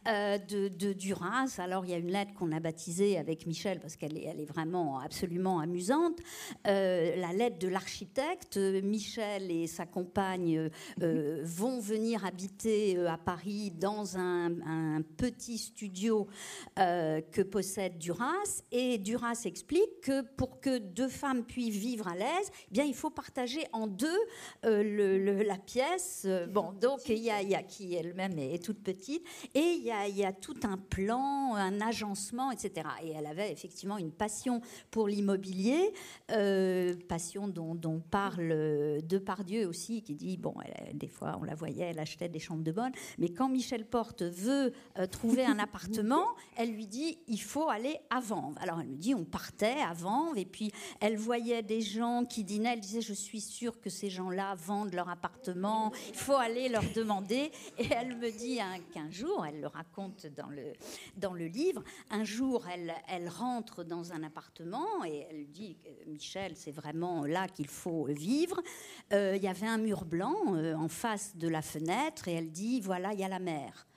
de, 0.06 0.68
de, 0.68 0.94
Duras. 0.94 1.56
Alors, 1.58 1.86
il 1.86 1.92
y 1.92 1.94
a 1.94 1.98
une 1.98 2.12
lettre 2.12 2.34
qu'on 2.34 2.52
a 2.52 2.60
baptisée 2.60 3.18
avec 3.18 3.48
Michel, 3.48 3.80
parce 3.80 3.96
qu'elle 3.96 4.18
est, 4.18 4.26
elle 4.26 4.40
est 4.40 4.46
vraiment 4.46 5.00
absolument 5.00 5.60
amusante, 5.60 6.20
la 6.66 7.34
lettre 7.34 7.60
de 7.60 7.68
l'architecte. 7.68 8.58
Michel 8.58 9.52
et 9.52 9.68
sa 9.68 9.86
compagne 9.86 10.70
mhm. 11.00 11.42
vont 11.44 11.80
venir 11.80 12.26
habiter 12.26 12.98
à 13.08 13.18
Paris 13.18 13.72
dans 13.72 14.18
un, 14.18 15.02
petit 15.18 15.58
studio 15.58 16.28
euh, 16.84 17.22
que 17.32 17.41
possède 17.41 17.98
Duras. 17.98 18.63
Et 18.72 18.98
Duras 18.98 19.41
explique 19.46 20.02
que 20.02 20.22
pour 20.22 20.60
que 20.60 20.78
deux 20.78 21.08
femmes 21.08 21.43
puissent 21.43 21.76
vivre 21.76 22.08
à 22.08 22.15
l'aise, 22.15 22.52
eh 22.69 22.74
bien 22.74 22.84
il 22.84 22.93
faut 22.93 23.10
partager 23.10 23.65
en 23.72 23.88
deux 23.88 24.08
euh, 24.65 24.84
le, 24.84 25.43
la 25.43 25.58
pièce. 25.58 26.28
Bon, 26.50 26.74
donc 26.74 27.08
il 27.10 27.19
y 27.19 27.32
a, 27.32 27.41
y 27.41 27.56
a 27.56 27.63
qui 27.63 27.96
elle-même 27.96 28.38
est, 28.38 28.63
toute 28.63 28.84
petite, 28.84 29.26
et 29.54 29.60
il 29.60 29.84
y, 29.84 29.91
a, 29.91 30.08
il 30.08 30.17
y 30.17 30.26
a 30.26 30.34
tout 30.34 30.60
un 30.63 30.78
plan, 30.78 31.56
un 31.56 31.82
agencement, 31.82 32.52
etc. 32.52 32.88
Et 33.04 33.12
elle 33.12 33.26
avait 33.26 33.52
effectivement 33.52 33.98
une 33.98 34.12
passion 34.12 34.62
pour 34.91 35.08
l'immobilier, 35.08 35.93
euh, 36.32 36.96
passion 37.08 37.48
dont, 37.48 37.76
dont 37.76 38.00
parle 38.00 39.02
Depardieu 39.04 39.67
aussi, 39.67 40.02
qui 40.02 40.15
dit 40.15 40.38
bon, 40.38 40.54
des 40.93 41.08
fois 41.08 41.38
on 41.39 41.43
la 41.43 41.56
voyait, 41.56 41.86
elle 41.86 42.00
achetait 42.00 42.30
des 42.30 42.39
chambres 42.39 42.63
de 42.63 42.72
bonne, 42.72 42.91
mais 43.17 43.30
quand 43.30 43.50
Michel 43.50 43.86
Porte 43.86 44.24
veut 44.24 44.74
euh, 44.98 45.08
trouver 45.08 45.46
un 45.46 45.60
appartement, 45.60 46.26
elle 46.58 46.62
lui 46.71 46.88
dit 46.88 47.19
il 47.28 47.41
faut 47.41 47.69
aller 47.69 47.99
à 48.10 48.19
Vanves. 48.19 48.56
Alors 48.60 48.80
elle 48.80 48.88
lui 48.88 48.97
dit 48.97 49.15
on 49.15 49.26
partait 49.26 49.82
à 49.82 49.93
Vanves 49.93 50.38
et 50.38 50.45
puis 50.45 50.71
elle 50.99 51.17
voyait 51.17 51.62
des 51.62 51.82
gens 51.82 52.26
qui 52.26 52.43
dînaient, 52.43 52.73
elle 52.73 52.80
disait 52.80 53.02
je 53.02 53.13
suis 53.13 53.41
sûre 53.41 53.80
que 53.80 53.89
ces 53.89 54.10
gens-là 54.10 54.56
vendent 54.56 54.93
leur 54.93 55.10
appartement, 55.10 55.91
il 56.10 56.15
faut 56.15 56.36
aller 56.36 56.69
leur 56.69 56.84
demander. 56.95 57.52
Et 57.78 57.88
elle 57.91 58.17
me 58.17 58.32
dit 58.32 58.60
qu'un 58.93 59.10
jour, 59.10 59.45
elle 59.45 59.62
le 59.62 59.67
raconte 59.67 60.28
dans 60.28 60.49
le, 60.49 60.73
dans 61.17 61.34
le 61.34 61.45
livre, 61.45 61.84
un 62.10 62.23
jour 62.23 62.65
elle, 62.71 62.93
elle 63.08 63.30
rentre 63.30 63.84
dans 63.84 64.13
un 64.13 64.23
appartement 64.23 65.04
et 65.06 65.26
elle 65.30 65.47
dit 65.47 65.78
Michel 66.08 66.54
c'est 66.56 66.71
vraiment 66.71 67.26
là 67.26 67.47
qu'il 67.47 67.67
faut 67.67 68.06
vivre. 68.06 68.62
Euh, 69.12 69.34
il 69.36 69.43
y 69.43 69.47
avait 69.47 69.67
un 69.67 69.78
mur 69.78 70.06
blanc 70.06 70.56
euh, 70.56 70.76
en 70.76 70.88
face 70.88 71.36
de 71.36 71.47
la 71.47 71.62
fenêtre 71.62 72.28
et 72.28 72.34
elle 72.34 72.52
dit 72.52 72.82
voilà 72.82 73.13
il 73.13 73.19
y 73.19 73.23
a 73.23 73.30
la 73.30 73.39
mer. 73.39 73.88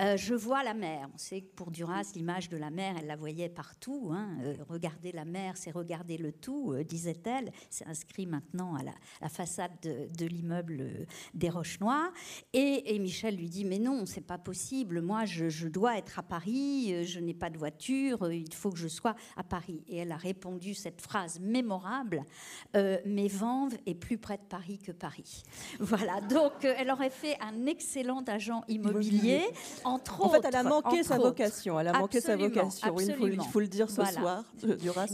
Euh, 0.00 0.16
je 0.16 0.34
vois 0.34 0.62
la 0.62 0.74
mer. 0.74 1.08
On 1.14 1.18
sait 1.18 1.40
que 1.40 1.54
pour 1.54 1.70
Duras, 1.70 2.12
l'image 2.14 2.48
de 2.48 2.56
la 2.56 2.70
mer, 2.70 2.96
elle 2.98 3.06
la 3.06 3.16
voyait 3.16 3.48
partout. 3.48 4.10
Hein. 4.12 4.28
Euh, 4.42 4.54
regarder 4.68 5.12
la 5.12 5.24
mer, 5.24 5.56
c'est 5.56 5.70
regarder 5.70 6.18
le 6.18 6.32
tout, 6.32 6.72
euh, 6.72 6.84
disait-elle. 6.84 7.50
C'est 7.70 7.86
inscrit 7.86 8.26
maintenant 8.26 8.74
à 8.74 8.82
la, 8.82 9.28
façade 9.28 9.72
de, 9.82 10.26
l'immeuble 10.26 11.06
des 11.34 11.48
Roches 11.48 11.80
Noires. 11.80 12.12
Et, 12.52 12.98
Michel 12.98 13.36
lui 13.36 13.48
dit 13.48 13.64
Mais 13.64 13.78
non, 13.78 14.06
c'est 14.06 14.20
pas 14.20 14.38
possible. 14.38 15.00
Moi, 15.00 15.24
je, 15.24 15.68
dois 15.68 15.96
être 15.98 16.18
à 16.18 16.22
Paris. 16.22 17.04
Je 17.04 17.20
n'ai 17.20 17.34
pas 17.34 17.50
de 17.50 17.58
voiture. 17.58 18.30
Il 18.32 18.52
faut 18.54 18.70
que 18.70 18.78
je 18.78 18.88
sois 18.88 19.16
à 19.36 19.44
Paris. 19.44 19.82
Et 19.88 19.98
elle 19.98 20.12
a 20.12 20.16
répondu 20.16 20.74
cette 20.74 21.00
phrase 21.00 21.40
mémorable 21.40 22.24
Mais 22.74 23.28
Vanves 23.28 23.76
est 23.86 23.94
plus 23.94 24.18
près 24.18 24.36
de 24.36 24.42
Paris 24.42 24.78
que 24.78 24.92
Paris. 24.92 25.42
Voilà. 25.80 26.20
Donc, 26.20 26.64
elle 26.64 26.90
aurait 26.90 27.10
fait 27.10 27.36
un 27.40 27.66
excellent 27.66 28.22
agent 28.26 28.62
immobilier 28.68 29.42
en 29.86 30.28
fait, 30.28 30.44
elle 30.44 30.56
a 30.56 30.62
manqué 30.62 31.02
sa 31.02 31.18
vocation. 31.18 31.78
Elle 31.80 31.88
a 31.88 31.92
manqué 31.98 32.20
sa 32.20 32.36
vocation. 32.36 32.94
Il 32.98 33.14
faut, 33.14 33.26
il, 33.26 33.40
faut, 33.40 33.60
le 33.60 33.68
dire 33.68 33.88
ce 33.90 34.04
soir. 34.04 34.44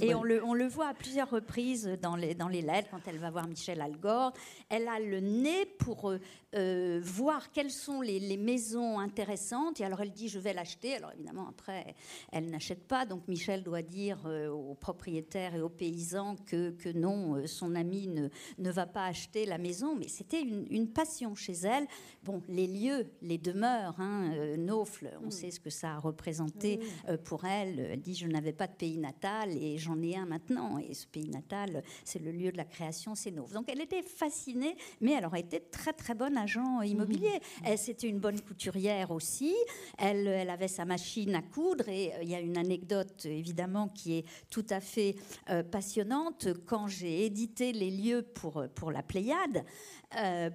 Et 0.00 0.14
on, 0.14 0.22
le, 0.22 0.44
on, 0.44 0.54
le, 0.54 0.66
voit 0.66 0.88
à 0.88 0.94
plusieurs 0.94 1.30
reprises 1.30 1.90
dans 2.00 2.16
les, 2.16 2.35
dans 2.35 2.48
les 2.48 2.62
lettres, 2.62 2.88
quand 2.90 3.00
elle 3.06 3.18
va 3.18 3.30
voir 3.30 3.46
Michel 3.46 3.80
Algor. 3.80 4.32
Elle 4.68 4.88
a 4.88 4.98
le 4.98 5.20
nez 5.20 5.66
pour 5.78 6.12
euh, 6.54 6.82
euh, 6.82 7.00
voir 7.02 7.50
quelles 7.52 7.70
sont 7.70 8.00
les, 8.00 8.36
maisons 8.36 8.98
intéressantes. 8.98 9.80
Et 9.80 9.84
alors 9.84 10.00
elle 10.00 10.12
dit 10.12 10.28
je 10.28 10.38
vais 10.38 10.52
l'acheter. 10.52 10.94
Alors 10.94 11.12
évidemment 11.12 11.48
après 11.48 11.94
elle 12.30 12.50
n'achète 12.50 12.86
pas. 12.86 13.04
Donc 13.06 13.28
Michel 13.28 13.62
doit 13.62 13.82
dire 13.82 14.18
euh, 14.26 14.48
aux 14.48 14.74
propriétaires 14.74 15.54
et 15.54 15.60
aux 15.60 15.68
paysans 15.68 16.36
que, 16.46 16.70
que 16.70 16.88
non, 16.88 17.46
son 17.46 17.74
ami 17.74 18.08
ne, 18.08 18.28
ne 18.58 18.70
va 18.70 18.86
pas 18.86 19.06
acheter 19.06 19.44
la 19.46 19.58
maison. 19.58 19.96
Mais 19.96 20.08
c'était 20.08 20.42
une, 20.42 20.66
une, 20.70 20.88
passion 20.88 21.34
chez 21.34 21.52
elle. 21.52 21.86
Bon, 22.24 22.42
les 22.48 22.66
lieux, 22.66 23.06
les 23.22 23.38
demeures. 23.38 23.98
Hein, 23.98 24.56
Naufle, 24.58 25.10
on 25.22 25.26
mm. 25.26 25.30
sait 25.30 25.50
ce 25.50 25.60
que 25.60 25.70
ça 25.70 25.94
a 25.94 25.98
représenté 25.98 26.80
euh, 27.08 27.16
pour 27.16 27.44
elle. 27.44 27.78
Elle 27.78 28.00
dit 28.00 28.14
Je 28.14 28.26
n'avais 28.26 28.52
pas 28.52 28.66
de 28.66 28.74
pays 28.74 28.98
natal 28.98 29.50
et 29.50 29.78
j'en 29.78 30.00
ai 30.02 30.16
un 30.16 30.26
maintenant. 30.26 30.78
Et 30.78 30.94
ce 30.94 31.06
pays 31.06 31.28
natal, 31.28 31.82
c'est 32.04 32.20
le 32.20 32.32
lieu 32.32 32.52
de 32.52 32.56
la 32.56 32.64
création, 32.64 33.14
c'est 33.14 33.30
Naufle. 33.30 33.54
Donc 33.54 33.68
elle 33.68 33.80
était 33.80 34.02
fascinée, 34.02 34.76
mais 35.00 35.12
elle 35.12 35.26
aurait 35.26 35.40
été 35.40 35.60
très 35.60 35.92
très 35.92 36.14
bonne 36.14 36.36
agent 36.42 36.83
immobilier. 36.83 37.38
Mm. 37.38 37.64
Elle 37.64 37.78
C'était 37.78 38.09
une 38.09 38.18
bonne 38.18 38.40
couturière 38.40 39.11
aussi. 39.11 39.55
Elle, 39.98 40.26
elle 40.26 40.50
avait 40.50 40.68
sa 40.68 40.85
machine 40.85 41.35
à 41.35 41.42
coudre 41.42 41.88
et 41.88 42.12
euh, 42.12 42.22
il 42.22 42.31
y 42.31 42.35
a 42.35 42.40
une 42.40 42.59
anecdote 42.59 43.24
évidemment 43.24 43.88
qui 43.88 44.18
est 44.18 44.24
tout 44.50 44.66
à 44.70 44.81
fait 44.81 45.16
euh, 45.50 45.62
passionnante. 45.62 46.48
Quand 46.66 46.87
j'ai 46.87 47.26
édité 47.26 47.72
les 47.72 47.90
lieux 47.90 48.22
pour, 48.22 48.64
pour 48.74 48.90
la 48.92 49.02
Pléiade, 49.02 49.64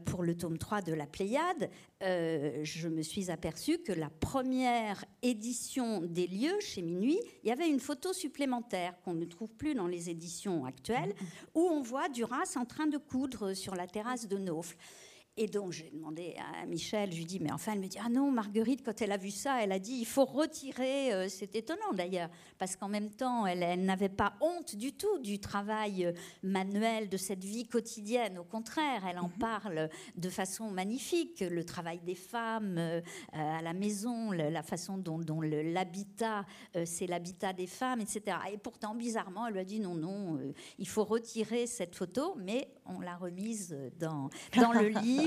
pour 0.06 0.22
le 0.22 0.38
tome 0.38 0.60
3 0.60 0.84
de 0.84 0.94
la 0.94 1.08
Pléiade, 1.08 1.72
je 2.00 2.88
me 2.88 3.02
suis 3.02 3.32
aperçue 3.32 3.80
que 3.80 3.92
la 3.92 4.12
première 4.12 5.04
édition 5.24 6.02
des 6.02 6.28
lieux 6.28 6.60
chez 6.60 6.82
Minuit, 6.82 7.20
il 7.44 7.50
y 7.50 7.52
avait 7.52 7.68
une 7.68 7.80
photo 7.80 8.14
supplémentaire 8.14 8.94
qu'on 9.04 9.14
ne 9.14 9.26
trouve 9.26 9.52
plus 9.54 9.74
dans 9.74 9.88
les 9.88 10.10
éditions 10.10 10.66
actuelles, 10.66 11.14
où 11.56 11.62
on 11.62 11.82
voit 11.82 12.10
Duras 12.10 12.56
en 12.56 12.66
train 12.66 12.88
de 12.88 12.98
coudre 12.98 13.54
sur 13.54 13.76
la 13.76 13.88
terrasse 13.88 14.28
de 14.28 14.38
Naufle. 14.38 14.78
Et 15.40 15.46
donc 15.46 15.72
j'ai 15.72 15.92
demandé 15.92 16.36
à 16.40 16.66
Michel, 16.66 17.12
je 17.12 17.18
lui 17.18 17.26
dis, 17.26 17.40
mais 17.40 17.52
enfin, 17.52 17.74
elle 17.74 17.80
me 17.80 17.86
dit, 17.86 18.00
ah 18.04 18.10
non, 18.10 18.32
Marguerite, 18.32 18.82
quand 18.84 19.04
elle 19.04 19.12
a 19.12 19.18
vu 19.18 19.30
ça, 19.30 19.64
elle 19.64 19.72
a 19.72 19.78
dit, 19.78 19.94
il 19.94 20.06
faut 20.08 20.26
retirer, 20.26 21.14
euh, 21.14 21.30
c'est 21.30 21.56
étonnant 21.56 21.94
d'ailleurs, 21.94 22.30
parce 22.58 22.76
qu'en 22.76 22.90
même 22.90 23.12
temps, 23.12 23.46
elle, 23.46 23.60
n'avait 23.86 24.10
pas 24.10 24.34
honte 24.42 24.76
du 24.76 24.94
tout 24.94 25.20
du 25.20 25.38
travail 25.38 26.06
euh, 26.06 26.12
manuel, 26.42 27.08
de 27.08 27.18
cette 27.18 27.44
vie 27.44 27.68
quotidienne. 27.68 28.40
Au 28.40 28.44
contraire, 28.44 29.04
elle 29.08 29.20
en 29.20 29.28
mhm. 29.28 29.38
parle 29.40 29.90
de 30.16 30.30
façon 30.30 30.72
magnifique, 30.72 31.42
le 31.42 31.64
travail 31.64 32.00
des 32.00 32.16
femmes 32.16 32.78
euh, 32.80 33.02
à 33.32 33.62
la 33.62 33.74
maison, 33.74 34.32
la 34.32 34.64
façon 34.64 34.98
dont, 34.98 35.20
dont 35.20 35.42
l'habitat, 35.42 36.46
c'est 36.86 37.06
l'habitat 37.06 37.54
des 37.54 37.68
femmes, 37.68 38.02
etc. 38.02 38.38
Et 38.52 38.58
pourtant, 38.58 38.96
bizarrement, 38.96 39.46
elle 39.46 39.54
lui 39.54 39.60
a 39.60 39.66
dit, 39.66 39.80
non, 39.80 39.94
non, 39.94 40.40
il 40.80 40.88
faut 40.88 41.04
retirer 41.04 41.68
cette 41.68 41.96
photo, 41.96 42.36
mais 42.38 42.70
on 42.86 43.00
l'a 43.00 43.16
remise 43.16 43.78
dans, 44.00 44.30
dans 44.56 44.72
le 44.72 44.88
livre 44.88 45.27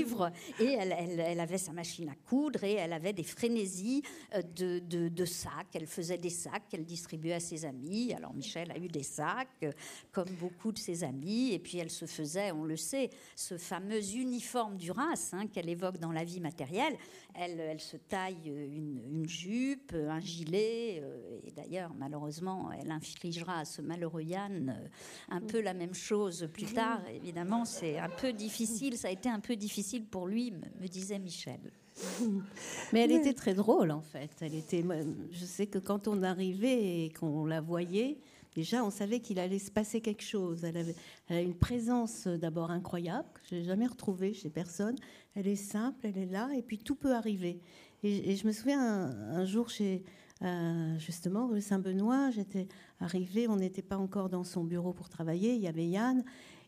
et 0.59 0.73
elle, 0.73 1.39
avait 1.39 1.57
sa 1.57 1.71
machine 1.71 2.09
à 2.09 2.15
coudre 2.27 2.63
et 2.63 2.73
elle 2.73 2.93
avait 2.93 3.13
des 3.13 3.23
frénésies 3.23 4.03
euh, 4.35 4.41
de, 4.41 5.25
sacs. 5.25 5.67
Elle 5.73 5.87
faisait 5.87 6.17
des 6.17 6.29
sacs 6.29 6.63
qu'elle 6.69 6.85
distribuait 6.85 7.33
à 7.33 7.39
ses 7.39 7.65
amis. 7.65 8.13
Alors 8.13 8.33
Michel 8.33 8.71
a 8.71 8.77
eu 8.77 8.87
des 8.87 9.03
sacs, 9.03 9.47
euh, 9.63 9.71
comme 10.11 10.29
beaucoup 10.39 10.71
de 10.71 10.77
ses 10.77 11.03
amis, 11.03 11.53
et 11.53 11.59
puis 11.59 11.77
elle 11.77 11.89
se 11.89 12.05
faisait, 12.05 12.51
on 12.51 12.63
le 12.63 12.77
sait, 12.77 13.09
ce 13.35 13.57
fameux 13.57 14.03
uniforme 14.15 14.77
du 14.77 14.91
race 14.91 15.33
hein, 15.33 15.47
qu'elle 15.47 15.69
évoque 15.69 15.97
dans 15.97 16.11
la 16.11 16.23
vie 16.23 16.39
matérielle. 16.39 16.97
Elle, 17.33 17.79
se 17.79 17.97
taille 17.97 18.47
une, 18.47 19.27
jupe, 19.27 19.93
un 19.93 20.19
gilet, 20.19 21.01
euh, 21.01 21.39
et 21.43 21.51
d'ailleurs, 21.51 21.93
malheureusement, 21.97 22.69
elle 22.71 22.91
infligera 22.91 23.59
à 23.59 23.65
ce 23.65 23.81
malheureux 23.81 24.23
Yann 24.23 24.89
un 25.29 25.41
peu 25.41 25.61
la 25.61 25.73
même 25.73 25.93
chose 25.93 26.49
plus 26.53 26.65
tard. 26.73 27.01
Évidemment, 27.09 27.65
c'est 27.65 27.97
un 27.97 28.09
peu 28.09 28.33
difficile, 28.33 28.97
ça 28.97 29.07
a 29.07 29.11
été 29.11 29.29
un 29.29 29.39
peu 29.39 29.55
difficile 29.55 29.90
pour 29.99 30.27
lui, 30.27 30.51
me 30.51 30.87
disait 30.87 31.19
Michel. 31.19 31.59
Mais 32.93 33.01
elle 33.01 33.11
était 33.11 33.33
très 33.33 33.53
drôle 33.53 33.91
en 33.91 34.01
fait. 34.01 34.31
Elle 34.41 34.55
était, 34.55 34.83
je 35.31 35.45
sais 35.45 35.67
que 35.67 35.79
quand 35.79 36.07
on 36.07 36.23
arrivait 36.23 37.05
et 37.05 37.09
qu'on 37.11 37.45
la 37.45 37.61
voyait, 37.61 38.17
déjà 38.55 38.83
on 38.83 38.89
savait 38.89 39.19
qu'il 39.19 39.39
allait 39.39 39.59
se 39.59 39.71
passer 39.71 40.01
quelque 40.01 40.23
chose. 40.23 40.63
Elle, 40.63 40.77
avait, 40.77 40.95
a 41.29 41.41
une 41.41 41.55
présence 41.55 42.27
d'abord 42.27 42.71
incroyable 42.71 43.27
que 43.33 43.41
je 43.49 43.55
n'ai 43.55 43.63
jamais 43.63 43.87
retrouvée 43.87 44.33
chez 44.33 44.49
personne. 44.49 44.95
Elle 45.35 45.47
est 45.47 45.55
simple, 45.55 45.99
elle 46.03 46.17
est 46.17 46.31
là 46.31 46.49
et 46.55 46.61
puis 46.61 46.77
tout 46.77 46.95
peut 46.95 47.13
arriver. 47.13 47.59
Et, 48.03 48.35
je 48.35 48.47
me 48.47 48.51
souviens 48.51 48.81
un, 48.81 49.45
jour 49.45 49.69
chez 49.69 50.03
euh, 50.41 50.97
justement 50.97 51.47
rue 51.47 51.61
Saint-Benoît, 51.61 52.31
j'étais 52.31 52.67
arrivée, 52.99 53.47
on 53.47 53.57
n'était 53.57 53.83
pas 53.83 53.97
encore 53.97 54.27
dans 54.27 54.43
son 54.43 54.63
bureau 54.63 54.91
pour 54.91 55.07
travailler, 55.07 55.53
il 55.53 55.61
y 55.61 55.67
avait 55.67 55.85
Yann 55.85 56.23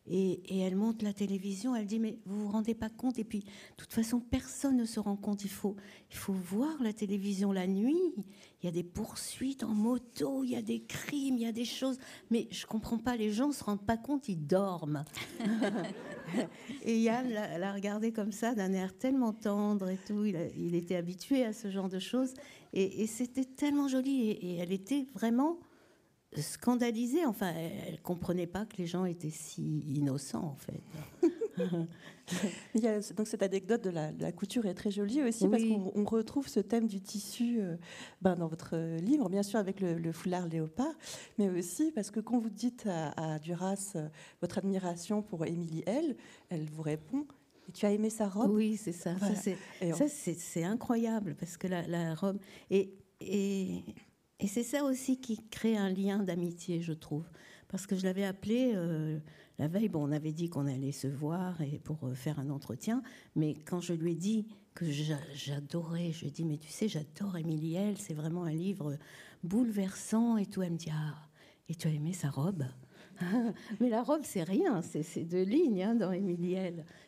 Et, 0.06 0.60
elle 0.60 0.76
monte 0.76 1.02
la 1.02 1.14
télévision, 1.14 1.76
elle 1.76 1.86
dit 1.86 2.00
mais 2.00 2.18
vous 2.26 2.42
vous 2.42 2.50
rendez 2.50 2.76
pas 2.76 2.90
compte 2.90 3.20
Et 3.20 3.24
puis 3.24 3.40
de 3.40 3.46
toute 3.78 3.94
façon 3.94 4.20
personne 4.20 4.76
ne 4.76 4.86
se 4.86 5.00
rend 5.00 5.16
compte. 5.16 5.46
Il 5.46 5.50
faut, 5.50 5.76
il 6.12 6.18
faut 6.18 6.34
voir 6.34 6.82
la 6.82 6.92
télévision 6.92 7.52
la 7.52 7.68
nuit. 7.68 8.14
Il 8.62 8.66
y 8.66 8.70
a 8.70 8.72
des 8.72 8.84
poursuites 8.84 9.64
en 9.64 9.74
moto, 9.74 10.44
il 10.44 10.52
y 10.52 10.56
a 10.56 10.62
des 10.62 10.84
crimes, 10.84 11.38
il 11.38 11.44
y 11.44 11.46
a 11.46 11.52
des 11.54 11.66
choses. 11.66 11.98
Mais 12.32 12.48
je 12.52 12.66
comprends 12.66 12.98
pas. 12.98 13.16
Les 13.16 13.32
gens 13.32 13.52
se 13.52 13.64
rendent 13.64 13.86
pas 13.86 13.98
compte, 13.98 14.28
ils 14.28 14.46
dorment. 14.46 15.06
et 16.84 17.00
Yann 17.00 17.30
l'a 17.30 17.74
regardé 17.74 18.12
comme 18.12 18.32
ça 18.32 18.56
d'un 18.56 18.74
air 18.74 18.98
tellement 18.98 19.34
tendre 19.34 19.90
et 19.90 20.00
tout. 20.06 20.26
Il, 20.26 20.76
était 20.76 20.96
habitué 20.96 21.46
à 21.46 21.54
ce 21.54 21.70
genre 21.70 21.90
de 21.90 22.00
choses 22.00 22.34
et, 22.74 23.08
c'était 23.08 23.46
tellement 23.46 23.88
joli 23.88 24.32
et 24.32 24.58
elle 24.58 24.72
était 24.72 25.06
vraiment 25.14 25.60
scandalisée. 26.42 27.26
Enfin, 27.26 27.54
elle, 27.56 27.94
ne 27.94 27.98
comprenait 27.98 28.48
pas 28.48 28.66
que 28.66 28.78
les 28.78 28.86
gens 28.86 29.06
étaient 29.06 29.30
si 29.30 29.80
innocents, 29.80 30.44
en 30.44 30.56
fait. 30.56 30.82
Il 32.74 32.82
y 32.82 32.88
a, 32.88 33.00
donc 33.16 33.28
cette 33.28 33.44
anecdote 33.44 33.84
de 33.84 33.90
la, 33.90 34.32
couture 34.32 34.66
est 34.66 34.74
très 34.74 34.92
jolie 34.92 35.22
aussi 35.22 35.48
parce 35.48 35.64
qu'on 35.64 36.06
retrouve 36.06 36.48
ce 36.48 36.62
thème 36.62 36.88
du 36.88 37.02
tissu 37.02 37.60
euh, 37.60 37.76
ben, 38.22 38.36
dans 38.36 38.48
votre 38.48 38.78
livre, 38.98 39.30
bien 39.30 39.44
sûr 39.44 39.60
avec 39.60 39.82
le, 39.82 40.12
foulard 40.12 40.48
léopard, 40.48 40.94
mais 41.38 41.50
aussi 41.50 41.92
parce 41.92 42.12
que 42.12 42.22
quand 42.22 42.40
vous 42.40 42.50
dites 42.50 42.88
à, 42.88 43.40
Duras 43.40 43.94
euh, 43.96 44.08
votre 44.42 44.58
admiration 44.58 45.22
pour 45.22 45.46
Émilie 45.46 45.84
L, 45.86 46.16
elle 46.50 46.70
vous 46.70 46.82
répond 46.82 47.26
tu 47.74 47.86
as 47.86 47.92
aimé 47.92 48.10
sa 48.10 48.28
robe? 48.28 48.52
Oui, 48.52 48.78
c'est 48.78 48.92
ça. 48.92 49.16
Ça, 49.20 50.08
c'est 50.08 50.64
incroyable 50.64 51.36
parce 51.40 51.56
que 51.58 51.68
la, 51.68 51.88
la 51.88 52.14
robe. 52.14 52.38
Et, 52.70 52.94
et 53.22 53.84
et 54.44 54.48
c'est 54.48 54.64
ça 54.64 54.84
aussi 54.84 55.22
qui 55.22 55.40
crée 55.50 55.78
un 55.78 55.90
lien 55.90 56.20
d'amitié, 56.20 56.82
je 56.82 56.92
trouve. 56.92 57.24
Parce 57.70 57.88
que 57.88 57.96
je 57.96 58.04
l'avais 58.04 58.26
appelé 58.26 58.74
euh, 58.76 59.18
la 59.58 59.70
veille, 59.70 59.88
bon, 59.88 60.04
on 60.04 60.12
avait 60.12 60.34
dit 60.34 60.50
qu'on 60.50 60.68
allait 60.68 60.92
se 60.92 61.08
voir 61.08 61.62
et 61.62 61.80
pour 61.80 62.06
euh, 62.06 62.14
faire 62.14 62.40
un 62.40 62.50
entretien, 62.50 63.02
mais 63.38 63.54
quand 63.54 63.80
je 63.80 63.94
lui 63.94 64.12
ai 64.12 64.16
dit 64.16 64.46
que 64.76 64.84
j'adorais, 64.84 66.12
je 66.12 66.22
lui 66.22 66.28
ai 66.28 66.32
dit, 66.32 66.44
mais 66.44 66.58
tu 66.58 66.68
sais, 66.68 66.90
j'adore 66.90 67.38
Émilie 67.38 67.78
c'est 67.98 68.14
vraiment 68.14 68.44
un 68.44 68.52
livre 68.52 68.98
bouleversant 69.44 70.36
et 70.36 70.46
tout. 70.46 70.62
Elle 70.62 70.74
me 70.74 70.78
dit, 70.78 70.92
ah, 70.92 71.16
et 71.70 71.76
tu 71.76 71.88
as 71.88 71.92
aimé 71.92 72.12
sa 72.12 72.30
robe? 72.30 72.66
mais 73.80 73.90
la 73.90 74.02
robe, 74.02 74.22
c'est 74.24 74.44
rien, 74.44 74.82
c'est 74.82 75.24
deux 75.24 75.44
lignes 75.44 75.84
hein, 75.84 75.96
dans 75.96 76.12
Émilie 76.12 76.58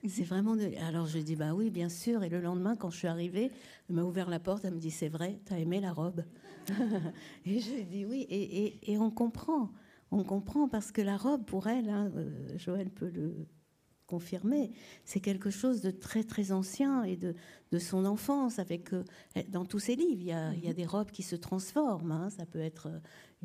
C'est 0.08 0.24
vraiment. 0.24 0.56
De... 0.56 0.70
Alors 0.88 1.06
je 1.06 1.20
dis 1.20 1.36
bah 1.36 1.54
oui, 1.54 1.70
bien 1.70 1.90
sûr. 1.90 2.24
Et 2.24 2.30
le 2.30 2.42
lendemain, 2.42 2.76
quand 2.76 2.90
je 2.90 2.98
suis 2.98 3.08
arrivée, 3.08 3.52
elle 3.90 3.96
m'a 3.96 4.04
ouvert 4.04 4.30
la 4.30 4.40
porte, 4.40 4.66
elle 4.66 4.74
me 4.74 4.80
dit 4.80 4.92
c'est 4.92 5.10
vrai, 5.10 5.40
t'as 5.46 5.58
aimé 5.58 5.80
la 5.80 5.94
robe 5.94 6.24
Et 7.46 7.60
je 7.60 7.84
dis 7.84 8.06
oui. 8.06 8.26
Et, 8.30 8.92
et, 8.92 8.98
on 8.98 9.12
comprend, 9.12 9.72
on 10.12 10.24
comprend 10.24 10.68
parce 10.68 10.92
que 10.92 11.02
la 11.02 11.18
robe, 11.18 11.46
pour 11.46 11.68
elle, 11.68 11.90
hein, 11.90 12.12
euh, 12.16 12.58
Joël 12.58 12.90
peut 12.90 13.10
le 13.10 13.48
confirmer, 14.06 14.72
c'est 15.04 15.20
quelque 15.20 15.50
chose 15.50 15.82
de 15.82 15.92
très 15.92 16.24
très 16.24 16.52
ancien 16.52 17.04
et 17.04 17.16
de, 17.16 17.36
de 17.72 17.80
son 17.80 18.06
enfance. 18.06 18.60
Avec 18.60 18.94
euh, 18.94 19.04
dans 19.50 19.66
tous 19.66 19.80
ses 19.80 19.96
livres, 19.96 20.22
il 20.22 20.28
y, 20.28 20.32
a, 20.32 20.54
il 20.54 20.64
y 20.64 20.70
a, 20.70 20.74
des 20.74 20.86
robes 20.86 21.12
qui 21.12 21.24
se 21.24 21.36
transforment. 21.36 22.12
Hein. 22.12 22.30
Ça 22.30 22.46
peut 22.46 22.60
être 22.60 22.90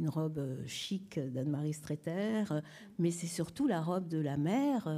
une 0.00 0.08
robe 0.08 0.38
euh, 0.38 0.66
chic 0.66 1.18
d'Anne-Marie 1.18 1.74
Streeter, 1.74 2.44
euh, 2.50 2.60
mais 2.98 3.10
c'est 3.10 3.26
surtout 3.26 3.66
la 3.66 3.80
robe 3.80 4.08
de 4.08 4.18
la 4.18 4.36
mère 4.36 4.88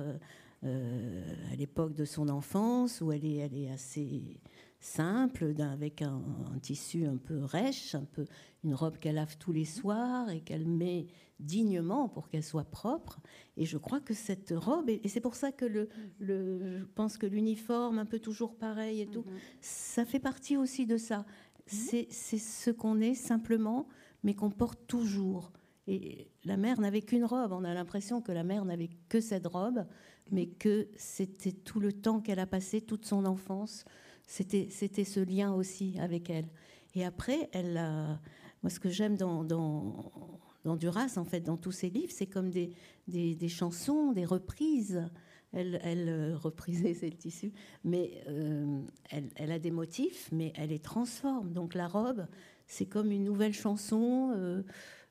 euh, 0.64 1.24
à 1.52 1.56
l'époque 1.56 1.94
de 1.94 2.04
son 2.04 2.28
enfance, 2.28 3.00
où 3.00 3.10
elle 3.10 3.24
est, 3.24 3.36
elle 3.36 3.56
est 3.56 3.70
assez 3.70 4.40
simple, 4.82 5.54
avec 5.60 6.02
un, 6.02 6.20
tissu 6.60 7.06
un 7.06 7.16
peu 7.16 7.42
rêche, 7.42 7.94
un 7.94 8.04
peu 8.04 8.26
une 8.64 8.74
robe 8.74 8.98
qu'elle 8.98 9.14
lave 9.14 9.38
tous 9.38 9.52
les 9.52 9.64
soirs 9.64 10.28
et 10.30 10.40
qu'elle 10.40 10.66
met 10.66 11.06
dignement 11.40 12.08
pour 12.08 12.28
qu'elle 12.28 12.44
soit 12.44 12.70
propre. 12.70 13.20
Et 13.56 13.64
je 13.64 13.78
crois 13.78 14.00
que 14.00 14.14
cette 14.14 14.52
robe, 14.54 14.90
et 14.90 15.08
c'est 15.08 15.20
pour 15.20 15.34
ça 15.34 15.52
que 15.52 15.64
le, 15.64 15.88
le 16.18 16.78
je 16.78 16.84
pense 16.84 17.16
que 17.16 17.26
l'uniforme, 17.26 17.98
un 17.98 18.06
peu 18.06 18.18
toujours 18.18 18.56
pareil 18.56 19.00
et 19.00 19.06
tout, 19.06 19.24
ça 19.60 20.04
fait 20.04 20.20
partie 20.20 20.56
aussi 20.56 20.86
de 20.86 20.96
ça. 20.96 21.24
C'est 21.66 22.10
ce 22.12 22.70
qu'on 22.70 23.00
est 23.00 23.14
simplement 23.14 23.88
mais 24.22 24.34
qu'on 24.34 24.50
porte 24.50 24.86
toujours. 24.86 25.52
Et 25.86 26.28
la 26.44 26.56
mère 26.56 26.80
n'avait 26.80 27.02
qu'une 27.02 27.24
robe. 27.24 27.52
On 27.52 27.64
a 27.64 27.74
l'impression 27.74 28.20
que 28.20 28.32
la 28.32 28.44
mère 28.44 28.64
n'avait 28.64 28.90
que 29.08 29.20
cette 29.20 29.46
robe, 29.46 29.84
mais 30.30 30.46
que 30.46 30.88
c'était 30.96 31.52
tout 31.52 31.80
le 31.80 31.92
temps 31.92 32.20
qu'elle 32.20 32.38
a 32.38 32.46
passé, 32.46 32.80
toute 32.80 33.04
son 33.04 33.24
enfance. 33.24 33.84
C'était, 34.32 35.04
ce 35.04 35.20
lien 35.20 35.52
aussi 35.52 35.98
avec 35.98 36.30
elle. 36.30 36.48
Et 36.94 37.04
après, 37.04 37.50
elle 37.52 37.76
a... 37.76 38.18
moi, 38.62 38.70
ce 38.70 38.80
que 38.80 38.88
j'aime 38.88 39.14
dans, 39.14 39.44
dans, 39.44 40.40
dans, 40.64 40.76
Duras, 40.76 41.18
en 41.18 41.24
fait, 41.24 41.40
dans 41.40 41.58
tous 41.58 41.72
ses 41.72 41.90
livres, 41.90 42.12
c'est 42.14 42.26
comme 42.26 42.48
des, 42.48 42.72
des, 43.08 43.48
chansons, 43.50 44.12
des 44.12 44.24
reprises. 44.24 45.06
Elle, 45.52 45.78
elle 45.84 46.34
reprisait, 46.42 46.94
c'est 46.94 47.10
le 47.10 47.16
tissu, 47.16 47.52
mais 47.84 48.22
euh, 48.26 48.80
elle, 49.10 49.28
elle, 49.36 49.52
a 49.52 49.58
des 49.58 49.70
motifs, 49.70 50.30
mais 50.32 50.54
elle 50.56 50.70
les 50.70 50.78
transforme. 50.78 51.52
Donc 51.52 51.74
la 51.74 51.86
robe, 51.86 52.26
c'est 52.66 52.86
comme 52.86 53.12
une 53.12 53.24
nouvelle 53.24 53.52
chanson 53.52 54.32
euh, 54.34 54.62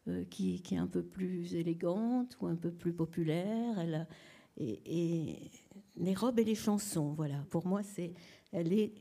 euh, 0.08 0.24
qui, 0.32 0.64
est 0.72 0.78
un 0.78 0.88
peu 0.88 1.04
plus 1.04 1.54
élégante 1.54 2.40
ou 2.42 2.48
un 2.48 2.56
peu 2.56 2.72
plus 2.72 2.94
populaire. 2.94 3.78
Elle 3.78 4.08
et, 4.58 5.52
les 5.98 6.16
robes 6.16 6.40
et 6.40 6.44
les 6.44 6.56
chansons, 6.56 7.14
voilà. 7.14 7.46
Pour 7.52 7.68
moi, 7.68 7.84
c'est, 7.84 8.16
elle 8.52 8.74
est 8.74 8.96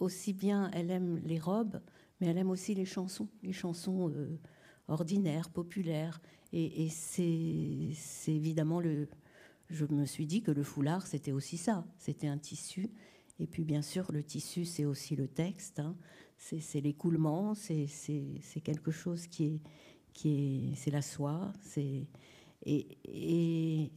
aussi 0.00 0.32
bien, 0.32 0.70
elle 0.72 0.90
aime 0.90 1.20
les 1.24 1.38
robes, 1.38 1.80
mais 2.20 2.26
elle 2.28 2.38
aime 2.38 2.50
aussi 2.50 2.74
les 2.74 2.84
chansons, 2.84 3.28
les 3.42 3.52
chansons 3.52 4.10
euh, 4.10 4.38
ordinaires, 4.88 5.50
populaires. 5.50 6.20
Et, 6.52 6.88
c'est, 6.88 7.92
évidemment 8.26 8.80
le. 8.80 9.08
Je 9.68 9.86
me 9.86 10.04
suis 10.04 10.26
dit 10.26 10.42
que 10.42 10.50
le 10.50 10.64
foulard, 10.64 11.06
c'était 11.06 11.30
aussi 11.30 11.56
ça. 11.56 11.86
C'était 11.96 12.26
un 12.26 12.38
tissu. 12.38 12.90
Et 13.38 13.46
puis, 13.46 13.64
bien 13.64 13.82
sûr, 13.82 14.10
le 14.10 14.24
tissu, 14.24 14.64
c'est 14.64 14.84
aussi 14.84 15.14
le 15.14 15.28
texte. 15.28 15.78
Hein 15.78 15.94
c'est 16.40 16.80
l'écoulement, 16.80 17.54
c'est 17.54 17.86
quelque 18.64 18.90
chose 18.90 19.26
qui 19.26 19.44
est, 19.44 19.60
qui 20.12 20.28
est, 20.30 20.74
c'est 20.74 20.90
la 20.90 21.02
soie, 21.02 21.52
c'est 21.62 22.06
et, 22.66 23.90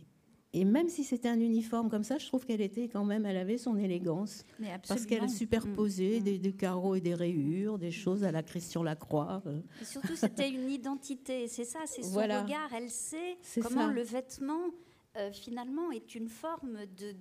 et, 0.54 0.66
même 0.66 0.90
si 0.90 1.04
c'était 1.04 1.30
un 1.30 1.40
uniforme 1.40 1.90
comme 1.90 2.04
ça, 2.04 2.18
je 2.18 2.28
trouve 2.28 2.46
qu'elle 2.46 2.62
était 2.62 2.88
quand 2.88 3.06
même, 3.06 3.26
elle 3.26 3.38
avait 3.38 3.58
son 3.58 3.78
élégance 3.78 4.46
parce 4.88 5.06
qu'elle 5.06 5.30
superposait 5.30 6.20
mm. 6.20 6.24
des, 6.24 6.40
des, 6.40 6.54
carreaux 6.54 6.96
et 6.96 7.02
des 7.02 7.16
rayures, 7.16 7.78
des 7.78 7.92
choses 7.92 8.24
à 8.24 8.32
la 8.32 8.44
Christian 8.44 8.84
Lacroix. 8.84 9.42
Euh. 9.46 9.60
Et 9.82 9.86
surtout, 9.86 10.16
c'était 10.16 10.50
une 10.50 10.70
identité, 10.70 11.48
c'est 11.48 11.66
ça, 11.66 11.80
c'est 11.86 12.04
son 12.04 12.20
regard. 12.20 12.74
Elle 12.76 12.90
sait 12.90 13.38
comment 13.62 13.88
le 13.88 14.02
vêtement 14.02 14.70
euh, 15.16 15.32
finalement 15.32 15.92
est 15.92 16.16
une 16.16 16.28
forme 16.28 16.88
de, 16.98 17.14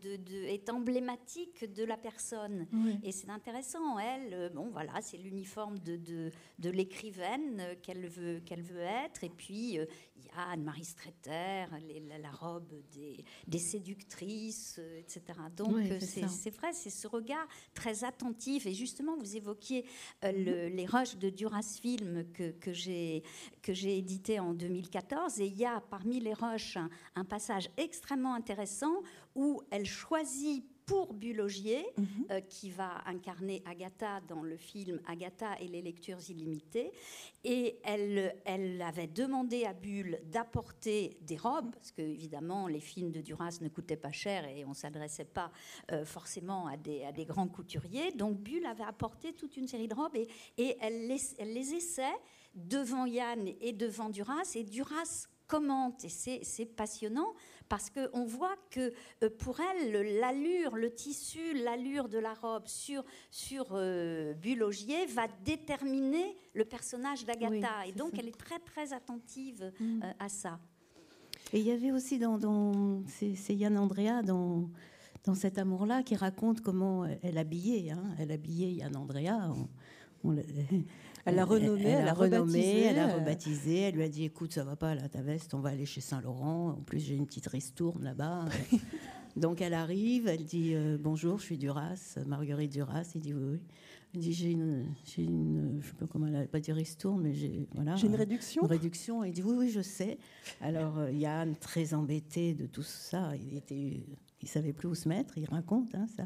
est 0.47 0.71
emblématique 0.71 1.71
de 1.71 1.85
la 1.85 1.99
personne. 1.99 2.67
Et 3.03 3.13
c'est 3.13 3.29
intéressant. 3.29 3.99
Elle, 3.99 4.33
euh, 4.33 4.49
bon 4.49 4.71
voilà, 4.73 4.93
c'est 5.03 5.19
l'uniforme 5.19 5.79
de, 5.79 5.97
de, 5.97 6.71
l'écrivaine 6.71 7.63
qu'elle 7.83 8.07
veut 8.07 8.41
qu'elle 8.41 8.63
veut 8.63 8.81
être. 8.81 9.25
Et 9.25 9.29
puis 9.29 9.79
euh, 9.79 9.85
il 10.23 10.27
y 10.27 10.31
a 10.39 10.51
Anne-Marie 10.51 10.85
Streeter, 10.85 11.67
la, 12.21 12.31
robe 12.31 12.73
des, 12.93 13.25
des 13.47 13.59
séductrices, 13.59 14.81
etc. 14.99 15.23
Donc 15.57 15.77
c'est 16.01 16.51
vrai, 16.51 16.73
c'est 16.73 16.91
ce 16.91 17.07
regard 17.07 17.47
très 17.75 18.05
attentif. 18.05 18.67
Et 18.67 18.75
justement, 18.75 19.17
vous 19.17 19.37
évoquiez 19.37 19.85
le, 20.23 20.69
les 20.69 20.87
roches 20.87 21.17
de 21.17 21.31
Duras 21.31 21.79
Film 21.81 22.25
que, 22.33 22.51
que 22.53 22.73
j'ai 22.73 23.23
que 23.63 23.73
j'ai 23.73 23.99
édité 23.99 24.41
en 24.41 24.55
2014. 24.55 25.41
Et 25.41 25.47
il 25.47 25.57
y 25.57 25.65
a 25.65 25.81
parmi 25.81 26.21
les 26.21 26.35
un, 26.77 26.91
un 27.15 27.25
passage 27.25 27.71
extrêmement 27.77 28.35
intéressant 28.35 29.03
où 29.35 29.63
elle 29.71 29.87
choisit 29.87 30.65
pour 30.93 31.15
Bulogier, 31.15 31.87
mhm. 31.97 32.07
euh, 32.31 32.41
qui 32.43 32.69
va 32.69 33.01
incarner 33.07 33.63
Agatha 33.65 34.21
dans 34.29 34.43
le 34.43 34.59
film 34.59 35.01
Agatha 35.07 35.59
et 35.59 35.67
les 35.67 35.81
lectures 35.81 36.19
illimitées. 36.29 36.93
Et 37.45 37.79
elle, 37.83 38.37
elle 38.45 38.83
avait 38.83 39.07
demandé 39.07 39.65
à 39.65 39.73
Bulle 39.73 40.21
d'apporter 40.27 41.17
des 41.23 41.39
robes, 41.39 41.71
parce 41.75 41.93
que 41.93 42.03
évidemment 42.03 42.67
les 42.69 42.81
films 42.81 43.11
de 43.11 43.23
Duras 43.23 43.57
ne 43.63 43.71
coûtaient 43.71 43.97
pas 43.97 44.13
cher 44.13 44.47
et 44.47 44.67
on 44.67 44.71
ne 44.71 44.75
s'adressait 44.75 45.25
pas 45.25 45.51
euh, 45.93 46.05
forcément 46.05 46.67
à 46.67 46.77
des, 46.77 47.05
à 47.05 47.13
des, 47.13 47.25
grands 47.25 47.49
couturiers. 47.49 48.13
Donc 48.13 48.37
Bulle 48.37 48.67
avait 48.67 48.85
apporté 48.85 49.33
toute 49.33 49.57
une 49.57 49.69
série 49.69 49.89
de 49.89 49.95
robes 49.95 50.15
et, 50.15 50.29
et 50.59 50.77
elle, 50.79 51.09
les, 51.09 51.23
elle 51.39 51.55
les 51.55 51.73
essaie 51.73 52.19
devant 52.55 53.07
Yann 53.07 53.49
et 53.63 53.73
devant 53.73 54.11
Duras. 54.11 54.53
Et 54.57 54.65
Duras 54.65 55.27
commente, 55.47 56.05
et 56.05 56.43
c'est 56.45 56.67
passionnant, 56.67 57.33
parce 57.69 57.91
qu'on 57.91 58.25
voit 58.25 58.57
que 58.71 58.93
euh, 59.23 59.31
pour 59.39 59.59
elle, 59.61 60.19
l'allure, 60.19 60.77
le 60.77 60.91
tissu, 60.91 61.55
l'allure 61.65 62.09
de 62.09 62.19
la 62.19 62.35
robe 62.35 62.67
sur, 62.67 63.05
sur 63.31 63.67
euh, 63.73 64.35
Bulogier 64.35 65.07
va 65.07 65.27
déterminer 65.45 66.37
le 66.55 66.65
personnage 66.65 67.25
d'Agatha. 67.25 67.87
et 67.87 67.93
donc, 67.93 68.19
elle 68.19 68.29
est 68.29 68.39
très, 68.39 68.59
très 68.59 68.93
attentive 68.93 69.73
mm. 69.81 70.03
euh, 70.03 70.13
à 70.19 70.29
ça. 70.29 70.59
Et 71.53 71.61
il 71.61 71.67
y 71.67 71.73
avait 71.73 71.93
aussi 71.93 72.19
dans. 72.19 72.39
dans 72.39 73.03
c'est 73.07 73.55
Yann 73.55 73.77
Andrea 73.77 74.23
dans, 74.23 74.71
dans 75.25 75.35
cet 75.35 75.59
amour-là 75.59 76.03
qui 76.03 76.17
raconte 76.17 76.63
comment 76.63 77.05
elle 77.23 77.37
habillait. 77.37 77.91
Hein, 77.91 78.05
elle 78.19 78.33
habillait 78.33 78.73
Yann 78.73 78.97
Andrea. 78.97 79.53
Elle 81.25 81.37
l'a 81.37 81.45
renommée, 81.45 81.85
elle, 81.85 82.09
a 82.09 82.15
renommé, 82.15 82.81
elle 82.81 82.99
a 82.99 83.15
rebaptisé. 83.15 83.83
Elle 83.83 83.95
lui 83.95 84.03
a 84.03 84.09
dit 84.09 84.25
écoute, 84.25 84.53
ça 84.53 84.65
va 84.65 84.75
pas 84.75 84.97
là, 84.97 85.09
ta 85.09 85.23
veste, 85.23 85.55
on 85.55 85.61
va 85.61 85.69
aller 85.69 85.87
chez 85.87 86.01
Saint-Laurent. 86.01 86.71
En 86.71 86.83
plus, 86.83 86.99
j'ai 86.99 87.15
une 87.15 87.27
petite 87.27 87.47
ristourne 87.47 88.03
là-bas. 88.03 88.47
Donc 89.37 89.61
elle 89.61 89.75
arrive, 89.75 90.27
elle 90.27 90.45
dit 90.45 90.75
bonjour, 90.99 91.39
je 91.39 91.45
suis 91.45 91.59
Duras, 91.59 92.19
Marguerite 92.27 92.73
Duras. 92.73 93.13
Il 93.15 93.21
dit 93.21 93.35
oui, 93.35 93.53
oui. 93.53 93.61
Elle 94.15 94.21
dit 94.21 94.33
j'ai 94.33 94.51
une, 94.51 94.85
j'ai 95.05 95.23
une, 95.23 95.79
je 95.81 95.87
sais 95.87 95.95
pas 95.95 96.07
comment 96.07 96.27
elle 96.27 96.37
a 96.37 96.47
pas 96.47 96.61
dit 96.61 96.73
ristourne, 96.73 97.23
mais 97.23 97.33
j'ai 97.35 97.67
voilà. 97.73 97.95
J'ai 97.95 98.09
une 98.09 98.17
réduction. 98.17 98.63
Une 98.63 98.69
réduction. 98.69 99.25
Il 99.25 99.33
dit 99.33 99.43
oui, 99.43 99.55
oui, 99.57 99.71
je 99.71 99.81
sais. 99.81 100.19
Alors 100.61 101.09
Yann, 101.09 101.55
très 101.57 101.95
embêté 101.95 102.53
de 102.53 102.67
tout 102.67 102.83
ça, 102.83 103.31
il 103.37 103.57
était, 103.57 104.03
il 104.43 104.49
savait 104.49 104.73
plus 104.73 104.89
où 104.89 104.95
se 104.95 105.09
mettre. 105.09 105.39
Il 105.39 105.47
raconte 105.47 105.95
hein, 105.95 106.07
ça. 106.17 106.25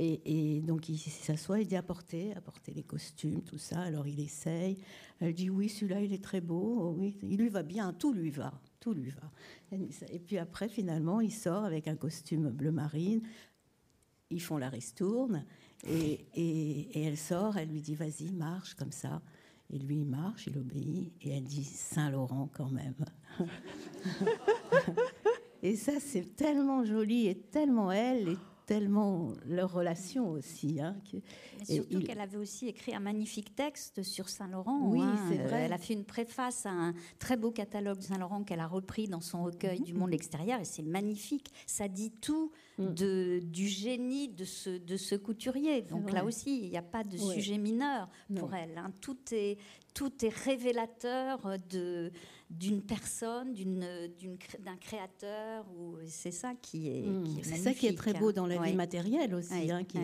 Et, 0.00 0.60
donc 0.60 0.88
il 0.88 0.96
s'assoit, 0.96 1.60
il 1.60 1.66
dit 1.66 1.74
apportez, 1.74 2.32
apportez 2.34 2.72
les 2.72 2.84
costumes, 2.84 3.42
tout 3.42 3.58
ça. 3.58 3.80
Alors 3.80 4.06
il 4.06 4.20
essaye. 4.20 4.78
Elle 5.18 5.34
dit 5.34 5.50
oui, 5.50 5.68
celui-là 5.68 6.00
il 6.00 6.12
est 6.12 6.22
très 6.22 6.40
beau, 6.40 6.78
oh 6.80 6.94
oui, 6.96 7.18
il 7.22 7.36
lui 7.36 7.48
va 7.48 7.64
bien, 7.64 7.92
tout 7.92 8.12
lui 8.12 8.30
va, 8.30 8.52
tout 8.78 8.94
lui 8.94 9.10
va. 9.10 9.32
Et 9.72 10.20
puis 10.20 10.38
après 10.38 10.68
finalement 10.68 11.20
il 11.20 11.32
sort 11.32 11.64
avec 11.64 11.88
un 11.88 11.96
costume 11.96 12.50
bleu 12.50 12.70
marine. 12.70 13.22
Ils 14.30 14.42
font 14.42 14.56
la 14.56 14.68
ristourne 14.68 15.44
et, 15.84 16.88
elle 16.94 17.16
sort, 17.16 17.56
elle 17.56 17.70
lui 17.70 17.80
dit 17.80 17.96
vas-y 17.96 18.30
marche 18.30 18.74
comme 18.74 18.92
ça. 18.92 19.20
Et 19.68 19.78
lui 19.78 19.96
il 19.96 20.06
marche, 20.06 20.46
il 20.46 20.56
obéit 20.58 21.12
et 21.22 21.30
elle 21.30 21.44
dit 21.44 21.64
Saint 21.64 22.10
Laurent 22.10 22.48
quand 22.52 22.70
même. 22.70 22.94
et 25.64 25.74
ça 25.74 25.98
c'est 25.98 26.36
tellement 26.36 26.84
joli 26.84 27.26
et 27.26 27.36
tellement 27.36 27.90
elle 27.90 28.36
tellement 28.68 29.32
leur 29.46 29.72
relation 29.72 30.28
aussi. 30.28 30.78
Hein, 30.78 30.94
surtout 31.64 32.00
qu'elle 32.02 32.20
avait 32.20 32.36
aussi 32.36 32.68
écrit 32.68 32.94
un 32.94 33.00
magnifique 33.00 33.56
texte 33.56 34.02
sur 34.02 34.28
Saint-Laurent. 34.28 34.90
Oui, 34.90 35.00
hein. 35.00 35.16
c'est 35.30 35.38
vrai. 35.38 35.62
Elle 35.62 35.72
a 35.72 35.78
fait 35.78 35.94
une 35.94 36.04
préface 36.04 36.66
à 36.66 36.70
un 36.70 36.94
très 37.18 37.38
beau 37.38 37.50
catalogue 37.50 38.02
Saint-Laurent 38.02 38.44
qu'elle 38.44 38.60
a 38.60 38.66
repris 38.66 39.08
dans 39.08 39.22
son 39.22 39.42
recueil 39.42 39.80
du 39.80 39.94
monde 39.94 40.12
extérieur 40.12 40.60
et 40.60 40.66
c'est 40.66 40.82
magnifique. 40.82 41.50
Ça 41.66 41.88
dit 41.88 42.10
tout 42.20 42.52
mm. 42.76 42.92
de, 42.92 43.40
du 43.42 43.68
génie 43.68 44.28
de 44.28 44.44
ce, 44.44 44.68
de 44.68 44.98
ce 44.98 45.14
couturier. 45.14 45.80
Donc 45.80 46.12
là 46.12 46.22
aussi, 46.26 46.60
il 46.62 46.68
n'y 46.68 46.76
a 46.76 46.82
pas 46.82 47.04
de 47.04 47.16
sujet 47.16 47.56
mineur 47.56 48.10
pour 48.36 48.54
elle. 48.54 48.76
Hein. 48.76 48.92
Tout, 49.00 49.16
est, 49.32 49.56
tout 49.94 50.12
est 50.22 50.34
révélateur 50.44 51.56
de 51.70 52.12
d'une 52.50 52.82
personne, 52.82 53.52
d'un 53.52 54.76
créateur. 54.76 55.66
C'est 56.06 56.30
ça 56.30 56.54
qui 56.60 56.88
est, 56.88 57.02
mmh. 57.02 57.24
C'est 57.42 57.56
ça 57.56 57.74
qui 57.74 57.86
est 57.86 57.96
très 57.96 58.14
beau 58.14 58.32
dans 58.32 58.46
la 58.46 58.60
vie 58.62 58.74
matérielle 58.74 59.34
aussi. 59.34 59.70
Hein, 59.70 59.84
qui 59.84 59.98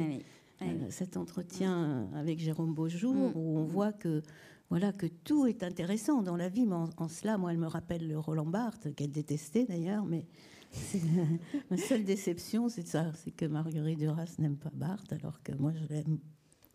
euh, 0.63 0.67
cet 0.89 1.17
entretien 1.17 2.09
avec 2.15 2.39
Jérôme 2.39 2.75
Beaujour, 2.75 3.15
mmh. 3.15 3.33
où 3.35 3.59
on 3.59 3.65
voit 3.65 3.93
que 3.93 4.23
voilà 4.71 4.93
que 4.93 5.07
tout 5.07 5.47
est 5.47 5.63
intéressant 5.63 6.23
dans 6.23 6.37
la 6.37 6.49
vie. 6.49 6.65
Mais 6.65 6.77
en, 6.97 7.09
cela, 7.09 7.39
moi, 7.39 7.53
elle 7.53 7.59
me 7.59 7.67
rappelle 7.67 8.07
le 8.07 8.19
Roland 8.19 8.47
Barthes, 8.47 8.95
qu'elle 8.95 9.11
détestait 9.11 9.67
d'ailleurs, 9.67 10.05
mais 10.05 10.27
ma 11.71 11.77
seule 11.77 12.05
déception, 12.05 12.69
c'est 12.69 12.87
ça, 12.87 13.11
c'est 13.15 13.31
que 13.31 13.47
Marguerite 13.47 13.99
Duras 13.99 14.35
n'aime 14.39 14.57
pas 14.57 14.71
Barthes, 14.73 15.13
alors 15.13 15.43
que 15.43 15.53
moi, 15.53 15.73
je 15.73 15.93
l'aime 15.93 16.19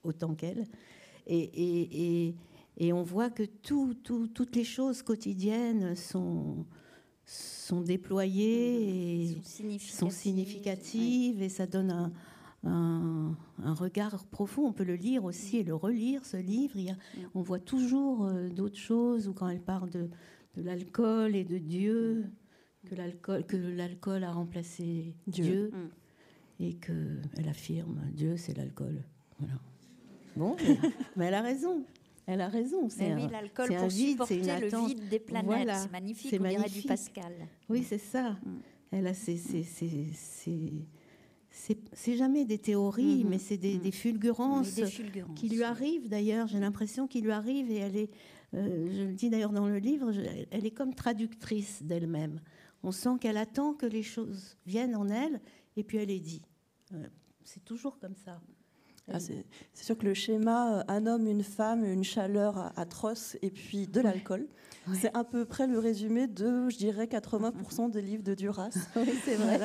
autant 0.03 0.35
qu'elle. 0.35 0.65
et, 1.27 1.37
et 1.37 2.27
et 2.29 2.35
on 2.93 3.03
voit 3.03 3.29
que 3.29 3.43
tout, 3.43 3.93
toutes 3.93 4.55
les 4.55 4.63
choses 4.63 5.01
quotidiennes 5.01 5.95
sont, 5.95 6.65
sont 7.25 7.81
déployées 7.81 9.31
et 9.31 9.41
sont 9.79 10.09
significatives, 10.09 11.41
et 11.41 11.49
ça 11.49 11.67
donne 11.67 11.91
un, 11.91 12.11
un, 12.63 13.73
regard 13.73 14.25
profond. 14.25 14.67
On 14.67 14.73
peut 14.73 14.83
le 14.83 14.95
lire 14.95 15.25
aussi 15.25 15.57
et 15.57 15.63
le 15.63 15.75
relire, 15.75 16.25
ce 16.25 16.37
livre. 16.37 16.75
on 17.35 17.41
voit 17.41 17.59
toujours 17.59 18.25
euh, 18.25 18.49
d'autres 18.49 18.77
choses, 18.79 19.27
ou 19.27 19.33
quand 19.33 19.49
elle 19.49 19.61
parle 19.61 19.89
de, 19.89 20.09
de 20.55 20.61
l'alcool 20.61 21.35
et 21.35 21.43
de 21.43 21.57
Dieu, 21.57 22.25
que 22.87 22.95
l'alcool, 22.95 23.45
que 23.45 23.57
l'alcool 23.57 24.23
a 24.23 24.31
remplacé 24.31 25.13
Dieu, 25.27 25.71
mm. 25.73 26.63
et 26.63 26.73
qu'elle 26.75 27.49
affirme 27.49 28.01
Dieu, 28.13 28.37
c'est 28.37 28.55
l'alcool. 28.57 29.03
Voilà. 29.39 29.55
Bon, 30.35 30.55
mais 31.15 31.25
elle 31.25 31.33
a 31.33 31.41
raison. 31.41 31.83
Elle 32.31 32.41
a 32.41 32.47
raison. 32.47 32.89
C'est 32.89 33.11
oui, 33.15 33.27
l'alcool 33.31 33.75
pour 33.75 33.91
supporter 33.91 34.37
le 34.37 34.87
vide 34.87 35.09
des 35.09 35.17
planètes. 35.17 35.67
c'est 35.81 35.91
magnifique, 35.91 36.31
on 36.39 36.47
dirait 36.47 36.69
du 36.69 36.83
Pascal. 36.83 37.33
Oui, 37.67 37.83
c'est 37.83 37.97
ça. 37.97 38.33
Mm. 38.33 38.59
Elle 38.91 39.07
a 39.07 39.13
c'est 41.51 42.15
jamais 42.15 42.45
des 42.45 42.59
théories, 42.59 43.23
mm-hmm. 43.23 43.27
mais 43.27 43.39
c'est 43.39 43.57
des, 43.57 43.79
mm. 43.79 43.91
fulgurances, 43.91 44.79
qui 45.35 45.49
lui 45.49 45.63
arrivent 45.63 46.07
d'ailleurs. 46.07 46.45
J'ai 46.45 46.59
l'impression 46.59 47.07
qu'il 47.07 47.23
lui 47.23 47.31
arrive 47.31 47.71
et 47.71 47.77
elle 47.77 47.97
est, 47.97 48.11
euh, 48.53 48.87
je 48.95 49.03
le 49.05 49.13
dis 49.13 49.31
d'ailleurs 49.31 49.51
dans 49.51 49.67
le 49.67 49.79
livre, 49.79 50.11
elle 50.51 50.65
est 50.67 50.71
comme 50.71 50.93
traductrice 50.93 51.81
d'elle-même. 51.81 52.41
On 52.83 52.91
sent 52.91 53.17
qu'elle 53.19 53.37
attend 53.37 53.73
que 53.73 53.87
les 53.87 54.03
choses 54.03 54.55
viennent 54.67 54.95
en 54.95 55.09
elle 55.09 55.41
et 55.75 55.83
puis 55.83 55.97
elle 55.97 56.09
les 56.09 56.19
dit. 56.19 56.43
Euh, 56.93 57.07
c'est 57.43 57.65
toujours 57.65 57.97
comme 57.97 58.15
ça. 58.15 58.39
Ah, 59.13 59.19
c'est 59.19 59.45
sûr 59.83 59.97
que 59.97 60.05
le 60.05 60.13
schéma 60.13 60.79
euh, 60.79 60.83
un 60.87 61.05
homme, 61.05 61.27
une 61.27 61.43
femme, 61.43 61.83
une 61.85 62.03
chaleur 62.03 62.71
atroce 62.75 63.37
et 63.41 63.49
puis 63.49 63.87
de 63.87 64.01
l'alcool, 64.01 64.47
c'est 64.93 65.15
à 65.15 65.23
peu 65.23 65.45
près 65.45 65.67
le 65.67 65.79
résumé 65.79 66.27
de, 66.27 66.69
je 66.69 66.77
dirais, 66.77 67.05
80% 67.05 67.91
des 67.91 68.01
livres 68.01 68.23
de 68.23 68.33
Duras. 68.33 68.69
oui, 68.95 69.13
c'est 69.23 69.35
vrai. 69.35 69.59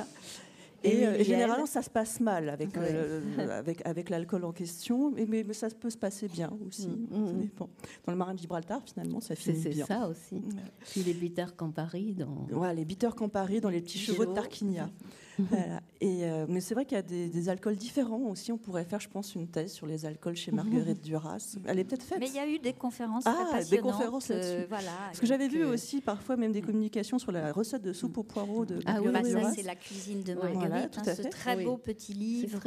Et, 0.85 1.07
euh, 1.07 1.25
généralement, 1.25 1.67
ça 1.67 1.83
se 1.83 1.89
passe 1.89 2.21
mal 2.21 2.49
avec, 2.51 2.77
euh, 2.77 3.21
avec, 3.39 3.85
avec 3.87 4.11
l'alcool 4.11 4.45
en 4.45 4.53
question, 4.53 5.11
mais, 5.11 5.27
mais, 5.27 5.53
ça 5.55 5.69
peut 5.71 5.89
se 5.89 5.97
passer 5.97 6.29
bien 6.29 6.53
aussi. 6.67 6.89
Mm, 6.89 7.45
mm. 7.45 7.49
Dans 7.59 8.13
le 8.13 8.17
marin 8.17 8.35
de 8.35 8.39
Gibraltar, 8.39 8.83
finalement, 8.85 9.21
ça 9.21 9.35
finit 9.35 9.59
bien. 9.61 9.87
C'est 9.87 9.95
ça 9.95 10.07
aussi. 10.07 10.43
Puis 10.91 11.03
les 11.03 11.15
Bitter 11.15 11.47
Campari. 11.57 12.15
Dans... 12.15 12.47
Ouais, 12.59 12.75
les 12.75 12.85
Bitter 12.85 13.09
Campari 13.17 13.61
dans 13.61 13.71
les 13.71 13.81
petits 13.81 13.99
chevaux 13.99 14.27
de 14.27 14.35
Tarquinia. 14.35 14.91
Et, 16.01 16.25
euh, 16.25 16.45
mais 16.49 16.61
c'est 16.61 16.75
vrai 16.75 16.85
qu'il 16.85 16.97
y 16.97 16.99
a 16.99 17.03
des, 17.03 17.49
alcools 17.49 17.77
différents 17.77 18.21
aussi. 18.31 18.53
On 18.53 18.59
pourrait 18.59 18.85
faire, 18.85 19.01
je 19.01 19.09
pense, 19.09 19.35
une 19.35 19.49
thèse 19.49 19.73
sur 19.73 19.87
les 19.87 20.05
alcools 20.05 20.37
chez 20.37 20.53
Marguerite 20.53 21.01
Duras. 21.05 21.57
Elle 21.67 21.79
est 21.79 21.85
peut-être 21.85 22.03
faite. 22.03 22.19
Mais 22.19 22.29
il 22.29 22.35
y 22.35 22.39
a 22.39 22.47
eu 22.47 22.59
des 22.59 22.73
conférences 22.73 23.25
ah, 23.27 23.61
des 23.71 23.79
conférences 23.79 24.31
euh, 24.31 24.67
voilà. 24.69 24.91
Parce 25.07 25.21
que 25.21 25.27
j'avais 25.27 25.49
vu 25.49 25.63
euh, 25.63 25.73
aussi 25.73 26.01
parfois 26.01 26.37
même 26.37 26.53
des 26.53 26.61
communications 26.61 27.19
sur 27.19 27.33
la 27.33 27.53
recette 27.53 27.83
de 27.83 27.93
soupe 27.93 28.19
au 28.19 28.23
poireau 28.23 28.65
de 28.67 28.81
Ah 28.87 29.01
oui, 29.01 29.13
bah, 29.13 29.25
ça 29.25 29.53
c'est 29.55 29.63
la 29.63 29.77
cuisine 29.77 30.23
de 30.23 30.35
Marguerite. 30.35 30.99
Hein, 30.99 31.15
ce 31.15 31.23
très 31.23 31.65
beau 31.65 31.79
petit 31.79 32.13
livre, 32.13 32.59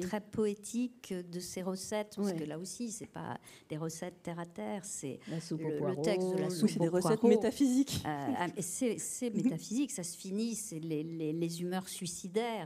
très, 0.00 0.20
poétique 0.20 1.12
de 1.12 1.40
ses 1.40 1.62
recettes. 1.62 2.14
Parce 2.16 2.32
que 2.32 2.44
là 2.44 2.58
aussi, 2.58 2.90
c'est 2.90 3.06
pas 3.06 3.38
des 3.68 3.76
recettes 3.76 4.22
terre 4.22 4.38
à 4.38 4.46
terre, 4.46 4.84
c'est 4.84 5.18
le, 5.28 6.02
texte 6.02 6.30
de 6.30 6.38
la 6.38 6.50
soupe 6.50 6.68
oui, 6.68 6.70
c'est 6.72 6.80
des 6.80 6.88
recettes 6.88 7.22
métaphysiques. 7.22 8.02
Ah, 8.04 8.46
c'est 8.60 9.30
métaphysique, 9.34 9.90
ça 9.90 10.02
se 10.02 10.16
finit, 10.16 10.54
c'est 10.54 10.78
les, 10.78 11.02
les 11.02 11.62
humeurs 11.62 11.88
suicidaires 11.88 12.15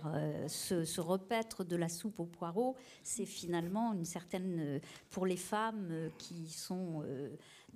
euh, 0.04 0.48
ce, 0.48 1.00
repaître 1.00 1.64
de 1.64 1.76
la 1.76 1.88
soupe 1.88 2.20
aux 2.20 2.26
poireaux, 2.26 2.76
c'est 3.02 3.26
finalement 3.26 3.92
une 3.92 4.04
certaine. 4.04 4.56
Euh, 4.58 4.78
pour 5.10 5.26
les 5.26 5.36
femmes 5.36 5.88
euh, 5.90 6.08
qui 6.18 6.50
sont 6.50 7.02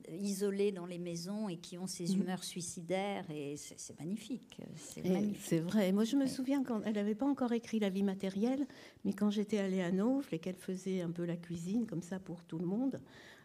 isolées 0.08 0.72
dans 0.72 0.86
les 0.86 0.98
maisons 0.98 1.48
et 1.48 1.56
qui 1.56 1.78
ont 1.78 1.86
ces 1.86 2.04
mm. 2.04 2.20
humeurs 2.20 2.44
suicidaires, 2.44 3.24
et 3.30 3.56
c'est 3.56 3.98
magnifique. 3.98 4.58
C'est 5.40 5.60
vrai. 5.60 5.92
Moi, 5.92 6.04
je 6.04 6.16
me 6.16 6.26
souviens 6.26 6.62
quand 6.62 6.82
elle 6.84 6.94
n'avait 6.94 7.14
pas 7.14 7.26
encore 7.26 7.52
écrit 7.52 7.78
La 7.78 7.90
vie 7.90 8.02
matérielle, 8.02 8.66
mais 9.04 9.12
quand 9.12 9.30
j'étais 9.30 9.58
allée 9.58 9.82
à 9.82 9.90
Naufle 9.90 10.34
et 10.34 10.38
qu'elle 10.38 10.56
faisait 10.56 11.00
un 11.00 11.10
peu 11.10 11.24
la 11.24 11.36
cuisine 11.36 11.86
comme 11.86 12.02
ça 12.02 12.18
pour 12.18 12.42
tout 12.44 12.58
le 12.58 12.66
monde, 12.66 13.00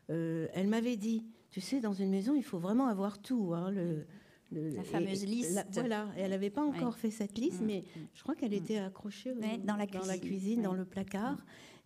elle 0.08 0.68
m'avait 0.68 0.98
dit. 0.98 1.24
Tu 1.52 1.62
sais, 1.62 1.80
dans 1.80 1.94
une 1.94 2.12
maison, 2.12 2.36
il 2.36 2.44
faut 2.44 2.60
vraiment 2.60 2.88
avoir 2.88 3.20
tout. 3.20 3.54
Hein, 3.56 3.72
le, 3.72 4.06
la 4.52 4.84
fameuse 4.84 5.26
liste. 5.26 5.66
voilà, 5.74 6.08
et 6.18 6.22
elle 6.22 6.32
n'avait 6.32 6.50
pas 6.50 6.64
encore 6.64 6.98
fait 6.98 7.12
cette 7.12 7.38
liste, 7.38 7.62
mm. 7.62 7.66
mais 7.66 7.84
je 8.14 8.24
crois 8.24 8.36
qu'elle 8.36 8.52
mm. 8.52 8.64
était 8.64 8.78
accrochée 8.78 9.34
dans, 9.34 9.76
la 9.76 9.86
cuisine, 9.86 10.02
dans, 10.02 10.08
la 10.08 10.18
cuisine 10.18 10.62
dans 10.62 10.74
le 10.74 10.86
placard. 10.86 11.38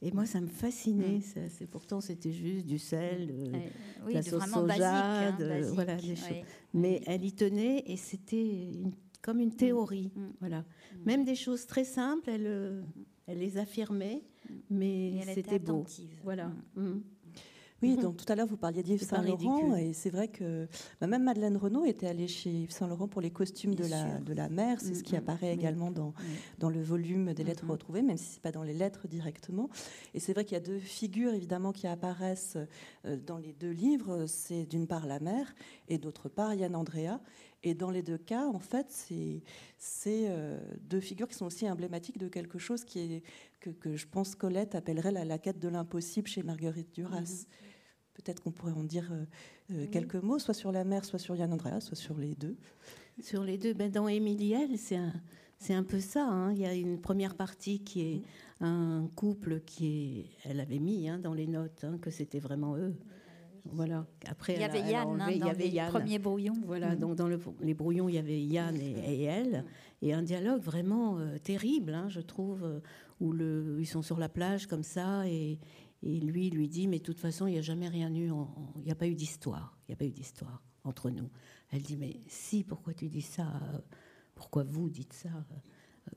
Et 0.02 0.12
moi, 0.12 0.26
ça 0.26 0.42
me 0.42 0.48
fascinait. 0.48 1.20
Mm. 1.20 1.50
C'est 1.50 1.68
pourtant, 1.68 2.02
c'était 2.02 2.32
juste 2.32 2.66
du 2.66 2.78
sel, 2.78 3.28
de, 3.28 4.14
la 4.14 4.22
sauce 4.22 4.46
soja, 4.50 5.30
hein, 5.30 5.38
voilà, 5.74 5.96
des 5.96 6.16
choses. 6.16 6.44
Mais 6.74 7.02
elle 7.06 7.24
y 7.24 7.34
tenait, 7.34 7.84
et 7.88 7.98
c'était 7.98 8.72
comme 9.22 9.40
une 9.40 9.56
théorie. 9.56 10.12
Voilà, 10.40 10.66
même 11.06 11.24
des 11.24 11.36
choses 11.36 11.66
très 11.66 11.86
simples, 11.86 12.30
elle, 12.30 12.48
euh, 12.48 12.82
elle 13.28 13.40
les 13.40 13.58
affirmait, 13.58 14.24
mais 14.70 15.22
c'était 15.34 15.60
beau. 15.60 15.86
Voilà. 16.24 16.52
Oui, 17.84 17.96
mhm. 17.98 18.02
donc 18.02 18.16
tout 18.16 18.32
à 18.32 18.36
l'heure, 18.36 18.48
vous 18.48 18.56
parliez 18.56 18.82
d'Yves 18.82 19.04
Saint-Laurent, 19.04 19.76
et 19.76 19.92
c'est 19.92 20.10
vrai 20.10 20.30
que 20.30 20.68
bah, 21.02 21.08
même 21.08 21.24
Madeleine 21.24 21.58
Renaud 21.58 21.84
était 21.84 22.08
allée 22.08 22.30
chez 22.30 22.50
Yves 22.50 22.72
Saint-Laurent 22.72 23.10
pour 23.10 23.20
les 23.20 23.30
costumes 23.30 23.76
de 23.76 23.86
la, 23.86 24.20
de 24.20 24.34
la 24.34 24.48
mère. 24.48 24.80
C'est 24.80 24.96
ce 24.96 25.04
qui 25.04 25.16
mhm. 25.16 25.20
apparaît 25.20 25.54
également 25.54 25.92
dans, 25.92 26.14
dans 26.60 26.70
le 26.70 26.82
volume 26.82 27.34
des 27.34 27.44
lettres 27.44 27.66
mhm. 27.66 27.72
retrouvées, 27.72 28.02
même 28.02 28.16
si 28.16 28.26
ce 28.26 28.36
n'est 28.36 28.42
pas 28.42 28.54
dans 28.54 28.64
les 28.64 28.74
lettres 28.74 29.10
directement. 29.10 29.70
Et 30.14 30.22
c'est 30.22 30.32
vrai 30.32 30.46
qu'il 30.46 30.54
y 30.54 30.62
a 30.62 30.64
deux 30.64 30.80
figures, 30.80 31.34
évidemment, 31.34 31.74
qui 31.74 31.86
apparaissent 31.86 32.58
euh, 33.06 33.18
dans 33.18 33.38
les 33.38 33.52
deux 33.52 33.72
livres. 33.72 34.28
C'est 34.28 34.66
d'une 34.66 34.88
part 34.88 35.06
la 35.06 35.20
mère, 35.20 35.54
et 35.90 35.98
d'autre 35.98 36.30
part 36.30 36.54
Yann 36.54 36.78
Andrea. 36.78 37.20
Et 37.66 37.74
dans 37.74 37.90
les 37.90 38.02
deux 38.02 38.18
cas, 38.18 38.46
en 38.48 38.60
fait, 38.60 38.88
c'est 38.90 40.28
euh, 40.30 40.60
deux 40.82 41.00
figures 41.00 41.28
qui 41.28 41.36
sont 41.36 41.46
aussi 41.46 41.70
emblématiques 41.70 42.18
de 42.18 42.28
quelque 42.30 42.60
chose 42.60 42.84
qui 42.86 43.00
est, 43.00 43.24
que, 43.60 43.70
que 43.70 43.96
je 43.96 44.06
pense 44.08 44.36
Colette 44.36 44.76
appellerait 44.76 45.12
la, 45.12 45.26
la 45.26 45.38
quête 45.38 45.60
de 45.60 45.70
l'impossible 45.70 46.28
chez 46.28 46.44
Marguerite 46.44 46.94
Duras 46.94 47.46
Peut-être 48.14 48.42
qu'on 48.42 48.52
pourrait 48.52 48.74
en 48.74 48.84
dire 48.84 49.12
quelques 49.92 50.16
mots, 50.16 50.40
soit 50.40 50.54
sur 50.54 50.72
la 50.72 50.84
mère, 50.84 51.04
soit 51.04 51.20
sur 51.20 51.36
Yann 51.36 51.52
Andrea, 51.52 51.80
soit 51.80 51.98
sur 51.98 52.18
les 52.18 52.36
deux. 52.36 52.56
Sur 53.22 53.44
les 53.44 53.58
deux, 53.58 53.74
ben 53.74 53.92
dans 53.92 54.08
Émiliel, 54.08 54.78
c'est 54.78 54.96
un, 54.96 55.14
c'est 55.64 55.74
un 55.74 55.84
peu 55.84 56.00
ça. 56.00 56.28
Hein. 56.28 56.52
Il 56.52 56.60
y 56.60 56.66
a 56.66 56.74
une 56.74 57.00
première 57.00 57.36
partie 57.36 57.80
qui 57.80 58.02
est 58.02 58.22
un 58.60 59.08
couple 59.16 59.62
qui 59.62 59.88
est. 59.88 60.50
Elle 60.50 60.60
avait 60.60 60.80
mis 60.80 61.08
hein, 61.08 61.20
dans 61.20 61.34
les 61.34 61.48
notes 61.48 61.84
hein, 61.84 61.98
que 62.02 62.10
c'était 62.10 62.40
vraiment 62.40 62.76
eux. 62.76 62.96
Voilà. 63.72 64.06
Après, 64.28 64.56
il 64.56 64.60
y 64.60 64.64
avait 64.66 64.82
Yann 64.82 65.18
dans 65.18 65.28
il 65.28 65.38
y 65.38 65.50
avait 65.50 65.70
les 65.70 65.82
premiers 65.88 66.20
brouillons. 66.20 66.58
Voilà. 66.66 66.96
Mm. 66.96 67.00
Donc 67.00 67.16
dans 67.16 67.30
les 67.62 67.74
brouillons, 67.74 68.10
il 68.10 68.16
y 68.16 68.18
avait 68.18 68.42
Yann 68.42 68.76
et, 68.76 69.24
elle, 69.24 69.64
et 70.02 70.14
un 70.14 70.22
dialogue 70.22 70.62
vraiment 70.62 71.18
euh, 71.18 71.38
terrible, 71.38 71.98
je 72.10 72.20
trouve, 72.20 72.66
euh, 72.66 72.80
où 73.22 73.32
le, 73.32 73.78
ils 73.80 73.86
sont 73.86 74.02
sur 74.02 74.20
la 74.20 74.28
plage 74.28 74.68
comme 74.68 74.84
ça 74.84 75.26
et, 75.30 75.60
et 76.04 76.20
lui 76.20 76.50
lui 76.50 76.68
dit 76.68 76.88
mais 76.88 77.00
de 77.00 77.04
toute 77.04 77.20
façon 77.20 77.48
il 77.48 77.54
n'y 77.54 77.60
a 77.60 77.64
jamais 77.64 77.88
rien 77.88 78.14
eu, 78.14 78.30
il 78.78 78.84
n'y 78.84 78.92
a 78.92 78.96
pas 78.96 79.08
eu 79.08 79.16
d'histoire, 79.16 79.78
il 79.88 79.92
n'y 79.92 79.94
a 79.94 79.98
pas 79.98 80.06
eu 80.06 80.12
d'histoire 80.12 80.62
entre 80.84 81.10
nous. 81.10 81.30
Elle 81.72 81.82
dit 81.82 81.98
mais 81.98 82.20
si, 82.28 82.64
pourquoi 82.64 82.94
tu 82.94 83.08
dis 83.08 83.22
ça 83.22 83.62
pourquoi 84.36 84.64
vous 84.64 84.90
dites 84.90 85.14
ça 85.14 85.30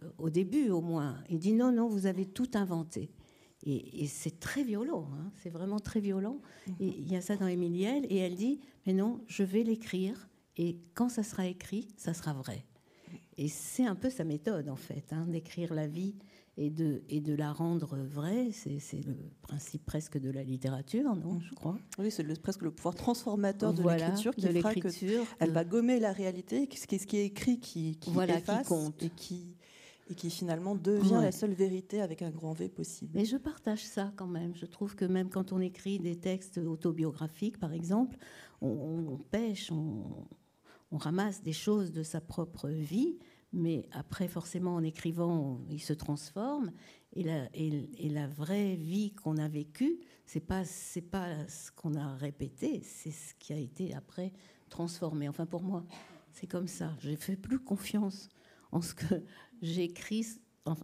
euh, 0.03 0.11
Au 0.19 0.31
début, 0.31 0.71
au 0.71 0.81
moins? 0.81 1.23
Il 1.29 1.39
dit 1.39 1.53
non, 1.53 1.73
non, 1.73 1.89
vous 1.89 2.07
avez 2.07 2.27
tout 2.27 2.51
inventé. 2.55 3.11
Et, 3.63 4.07
c'est 4.07 4.39
très 4.39 4.63
violent, 4.63 5.09
hein, 5.15 5.33
c'est 5.43 5.51
vraiment 5.51 5.81
très 5.81 5.99
violent. 5.99 6.41
Mhm. 6.69 6.75
Et 6.79 6.89
il 6.99 7.11
y 7.11 7.17
a 7.17 7.21
ça 7.21 7.37
dans 7.37 7.49
Émiliel, 7.49 8.07
et 8.09 8.17
elle 8.19 8.37
dit 8.37 8.61
mais 8.87 8.93
non, 8.93 9.21
je 9.27 9.43
vais 9.43 9.65
l'écrire, 9.65 10.29
et 10.57 10.79
quand 10.95 11.09
ça 11.09 11.23
sera 11.23 11.47
écrit, 11.47 11.89
ça 11.97 12.15
sera 12.15 12.33
vrai. 12.33 12.65
Et 13.39 13.49
c'est 13.49 13.85
un 13.85 13.97
peu 13.97 14.09
sa 14.09 14.25
méthode, 14.25 14.69
en 14.69 14.77
fait, 14.77 15.13
hein, 15.13 15.27
d'écrire 15.27 15.75
la 15.75 15.87
vie 15.87 16.15
et 16.57 16.71
de, 16.71 17.03
et 17.09 17.21
de 17.21 17.35
la 17.35 17.53
rendre 17.53 17.97
vraie. 17.97 18.51
C'est 18.53 19.05
le 19.07 19.17
principe 19.43 19.85
presque 19.85 20.19
de 20.19 20.31
la 20.31 20.43
littérature, 20.43 21.15
non, 21.15 21.41
je 21.41 21.55
crois. 21.55 21.79
Oui, 21.99 22.11
c'est 22.11 22.25
presque 22.41 22.63
le 22.63 22.71
pouvoir 22.71 22.95
transformateur 22.95 23.75
de 23.75 23.83
l'écriture 23.83 24.35
qui 24.35 24.47
fera 24.49 24.75
que 24.75 24.89
elle 25.39 25.51
va 25.51 25.65
gommer 25.65 26.01
la 26.01 26.13
réalité, 26.13 26.69
ce 26.75 26.87
qui, 26.87 26.99
ce 26.99 27.07
qui 27.07 27.19
est 27.19 27.27
écrit 27.27 27.59
qui, 27.59 27.97
qui 27.97 28.11
voilà, 28.11 28.41
qui 28.41 28.63
compte. 28.67 29.03
et 29.03 29.11
qui 29.11 29.57
et 30.09 30.15
qui 30.15 30.31
finalement 30.31 30.77
devient 30.77 31.19
la 31.21 31.33
seule 31.33 31.53
vérité 31.53 32.01
avec 32.01 32.23
un 32.23 32.31
grand 32.31 32.53
V 32.53 32.69
possible. 32.69 33.11
Mais 33.15 33.25
je 33.25 33.37
partage 33.37 33.85
ça 33.85 34.13
quand 34.17 34.29
même. 34.29 34.55
Je 34.55 34.67
trouve 34.67 34.95
que 34.95 35.05
même 35.05 35.31
quand 35.31 35.53
on 35.53 35.61
écrit 35.61 35.99
des 35.99 36.17
textes 36.17 36.59
autobiographiques, 36.59 37.59
par 37.59 37.73
exemple, 37.73 38.17
on, 38.61 39.19
pêche, 39.31 39.73
on, 39.73 40.29
on, 40.93 40.97
ramasse 40.97 41.43
des 41.43 41.53
choses 41.53 41.93
de 41.93 42.05
sa 42.05 42.21
propre 42.21 42.69
vie, 42.69 43.19
mais 43.53 43.89
après, 43.93 44.29
forcément, 44.29 44.75
en 44.75 44.83
écrivant, 44.83 45.61
il 45.71 45.81
se 45.81 45.93
transforme. 45.93 46.73
Et 47.13 47.23
la, 47.23 47.49
et, 47.55 48.09
la 48.11 48.27
vraie 48.27 48.77
vie 48.77 49.13
qu'on 49.13 49.39
a 49.39 49.49
vécue, 49.49 49.99
c'est 50.27 50.41
pas 50.41 50.65
c'est 50.65 51.01
pas 51.01 51.49
ce 51.49 51.71
qu'on 51.73 51.95
a 51.95 52.15
répété, 52.17 52.83
c'est 52.83 53.11
ce 53.11 53.35
qui 53.35 53.53
a 53.55 53.59
été 53.59 53.95
après 53.95 54.33
transformé. 54.69 55.29
Enfin, 55.29 55.47
pour 55.47 55.63
moi, 55.63 55.87
c'est 56.33 56.47
comme 56.47 56.69
ça. 56.69 56.95
J'ai 57.01 57.17
fait 57.17 57.37
plus 57.37 57.59
confiance 57.59 58.29
en 58.73 58.83
ce 58.83 58.95
que 58.95 59.23
j'écris, 59.63 60.27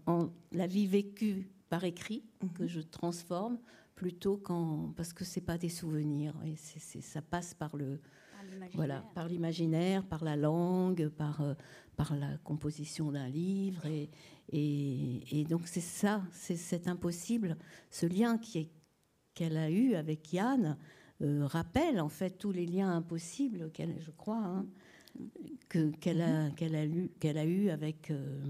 en, 0.07 0.31
la 0.53 0.67
vie 0.67 0.87
vécue 0.87 1.51
par 1.69 1.85
écrit, 1.85 2.25
mhm. 2.43 2.53
que 2.53 2.67
je 2.67 2.81
transforme, 2.81 3.59
plutôt 3.95 4.39
qu'en 4.39 4.93
parce 4.97 5.13
que 5.13 5.25
c'est 5.25 5.43
pas 5.43 5.59
des 5.59 5.69
souvenirs. 5.69 6.35
Et 6.47 6.57
ça 6.57 7.21
passe 7.21 7.53
par 7.53 7.77
le 7.77 8.01
voilà, 8.75 9.05
par 9.15 9.29
l'imaginaire, 9.29 10.05
par 10.05 10.25
la 10.25 10.37
langue, 10.37 11.09
par, 11.09 11.41
euh, 11.41 11.55
par 12.03 12.17
la 12.17 12.37
composition 12.39 13.13
d'un 13.13 13.29
livre. 13.29 13.87
Et, 13.87 14.11
et, 14.53 15.45
donc 15.45 15.63
c'est 15.67 15.81
ça, 15.81 16.23
c'est 16.33 16.57
cet 16.57 16.89
impossible, 16.89 17.57
ce 17.91 18.07
lien 18.07 18.39
qu'elle 19.35 19.57
a 19.57 19.71
eu 19.71 19.95
avec 19.95 20.33
Yann 20.33 20.77
euh, 21.23 21.47
rappelle 21.47 22.01
en 22.01 22.09
fait 22.09 22.39
tous 22.39 22.53
les 22.53 22.67
liens 22.67 22.91
impossibles 22.91 23.71
qu'elle, 23.71 23.97
je 24.01 24.11
crois, 24.11 24.45
hein, 24.45 24.67
que, 25.69 25.91
qu'elle 26.01 26.21
a, 26.21 26.49
mhm. 26.49 26.55
qu'elle 26.55 26.75
a, 26.75 26.87
qu'elle 27.21 27.39
a 27.39 27.45
eu 27.45 27.71
avec, 27.71 28.11
euh, 28.11 28.43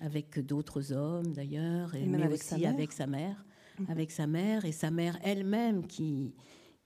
avec 0.00 0.38
d'autres 0.38 0.92
hommes 0.92 1.32
d'ailleurs, 1.32 1.94
et, 1.94 2.06
mais 2.06 2.28
aussi 2.28 2.64
avec 2.64 2.92
sa 2.92 3.06
mère, 3.06 3.44
mhm. 3.80 3.86
avec 3.88 4.10
sa 4.12 4.26
mère 4.26 4.64
et 4.64 4.72
sa 4.72 4.90
mère 4.90 5.18
elle-même 5.24 5.86
qui, 5.86 6.32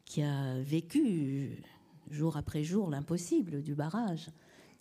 qui 0.07 0.22
a 0.22 0.59
vécu 0.61 1.62
jour 2.11 2.37
après 2.37 2.64
jour 2.64 2.89
l'impossible 2.89 3.62
du 3.62 3.74
barrage. 3.74 4.31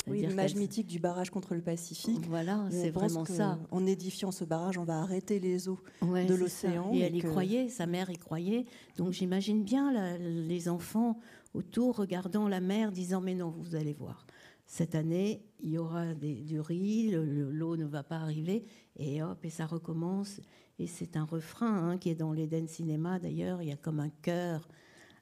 Oui, 0.07 0.25
l'image 0.25 0.55
mythique 0.55 0.87
du 0.87 0.99
barrage 0.99 1.29
contre 1.29 1.55
le 1.55 1.61
Pacifique. 1.61 2.25
Voilà, 2.27 2.67
c'est 2.69 2.91
vraiment 2.91 3.25
ça. 3.25 3.59
En 3.71 3.85
édifiant 3.85 4.31
ce 4.31 4.43
barrage, 4.43 4.77
on 4.77 4.83
va 4.83 5.01
arrêter 5.01 5.39
les 5.39 5.67
eaux 5.67 5.79
de 6.01 6.33
l'océan. 6.33 6.91
Et, 6.93 6.99
elle 6.99 7.15
y 7.15 7.21
croyait, 7.21 7.69
sa 7.69 7.85
mère 7.85 8.09
y 8.09 8.17
croyait. 8.17 8.65
Donc 8.97 9.13
j'imagine 9.13 9.63
bien 9.63 10.17
les 10.17 10.69
enfants 10.69 11.19
autour 11.53 11.95
regardant 11.95 12.47
la 12.47 12.59
mer, 12.59 12.91
disant 12.91 13.21
Mais 13.21 13.35
non, 13.35 13.49
vous 13.49 13.75
allez 13.75 13.93
voir. 13.93 14.25
Cette 14.67 14.95
année, 14.95 15.43
il 15.59 15.71
y 15.71 15.77
aura 15.77 16.15
des, 16.15 16.41
du 16.41 16.59
riz, 16.59 17.11
l'eau 17.11 17.77
ne 17.77 17.85
va 17.85 18.01
pas 18.01 18.17
arriver, 18.17 18.65
et 18.97 19.21
hop, 19.21 19.45
et 19.45 19.51
ça 19.51 19.67
recommence. 19.67 20.41
Et 20.79 20.87
c'est 20.87 21.17
un 21.17 21.23
refrain 21.23 21.91
hein, 21.91 21.97
qui 21.97 22.09
est 22.09 22.15
dans 22.15 22.33
l'Eden 22.33 22.67
Cinéma 22.67 23.19
d'ailleurs. 23.19 23.61
Il 23.61 23.69
y 23.69 23.71
a 23.71 23.77
comme 23.77 23.99
un 23.99 24.09
chœur 24.09 24.67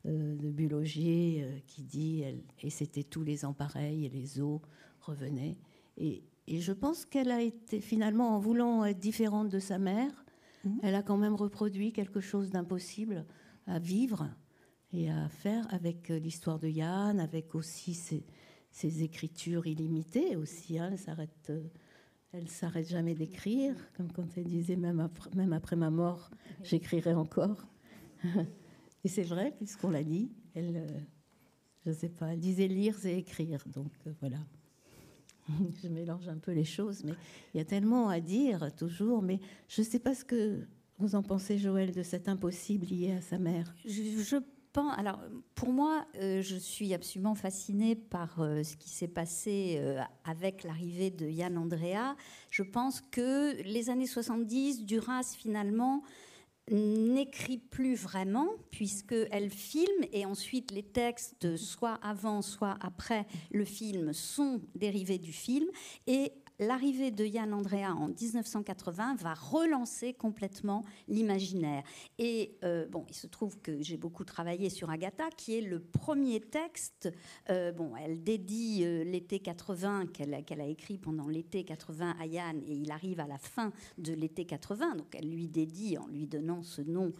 de 0.05 0.51
Bulogier 0.51 1.43
euh, 1.43 1.59
qui 1.65 1.83
dit 1.83 2.23
et 2.61 2.69
c'était 2.69 3.03
tous 3.03 3.23
les 3.23 3.45
ans 3.45 3.53
pareils 3.53 4.05
et 4.05 4.09
les 4.09 4.41
eaux 4.41 4.61
revenaient. 4.99 5.57
Et, 5.97 6.23
je 6.45 6.73
pense 6.73 7.05
qu'elle 7.05 7.31
a 7.31 7.41
été 7.41 7.79
finalement, 7.79 8.35
en 8.35 8.39
voulant 8.39 8.83
être 8.83 8.99
différente 8.99 9.47
de 9.47 9.59
sa 9.59 9.79
mère, 9.79 10.25
mhm. 10.65 10.79
elle 10.83 10.95
a 10.95 11.01
quand 11.01 11.15
même 11.15 11.35
reproduit 11.35 11.93
quelque 11.93 12.19
chose 12.19 12.49
d'impossible 12.49 13.25
à 13.65 13.79
vivre 13.79 14.29
et 14.91 15.09
à 15.09 15.29
faire 15.29 15.73
avec 15.73 16.11
euh, 16.11 16.19
l'histoire 16.19 16.59
de 16.59 16.67
Yann, 16.67 17.21
avec 17.21 17.55
aussi 17.55 17.93
ses, 17.93 19.03
écritures 19.03 19.67
illimitées 19.67 20.35
aussi. 20.35 20.79
Hein. 20.79 20.89
elle 20.91 20.97
s'arrête. 20.99 21.51
Elle 22.33 22.49
s'arrête 22.49 22.89
jamais 22.89 23.13
d'écrire, 23.13 23.75
comme 23.95 24.11
quand 24.11 24.27
elle 24.37 24.45
disait 24.45 24.75
même 24.75 24.99
après, 24.99 25.29
même 25.35 25.53
après 25.53 25.75
ma 25.75 25.91
mort, 25.91 26.31
j'écrirai 26.63 27.13
encore. 27.13 27.67
Et 29.03 29.09
c'est 29.09 29.23
vrai, 29.23 29.53
puisqu'on 29.57 29.89
l'a 29.89 30.03
dit, 30.03 30.31
elle, 30.55 30.77
euh, 30.77 30.99
je 31.85 31.91
sais 31.91 32.09
pas, 32.09 32.33
elle 32.33 32.39
disait 32.39 32.67
lire, 32.67 32.95
c'est 32.97 33.17
écrire. 33.17 33.63
Donc 33.73 33.91
euh, 34.07 34.13
voilà. 34.21 34.37
je 35.83 35.89
mélange 35.89 36.29
un 36.29 36.37
peu 36.37 36.53
les 36.53 36.63
choses, 36.63 37.03
mais 37.03 37.13
il 37.53 37.57
y 37.57 37.61
a 37.61 37.65
tellement 37.65 38.07
à 38.07 38.21
dire 38.21 38.73
toujours. 38.75 39.21
Mais 39.21 39.39
je 39.67 39.81
ne 39.81 39.85
sais 39.85 39.99
pas 39.99 40.15
ce 40.15 40.23
que 40.23 40.59
vous 40.99 41.15
en 41.15 41.23
pensez, 41.23 41.57
Joël, 41.57 41.91
de 41.91 42.01
cet 42.01 42.29
impossible 42.29 42.85
lié 42.85 43.11
à 43.11 43.21
sa 43.21 43.37
mère. 43.37 43.75
Je, 43.83 44.37
pense. 44.71 44.97
Alors, 44.97 45.19
pour 45.53 45.73
moi, 45.73 46.07
euh, 46.15 46.41
je 46.41 46.55
suis 46.55 46.93
absolument 46.93 47.35
fascinée 47.35 47.95
par 47.95 48.37
ce 48.37 48.75
qui 48.77 48.89
s'est 48.89 49.09
passé 49.09 49.81
avec 50.23 50.63
l'arrivée 50.63 51.11
de 51.11 51.27
Yann 51.27 51.57
Andrea. 51.57 52.15
Je 52.51 52.63
pense 52.63 53.01
que 53.01 53.61
les 53.63 53.89
années 53.89 54.07
70, 54.07 54.85
Duras, 54.85 55.35
finalement, 55.37 56.03
n'écrit 56.71 57.57
plus 57.57 57.95
vraiment 57.95 58.47
puisqu'elle 58.71 59.49
filme 59.49 60.05
et 60.13 60.25
ensuite 60.25 60.71
les 60.71 60.83
textes 60.83 61.57
soit 61.57 61.99
avant 62.01 62.41
soit 62.41 62.77
après 62.79 63.25
le 63.51 63.65
film 63.65 64.13
sont 64.13 64.61
dérivés 64.75 65.17
du 65.17 65.33
film 65.33 65.67
et 66.07 66.31
l'arrivée 66.59 67.11
de 67.11 67.25
Yann 67.25 67.53
Andrea 67.53 67.93
en 67.95 68.07
1980 68.07 69.15
va 69.15 69.33
relancer 69.33 70.13
complètement 70.13 70.83
l'imaginaire. 71.07 71.83
Et 72.17 72.57
euh, 72.63 72.87
bon, 72.87 73.05
il 73.09 73.15
se 73.15 73.27
trouve 73.27 73.59
que 73.59 73.81
j'ai 73.81 73.97
beaucoup 73.97 74.23
travaillé 74.23 74.69
sur 74.69 74.89
Agatha, 74.89 75.29
qui 75.35 75.57
est 75.57 75.61
le 75.61 75.79
premier 75.79 76.39
texte. 76.39 77.09
Euh, 77.49 77.71
bon, 77.71 77.95
elle 77.95 78.23
dédie 78.23 78.81
euh, 78.83 79.03
l'été 79.03 79.39
80 79.39 80.07
qu'elle 80.07 80.61
a 80.61 80.65
écrit 80.65 80.97
pendant 80.97 81.27
l'été 81.27 81.63
80 81.63 82.15
à 82.19 82.25
Yann, 82.25 82.61
et 82.65 82.73
il 82.73 82.91
arrive 82.91 83.19
à 83.19 83.27
la 83.27 83.37
fin 83.37 83.71
de 83.97 84.13
l'été 84.13 84.45
80, 84.45 84.95
donc 84.95 85.15
elle 85.15 85.29
lui 85.29 85.47
dédie 85.47 85.97
en 85.97 86.07
lui 86.07 86.27
donnant 86.27 86.63
ce 86.63 86.81
nom 86.81 87.13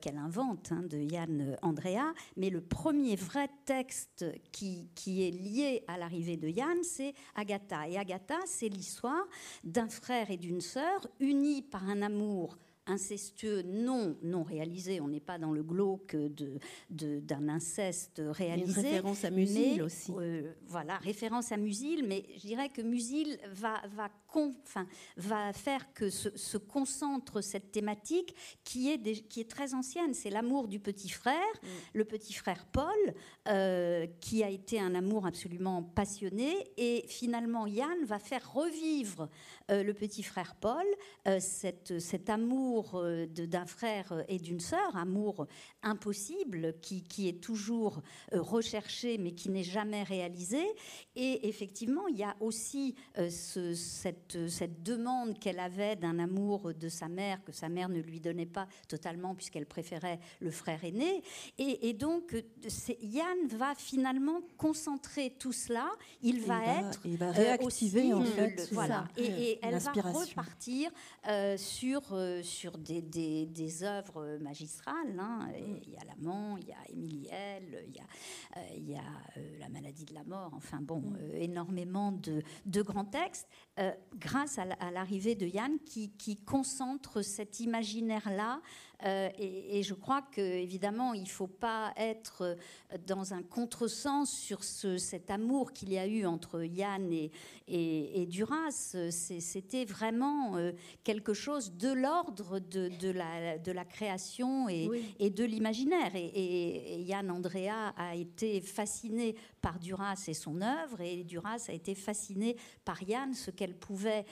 qu'elle 0.00 0.16
invente 0.16 0.72
hein, 0.72 0.82
de 0.82 0.98
Yann 0.98 1.56
Andrea. 1.62 2.12
Mais 2.36 2.50
le 2.50 2.60
premier 2.60 3.16
vrai 3.16 3.48
texte 3.64 4.24
qui, 4.52 4.88
qui 4.94 5.26
est 5.26 5.30
lié 5.30 5.84
à 5.88 5.98
l'arrivée 5.98 6.36
de 6.36 6.48
Yann, 6.48 6.82
c'est 6.82 7.14
Agatha. 7.34 7.88
Et 7.88 7.98
Agatha, 7.98 8.36
c'est 8.46 8.73
l'histoire 8.74 9.26
d'un 9.62 9.88
frère 9.88 10.30
et 10.30 10.36
d'une 10.36 10.60
sœur 10.60 11.06
unis 11.20 11.62
par 11.62 11.88
un 11.88 12.02
amour 12.02 12.56
incestueux 12.86 13.62
non, 13.62 14.16
non 14.22 14.42
réalisé. 14.42 15.00
On 15.00 15.08
n'est 15.08 15.20
pas 15.20 15.38
dans 15.38 15.52
le 15.52 15.62
glauque 15.62 16.16
d'un 16.16 16.58
de, 16.90 17.20
d'un 17.20 17.48
inceste 17.48 18.20
réalisé. 18.24 18.80
Une 18.80 18.86
référence 18.86 19.24
à 19.24 19.30
Musil 19.30 19.82
aussi. 19.82 20.12
Euh, 20.16 20.52
voilà, 20.66 20.98
référence 20.98 21.52
à 21.52 21.56
Musil, 21.56 22.04
mais 22.06 22.24
je 22.36 22.46
dirais 22.46 22.68
que 22.68 22.82
Musil 22.82 23.38
va, 23.52 23.80
va, 23.94 24.10
enfin, 24.36 24.86
va 25.16 25.52
faire 25.52 25.92
que 25.92 26.10
se, 26.10 26.58
concentre 26.58 27.40
cette 27.40 27.72
thématique 27.72 28.34
qui 28.64 28.90
est, 28.90 29.28
qui 29.28 29.40
est 29.40 29.50
très 29.50 29.74
ancienne. 29.74 30.14
C'est 30.14 30.30
l'amour 30.30 30.68
du 30.68 30.80
petit 30.80 31.08
frère, 31.08 31.34
mm. 31.62 31.66
le 31.94 32.04
petit 32.04 32.32
frère 32.32 32.66
Paul, 32.66 33.14
euh, 33.48 34.06
qui 34.20 34.44
a 34.44 34.48
été 34.48 34.80
un 34.80 34.94
amour 34.94 35.26
absolument 35.26 35.82
passionné. 35.82 36.70
Et 36.76 37.04
finalement, 37.08 37.66
Yann 37.66 38.04
va 38.04 38.18
faire 38.18 38.52
revivre 38.52 39.28
euh, 39.70 39.82
le 39.82 39.94
petit 39.94 40.22
frère 40.22 40.54
Paul, 40.56 40.84
cet 41.40 41.90
amour 42.28 42.44
amour 42.44 43.02
d'un 43.28 43.66
frère 43.66 44.24
et 44.28 44.38
d'une 44.38 44.60
sœur, 44.60 44.96
amour 44.96 45.46
impossible 45.82 46.74
qui, 46.80 47.02
qui 47.02 47.28
est 47.28 47.40
toujours 47.40 48.02
recherché 48.32 49.18
mais 49.18 49.32
qui 49.32 49.50
n'est 49.50 49.64
jamais 49.64 50.02
réalisé. 50.02 50.62
Et 51.16 51.48
effectivement, 51.48 52.06
il 52.08 52.16
y 52.16 52.24
a 52.24 52.36
aussi 52.40 52.94
ce, 53.16 53.74
cette, 53.74 54.23
cette 54.48 54.82
demande 54.82 55.38
qu'elle 55.38 55.60
avait 55.60 55.96
d'un 55.96 56.18
amour 56.18 56.72
de 56.74 56.88
sa 56.88 57.08
mère 57.08 57.42
que 57.44 57.52
sa 57.52 57.68
mère 57.68 57.88
ne 57.88 58.00
lui 58.00 58.20
donnait 58.20 58.46
pas 58.46 58.66
totalement 58.88 59.34
puisqu'elle 59.34 59.66
préférait 59.66 60.20
le 60.40 60.50
frère 60.50 60.84
aîné. 60.84 61.22
Et, 61.58 61.92
donc, 61.92 62.34
Yann 63.00 63.46
va 63.48 63.74
finalement 63.74 64.40
concentrer 64.56 65.34
tout 65.38 65.52
cela. 65.52 65.90
Il 66.22 66.40
va, 66.40 66.64
être. 66.64 67.00
Il 67.04 67.16
va 67.16 67.30
réactiver, 67.30 68.12
en 68.12 68.24
fait. 68.24 68.68
Voilà. 68.72 69.08
Et, 69.16 69.58
elle 69.62 69.78
va 69.78 69.92
repartir 69.92 70.90
euh, 71.28 71.56
sur, 71.56 72.02
euh, 72.12 72.42
sur 72.42 72.78
des, 72.78 73.02
des, 73.02 73.46
des, 73.46 73.84
œuvres 73.84 74.38
magistrales. 74.40 75.18
Hein. 75.18 75.48
Mm. 75.48 75.76
Il 75.86 75.92
y 75.92 75.96
a 75.96 76.04
L'Amant, 76.04 76.56
il 76.56 76.68
y 76.68 76.72
a 76.72 76.90
Émiliel, 76.90 77.84
il 77.88 77.94
y 77.94 77.98
a, 77.98 78.04
euh, 78.56 78.60
il 78.76 78.90
y 78.90 78.96
a 78.96 79.02
La 79.60 79.68
maladie 79.68 80.04
de 80.04 80.14
la 80.14 80.24
mort. 80.24 80.52
Enfin, 80.54 80.78
bon, 80.80 81.00
mm. 81.00 81.36
énormément 81.36 82.12
de, 82.12 82.42
de, 82.66 82.82
grands 82.82 83.04
textes. 83.04 83.48
Grâce 84.18 84.58
à 84.58 84.90
l'arrivée 84.90 85.34
de 85.34 85.46
Yann 85.46 85.78
qui, 85.84 86.10
qui 86.10 86.36
concentre 86.36 87.22
cet 87.22 87.60
imaginaire-là 87.60 88.60
euh, 89.04 89.28
et, 89.38 89.82
je 89.82 89.92
crois 89.92 90.22
qu'évidemment, 90.22 91.12
il 91.12 91.22
ne 91.22 91.28
faut 91.28 91.46
pas 91.46 91.92
être 91.96 92.42
euh, 92.42 92.54
dans 93.06 93.34
un 93.34 93.42
contresens 93.42 94.30
sur 94.30 94.64
ce, 94.64 94.96
cet 94.96 95.30
amour 95.30 95.72
qu'il 95.72 95.92
y 95.92 95.98
a 95.98 96.06
eu 96.06 96.24
entre 96.24 96.62
Yann 96.64 97.12
et, 97.12 97.30
et, 97.68 98.26
Duras. 98.26 98.96
C'était 99.10 99.84
vraiment 99.84 100.56
euh, 100.56 100.72
quelque 101.02 101.34
chose 101.34 101.74
de 101.76 101.92
l'ordre 101.92 102.58
de, 102.60 102.90
de, 102.98 103.10
la, 103.10 103.58
de, 103.58 103.72
la, 103.72 103.84
création 103.84 104.68
et, 104.68 104.88
et 105.18 105.30
de 105.30 105.44
l'imaginaire. 105.44 106.12
Et, 106.14 107.02
Yann 107.02 107.30
Andrea 107.30 107.92
a 107.96 108.14
été 108.14 108.60
fasciné 108.62 109.34
par 109.60 109.78
Duras 109.78 110.24
et 110.28 110.34
son 110.34 110.62
œuvre, 110.62 111.00
et 111.00 111.24
Duras 111.24 111.66
a 111.68 111.72
été 111.72 111.94
fasciné 111.94 112.56
par 112.84 113.02
Yann, 113.02 113.34
ce 113.34 113.50
qu'elle 113.50 113.74
pouvait 113.74 114.24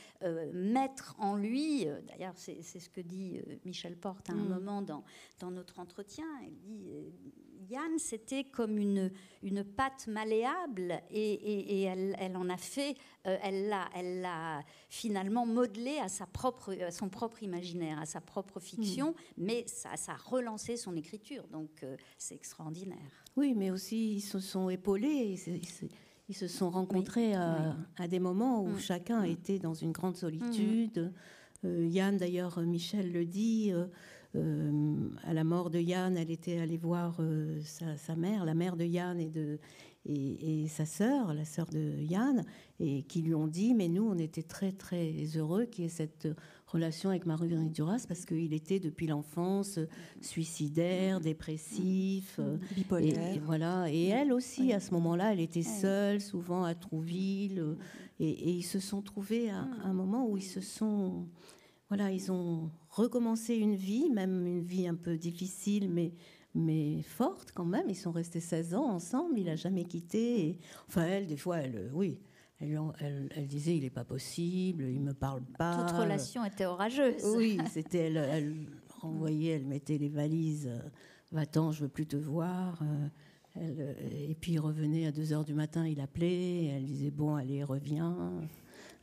mettre 0.52 1.14
en 1.18 1.36
lui. 1.36 1.86
D'ailleurs, 2.08 2.34
c'est 2.36 2.62
ce 2.62 2.88
que 2.88 3.00
dit 3.00 3.40
Michel 3.64 3.96
Porte 3.96 4.30
à 4.30 4.32
un 4.32 4.36
mm. 4.36 4.61
Dans, 4.62 5.04
dans 5.40 5.50
notre 5.50 5.78
entretien. 5.78 6.24
Elle 6.44 6.56
dit 6.56 6.90
euh, 6.90 7.10
Yann, 7.70 7.98
c'était 7.98 8.44
comme 8.44 8.78
une, 8.78 9.10
une 9.42 9.64
pâte 9.64 10.06
malléable 10.06 11.00
et, 11.10 11.32
et, 11.32 11.82
elle, 11.82 12.16
elle, 12.18 12.36
en 12.36 12.48
a 12.48 12.56
fait, 12.56 12.96
euh, 13.26 13.36
elle 13.42 13.68
l'a 13.68 13.88
elle 13.94 14.20
l'a 14.20 14.62
finalement 14.88 15.46
modelé 15.46 15.98
à, 15.98 16.08
sa 16.08 16.26
propre, 16.26 16.74
à 16.82 16.90
son 16.90 17.08
propre 17.08 17.42
imaginaire, 17.42 17.98
à 18.00 18.06
sa 18.06 18.20
propre 18.20 18.60
fiction, 18.60 19.10
hmm. 19.10 19.44
mais 19.44 19.64
ça, 19.66 19.96
ça, 19.96 20.12
a 20.12 20.16
relancé 20.16 20.76
son 20.76 20.96
écriture, 20.96 21.46
donc 21.48 21.70
euh, 21.82 21.96
c'est 22.18 22.34
extraordinaire. 22.34 23.24
Oui, 23.36 23.54
mais 23.56 23.70
aussi 23.70 24.16
ils 24.16 24.20
se 24.20 24.38
sont 24.38 24.68
épaulés. 24.68 25.38
Ils, 26.28 26.34
se 26.34 26.48
sont 26.48 26.70
rencontrés 26.70 27.34
à, 27.34 27.76
à, 27.98 28.08
des 28.08 28.20
moments 28.20 28.62
où 28.62 28.68
hmm. 28.68 28.78
chacun 28.78 29.22
hmm. 29.22 29.30
était 29.30 29.58
dans 29.58 29.74
une 29.74 29.92
grande 29.92 30.16
solitude. 30.16 31.12
Yann, 31.64 32.16
d'ailleurs, 32.16 32.60
Michel 32.60 33.12
le 33.12 33.24
dit, 33.24 33.70
euh, 33.72 33.86
à 34.34 35.34
la 35.34 35.44
mort 35.44 35.70
de 35.70 35.78
Yann, 35.78 36.16
elle 36.16 36.30
était 36.30 36.58
allée 36.58 36.78
voir 36.78 37.16
euh, 37.20 37.60
sa, 37.64 38.16
mère, 38.16 38.44
la 38.44 38.54
mère 38.54 38.76
de 38.76 38.84
Yann 38.84 39.20
et, 39.20 39.28
de, 39.28 39.58
et, 40.06 40.66
sa 40.68 40.86
sœur, 40.86 41.34
la 41.34 41.44
sœur 41.44 41.66
de 41.66 42.00
Yann, 42.00 42.44
et 42.80 43.02
qui 43.02 43.20
lui 43.20 43.34
ont 43.34 43.46
dit, 43.46 43.74
mais 43.74 43.88
nous, 43.88 44.04
on 44.04 44.16
était 44.16 44.42
très 44.42 44.72
très 44.72 45.12
heureux 45.36 45.66
qu'il 45.66 45.84
y 45.84 45.86
ait 45.86 45.90
cette 45.90 46.28
relation 46.66 47.10
avec 47.10 47.26
Marguerite 47.26 47.72
Duras 47.72 48.06
parce 48.08 48.24
qu'il 48.24 48.54
était 48.54 48.80
depuis 48.80 49.06
l'enfance 49.06 49.78
suicidaire, 50.22 51.20
dépressif, 51.20 52.36
euh, 52.38 52.56
bipolaire. 52.74 53.36
Et, 53.36 53.38
voilà. 53.38 53.90
Et 53.90 54.06
elle 54.06 54.32
aussi, 54.32 54.72
à 54.72 54.80
ce 54.80 54.92
moment-là, 54.92 55.34
elle 55.34 55.40
était 55.40 55.62
seule, 55.62 56.22
souvent 56.22 56.64
à 56.64 56.74
Trouville, 56.74 57.76
et, 58.18 58.50
ils 58.50 58.62
se 58.62 58.80
sont 58.80 59.02
trouvés 59.02 59.50
à, 59.50 59.66
à 59.84 59.88
un 59.88 59.92
moment 59.92 60.26
où 60.26 60.38
ils 60.38 60.42
se 60.42 60.62
sont 60.62 61.26
voilà, 61.88 62.10
ils 62.10 62.32
ont 62.32 62.70
recommencé 62.92 63.56
une 63.56 63.74
vie, 63.74 64.10
même 64.10 64.46
une 64.46 64.62
vie 64.62 64.86
un 64.86 64.94
peu 64.94 65.16
difficile, 65.16 65.90
mais, 65.90 66.12
mais 66.54 67.02
forte 67.02 67.52
quand 67.52 67.64
même. 67.64 67.88
Ils 67.88 67.96
sont 67.96 68.12
restés 68.12 68.40
16 68.40 68.74
ans 68.74 68.90
ensemble, 68.90 69.38
il 69.38 69.46
n'a 69.46 69.56
jamais 69.56 69.84
quitté. 69.84 70.58
enfin, 70.88 71.04
elle, 71.04 71.26
des 71.26 71.36
fois, 71.36 71.58
elle, 71.58 71.90
oui, 71.94 72.20
elle, 72.60 72.78
elle, 73.34 73.46
disait 73.46 73.76
il 73.76 73.82
n'est 73.82 73.90
pas 73.90 74.04
possible, 74.04 74.84
il 74.84 75.00
me 75.00 75.14
parle 75.14 75.42
pas. 75.58 75.84
Toute 75.84 75.96
relation 75.98 76.44
était 76.44 76.66
orageuse. 76.66 77.24
Oui, 77.36 77.58
c'était 77.70 78.06
elle, 78.06 78.16
elle 78.16 78.54
renvoyait, 79.00 79.54
elle 79.54 79.66
mettait 79.66 79.98
les 79.98 80.10
valises. 80.10 80.68
Euh, 80.68 80.78
va-t'en, 81.32 81.72
je 81.72 81.82
veux 81.82 81.88
plus 81.88 82.06
te 82.06 82.16
voir. 82.16 82.78
Euh, 82.82 83.08
elle, 83.56 83.96
et 84.30 84.34
puis 84.34 84.52
il 84.52 84.60
revenait 84.60 85.06
à 85.06 85.12
2 85.12 85.32
heures 85.32 85.44
du 85.44 85.54
matin, 85.54 85.86
il 85.86 86.00
appelait. 86.00 86.66
Elle 86.66 86.84
disait 86.84 87.10
bon, 87.10 87.34
allez, 87.36 87.64
reviens. 87.64 88.32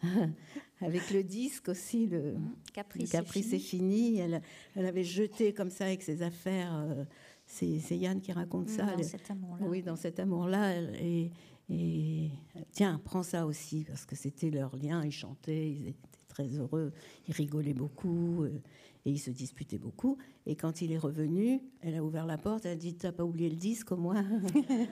avec 0.81 1.11
le 1.11 1.23
disque 1.23 1.69
aussi, 1.69 2.07
le 2.07 2.35
Caprice, 2.73 3.11
Caprice 3.11 3.53
est 3.53 3.59
fini. 3.59 4.19
Elle, 4.19 4.41
elle, 4.75 4.85
avait 4.85 5.03
jeté 5.03 5.53
comme 5.53 5.69
ça 5.69 5.85
avec 5.85 6.01
ses 6.01 6.21
affaires. 6.21 6.73
Euh, 6.73 7.03
c'est 7.45 7.97
Yann 7.97 8.21
qui 8.21 8.31
raconte 8.31 8.69
ça. 8.69 8.85
Dans 8.85 9.03
cet 9.03 9.31
amour-là. 9.31 9.65
Oui, 9.67 9.81
dans 9.81 9.95
cet 9.95 10.19
amour-là. 10.19 10.81
Et, 11.01 11.31
et, 11.69 12.29
tiens, 12.71 13.01
prends 13.03 13.23
ça 13.23 13.45
aussi, 13.45 13.85
parce 13.85 14.05
que 14.05 14.15
c'était 14.15 14.51
leur 14.51 14.75
lien. 14.75 15.03
Ils 15.03 15.11
chantaient, 15.11 15.71
ils 15.71 15.87
étaient 15.89 16.09
très 16.27 16.47
heureux, 16.47 16.93
ils 17.27 17.33
rigolaient 17.33 17.73
beaucoup. 17.73 18.43
Euh, 18.43 18.61
et 19.05 19.11
ils 19.11 19.19
se 19.19 19.31
disputaient 19.31 19.77
beaucoup. 19.77 20.17
Et 20.45 20.55
quand 20.55 20.81
il 20.81 20.91
est 20.91 20.97
revenu, 20.97 21.61
elle 21.81 21.95
a 21.95 22.03
ouvert 22.03 22.25
la 22.25 22.37
porte, 22.37 22.65
elle 22.65 22.73
a 22.73 22.75
dit 22.75 22.95
T'as 22.95 23.11
pas 23.11 23.23
oublié 23.23 23.49
le 23.49 23.55
disque 23.55 23.91
au 23.91 23.97
moins? 23.97 24.25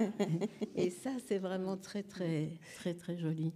Et 0.75 0.89
ça, 0.89 1.11
c'est 1.27 1.39
vraiment 1.39 1.77
très, 1.77 2.03
très, 2.03 2.51
très, 2.75 2.93
très 2.93 3.17
joli. 3.17 3.53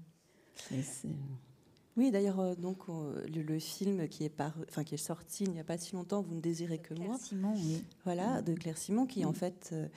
Oui, 1.97 2.11
d'ailleurs, 2.11 2.39
euh, 2.39 2.55
donc 2.55 2.79
le, 2.87 3.59
film 3.59 4.07
qui 4.07 4.23
est, 4.23 4.29
par, 4.29 4.53
enfin, 4.69 4.83
qui 4.83 4.95
est 4.95 4.97
sorti 4.97 5.43
il 5.43 5.51
n'y 5.51 5.59
a 5.59 5.63
pas 5.63 5.77
si 5.77 5.93
longtemps, 5.93 6.21
Vous 6.21 6.35
ne 6.35 6.41
désirez 6.41 6.79
que 6.79 6.93
moi. 6.93 7.17
Simon, 7.21 7.53
oui. 7.55 7.83
Voilà, 8.05 8.41
de 8.41 8.53
Claire 8.53 8.77
Simon, 8.77 9.05
qui 9.05 9.25
en 9.25 9.33
fait 9.33 9.69
euh, 9.73 9.85
euh, 9.85 9.87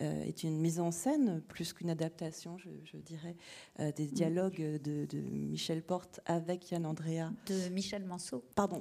est 0.00 0.42
une 0.42 0.58
mise 0.58 0.80
en 0.80 0.90
scène 0.90 1.42
plus 1.48 1.72
qu'une 1.72 1.90
adaptation, 1.90 2.56
je, 2.58 2.96
dirais, 2.96 3.36
des 3.78 4.06
dialogues 4.06 4.80
de, 4.82 5.06
Michel 5.20 5.82
Porte 5.82 6.20
avec 6.26 6.70
Yann 6.70 6.86
Andrea. 6.86 7.30
De 7.46 7.68
Michel 7.70 8.04
Manceau. 8.04 8.44
Pardon, 8.54 8.78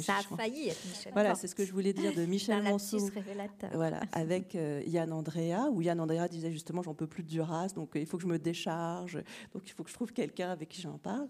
ça 0.00 0.18
a 0.18 0.36
failli 0.36 0.68
être 0.68 0.84
Michel 0.86 1.12
Voilà, 1.12 1.34
c'est 1.34 1.46
ce 1.46 1.54
que 1.54 1.64
je 1.64 1.72
voulais 1.72 1.92
dire 1.92 2.14
de 2.14 2.24
Michel 2.26 2.62
Manceau. 2.62 2.98
révélateur. 3.14 3.70
Voilà, 3.74 4.00
avec 4.12 4.54
Yann 4.54 5.12
Andrea, 5.12 5.70
où 5.72 5.82
Yann 5.82 6.00
Andrea 6.00 6.28
disait 6.28 6.52
justement 6.52 6.82
J'en 6.82 6.94
peux 6.94 7.06
plus 7.06 7.22
de 7.22 7.28
Duras, 7.28 7.68
donc 7.74 7.92
il 7.94 8.06
faut 8.06 8.16
que 8.16 8.22
je 8.22 8.28
me 8.28 8.38
décharge, 8.38 9.22
donc 9.52 9.62
il 9.66 9.72
faut 9.72 9.82
que 9.82 9.90
je 9.90 9.94
trouve 9.94 10.12
quelqu'un 10.12 10.50
avec 10.50 10.68
qui 10.68 10.80
j'en 10.80 10.98
parle 10.98 11.28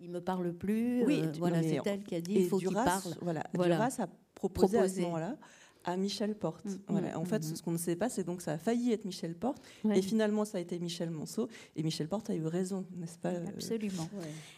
il 0.00 0.10
me 0.10 0.20
parle 0.20 0.52
plus. 0.52 1.04
Oui, 1.04 1.20
euh, 1.22 1.32
voilà, 1.38 1.62
c'est 1.62 1.80
elle 1.84 2.02
qui 2.02 2.14
a 2.14 2.20
dit 2.20 2.34
il 2.34 2.48
faut 2.48 2.58
qu'il 2.58 2.72
parle. 2.72 3.14
Voilà, 3.20 3.44
voilà. 3.54 3.76
Duras 3.76 3.96
a 3.98 4.08
proposé, 4.34 4.78
à 4.78 4.88
ce 4.88 5.00
moment-là 5.00 5.36
à 5.84 5.96
Michel 5.96 6.34
Porte. 6.34 6.64
Mm, 6.64 6.78
voilà. 6.88 7.12
Mm, 7.12 7.20
en 7.20 7.24
fait, 7.24 7.38
mm, 7.38 7.56
ce 7.56 7.62
qu'on 7.62 7.72
ne 7.72 7.78
sait 7.78 7.96
pas, 7.96 8.08
c'est 8.08 8.24
donc 8.24 8.42
ça 8.42 8.52
a 8.52 8.58
failli 8.58 8.92
être 8.92 9.04
Michel 9.04 9.34
Porte, 9.34 9.62
et 9.94 10.02
finalement 10.02 10.44
ça 10.44 10.58
a 10.58 10.60
été 10.60 10.78
Michel 10.78 11.10
Monceau. 11.10 11.48
Et 11.76 11.82
Michel 11.82 12.08
Porte 12.08 12.30
a 12.30 12.34
eu 12.34 12.46
raison, 12.46 12.84
n'est-ce 12.96 13.18
pas 13.18 13.30
euh, 13.30 13.46
Absolument. 13.48 14.08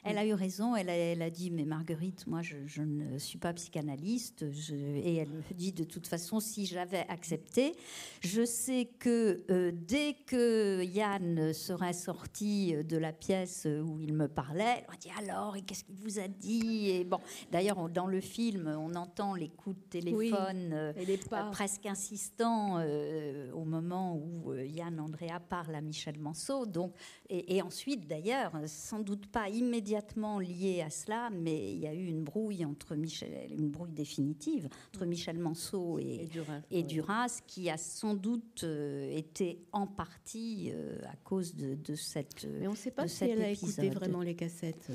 Elle 0.05 0.19
a 0.19 0.27
eu 0.27 0.35
raison. 0.35 0.77
Elle 0.77 0.89
a, 0.89 0.95
elle 0.95 1.23
a, 1.23 1.31
dit, 1.31 1.51
mais 1.51 1.65
Marguerite, 1.65 2.27
moi, 2.27 2.41
je, 2.43 2.83
ne 2.83 3.19
suis 3.19 3.39
pas 3.39 3.53
psychanalyste. 3.53 4.45
Et 4.73 5.17
elle 5.17 5.29
me 5.29 5.43
dit, 5.55 5.73
de 5.73 5.85
toute 5.85 6.07
façon, 6.07 6.41
si 6.41 6.67
j'avais 6.67 7.07
accepté, 7.09 7.75
je 8.21 8.45
sais 8.45 8.89
que 8.99 9.43
euh, 9.51 9.73
dès 9.73 10.15
que 10.27 10.83
Yann 10.85 11.53
serait 11.53 11.93
sorti 11.93 12.75
de 12.85 12.97
la 12.97 13.13
pièce 13.13 13.67
où 13.67 14.01
il 14.01 14.15
me 14.15 14.29
parlait, 14.29 14.85
elle 14.89 14.95
a 14.95 14.97
dit 14.99 15.11
alors, 15.19 15.57
et 15.57 15.63
qu'est-ce 15.63 15.85
qu'il 15.85 15.97
vous 15.97 16.19
a 16.19 16.29
dit 16.29 16.91
Et 16.91 17.05
bon, 17.05 17.19
d'ailleurs, 17.51 17.89
dans 17.89 18.07
le 18.07 18.21
film, 18.21 18.75
on 18.79 18.95
entend 18.95 19.35
les 19.35 19.49
coups 19.49 19.77
de 19.77 20.01
téléphone. 20.01 20.71
Euh, 20.73 20.93
euh, 21.15 21.51
presque 21.51 21.87
insistant 21.87 22.79
euh, 22.79 23.51
au 23.53 23.65
moment 23.65 24.17
où 24.17 24.53
euh, 24.53 24.65
Yann 24.65 24.99
Andrea 25.01 25.41
parle 25.49 25.75
à 25.75 25.81
Michel 25.81 26.19
Manceau. 26.19 26.67
Donc, 26.67 26.95
et, 27.29 27.63
ensuite, 27.63 28.07
d'ailleurs, 28.07 28.53
sans 28.67 29.01
doute 29.01 29.27
pas 29.27 29.49
immédiatement 29.49 30.39
lié 30.39 30.83
à 30.83 30.91
cela, 30.91 31.31
mais 31.31 31.73
il 31.73 31.79
y 31.79 31.87
a 31.87 31.95
eu 31.95 32.07
une 32.07 32.23
brouille 32.23 32.65
entre 32.65 32.95
Michel, 32.95 33.51
une 33.51 33.71
brouille 33.71 33.93
définitive 33.93 34.69
entre 34.95 35.07
Michel 35.07 35.39
Manceau 35.39 35.99
et, 35.99 36.29
et 36.71 36.83
Duras, 36.83 37.41
qui 37.47 37.71
a 37.71 37.77
sans 37.77 38.15
doute 38.15 38.65
été 39.11 39.65
en 39.73 39.87
partie 39.87 40.73
à 41.05 41.17
cause 41.25 41.55
de, 41.55 41.95
cette. 41.95 42.47
Mais 42.59 42.67
on 42.67 42.73
ne 42.73 42.77
sait 42.77 42.91
pas 42.91 43.09
si 43.09 43.25
elle 43.25 43.43
a 43.43 43.49
écouté 43.49 43.91
vraiment 43.91 44.21
les 44.21 44.35
cassettes. 44.35 44.91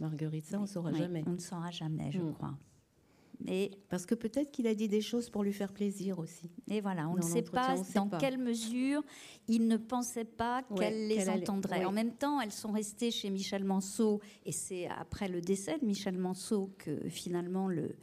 Marguerite, 0.00 0.46
ça, 0.46 0.58
on 0.58 0.62
ne 0.62 0.66
saura 0.66 0.92
jamais. 0.92 1.24
On 1.26 1.32
ne 1.32 1.38
saura 1.38 1.70
jamais, 1.70 2.10
je 2.12 2.20
mm. 2.20 2.34
crois. 2.34 2.54
Et 3.46 3.70
parce 3.88 4.04
que 4.04 4.14
peut-être 4.14 4.50
qu'il 4.50 4.66
a 4.66 4.74
dit 4.74 4.88
des 4.88 5.00
choses 5.00 5.30
pour 5.30 5.44
lui 5.44 5.52
faire 5.52 5.72
plaisir 5.72 6.18
aussi. 6.18 6.50
Et 6.68 6.80
voilà, 6.80 7.08
on 7.08 7.14
ne 7.14 7.22
sait 7.22 7.42
pas 7.42 7.76
dans 7.94 8.08
quelle 8.08 8.38
mesure 8.38 9.02
il 9.46 9.68
ne 9.68 9.76
pensait 9.76 10.24
pas 10.24 10.64
qu'elle 10.76 11.06
les 11.06 11.28
entendrait. 11.28 11.84
En 11.84 11.92
même 11.92 12.12
temps, 12.12 12.40
elles 12.40 12.52
sont 12.52 12.72
restées 12.72 13.10
chez 13.10 13.30
Michel 13.30 13.64
Manceau, 13.64 14.20
et 14.44 14.52
c'est 14.52 14.88
après 14.88 15.28
le 15.28 15.40
décès 15.40 15.78
de 15.78 15.84
Michel 15.84 16.18
Manceau 16.18 16.70
que 16.78 17.08
finalement 17.08 17.68
le, 17.68 17.94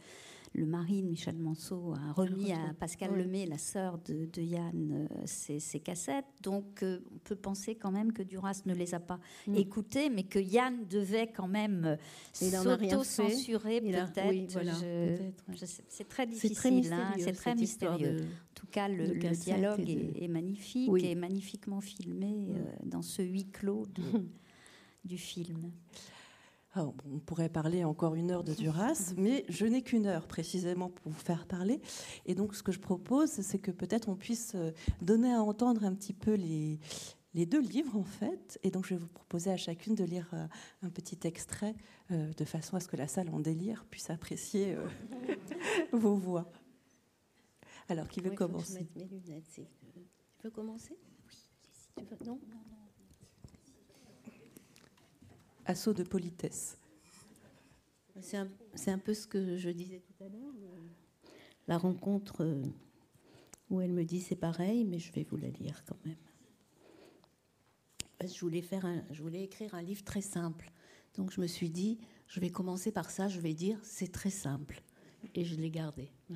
le 0.56 0.66
mari 0.66 1.02
de 1.02 1.08
Michel 1.08 1.38
Manceau 1.38 1.94
a 1.94 2.14
remis 2.14 2.54
à 2.54 2.74
Pascal 2.80 3.16
Lemay, 3.16 3.46
la 3.46 3.58
sœur 3.58 4.00
de, 4.00 4.42
Yann, 4.42 5.08
euh, 5.12 5.24
ses, 5.26 5.80
cassettes. 5.80 6.26
Donc 6.42 6.82
euh, 6.82 7.00
on 7.14 7.18
peut 7.20 7.36
penser 7.36 7.76
quand 7.76 7.92
même 7.92 8.14
que 8.14 8.24
Duras 8.24 8.62
ne 8.66 8.74
les 8.74 8.96
a 8.96 9.00
pas 9.00 9.20
mm. 9.48 9.56
écoutées, 9.56 10.10
mais 10.10 10.24
que 10.24 10.40
Yann 10.40 10.86
devait 10.88 11.28
quand 11.28 11.48
même 11.48 11.86
euh, 11.86 11.96
s'auto-censurer 12.34 13.82
peut-être. 13.82 15.70
c'est 15.90 16.08
très 16.08 16.26
difficile, 16.26 16.96
c'est 17.18 17.34
très 17.34 17.56
mystérieux. 17.56 18.22
En 18.22 18.54
tout 18.56 18.68
cas, 18.68 18.88
le, 18.88 19.08
dialogue 19.36 19.90
est, 19.90 20.28
magnifique 20.28 20.90
et 21.04 21.16
magnifiquement 21.16 21.82
filmé 21.82 22.48
mm. 22.48 22.90
dans 22.90 23.02
ce 23.02 23.22
huis 23.22 23.48
clos 23.52 23.86
du 25.06 25.18
film. 25.18 25.72
On 26.76 27.20
pourrait 27.20 27.50
parler 27.50 27.86
encore 27.86 28.16
une 28.16 28.32
heure 28.32 28.44
de 28.44 28.54
Duras, 28.54 29.14
mais 29.18 29.46
je 29.48 29.66
n'ai 29.66 29.82
qu'une 29.82 30.08
heure 30.08 30.28
précisément 30.28 30.90
pour 30.90 31.12
vous 31.12 31.20
faire 31.20 31.48
parler. 31.48 31.82
Et 32.26 32.36
donc, 32.36 32.56
ce 32.56 32.64
que 32.64 32.72
je 32.72 32.80
propose, 32.80 33.30
c'est 33.30 33.60
que 33.60 33.72
peut-être 33.72 34.10
on 34.10 34.16
puisse 34.16 34.54
euh, 34.56 34.72
donner 35.02 35.34
à 35.34 35.42
entendre 35.42 35.86
un 35.86 35.94
petit 35.94 36.14
peu 36.14 36.34
les, 36.34 36.80
les 37.34 37.46
deux 37.46 37.62
livres, 37.62 37.98
en 37.98 38.04
fait. 38.04 38.60
Et 38.64 38.72
donc, 38.72 38.86
je 38.86 38.96
vais 38.96 39.00
vous 39.00 39.08
proposer 39.08 39.52
à 39.52 39.58
chacune 39.58 39.96
de 39.96 40.04
lire 40.04 40.30
euh, 40.34 40.48
un 40.82 40.90
petit 40.90 41.20
extrait, 41.24 41.76
euh, 42.12 42.34
de 42.34 42.46
façon 42.46 42.76
à 42.76 42.82
ce 42.82 42.90
que 42.90 42.98
la 42.98 43.08
salle 43.08 43.30
en 43.30 43.40
délire 43.40 43.86
puisse 43.90 44.10
apprécier 44.10 44.78
vos 45.94 46.16
voix. 46.16 46.52
Alors, 47.88 48.10
qui 48.10 48.20
veut 48.20 48.32
commencer? 48.32 48.88
je 48.94 49.00
mes 49.00 49.06
lunettes. 49.08 49.46
Tu 49.54 50.44
veux 50.44 50.52
commencer? 50.52 50.98
Oui, 51.98 52.04
tu 52.04 52.04
veux... 52.04 52.26
Non, 52.26 52.40
non, 52.50 52.58
non? 52.70 52.75
Assaut 55.66 55.94
de 55.94 56.04
politesse. 56.04 56.78
C'est 58.22 58.38
un, 58.38 58.98
peu 58.98 59.14
ce 59.14 59.28
que 59.28 59.58
je 59.58 59.70
disais 59.70 60.00
tout 60.00 60.24
à 60.24 60.30
l'heure. 60.30 60.54
La 61.68 61.78
rencontre 61.78 62.44
euh, 62.44 62.64
où 63.70 63.82
elle 63.82 63.92
me 63.92 64.06
dit 64.06 64.22
c'est 64.22 64.36
pareil, 64.36 64.86
mais 64.86 65.00
je 65.00 65.12
vais 65.12 65.24
vous 65.24 65.38
la 65.38 65.50
lire 65.50 65.84
quand 65.86 65.98
même. 66.06 66.16
Je 68.24 68.40
voulais, 68.40 68.62
faire 68.62 68.88
je 69.12 69.22
voulais 69.22 69.44
écrire 69.44 69.76
un 69.76 69.82
livre 69.82 70.04
très 70.04 70.22
simple. 70.22 70.72
Donc 71.16 71.32
je 71.32 71.42
me 71.42 71.48
suis 71.48 71.70
dit, 71.70 71.98
je 72.28 72.40
vais 72.40 72.50
commencer 72.50 72.92
par 72.92 73.10
ça, 73.10 73.28
je 73.28 73.40
vais 73.40 73.54
dire 73.54 73.78
c'est 73.84 74.12
très 74.12 74.30
simple. 74.30 74.82
Et 75.34 75.44
je 75.44 75.56
l'ai 75.56 75.72
gardé. 75.72 76.10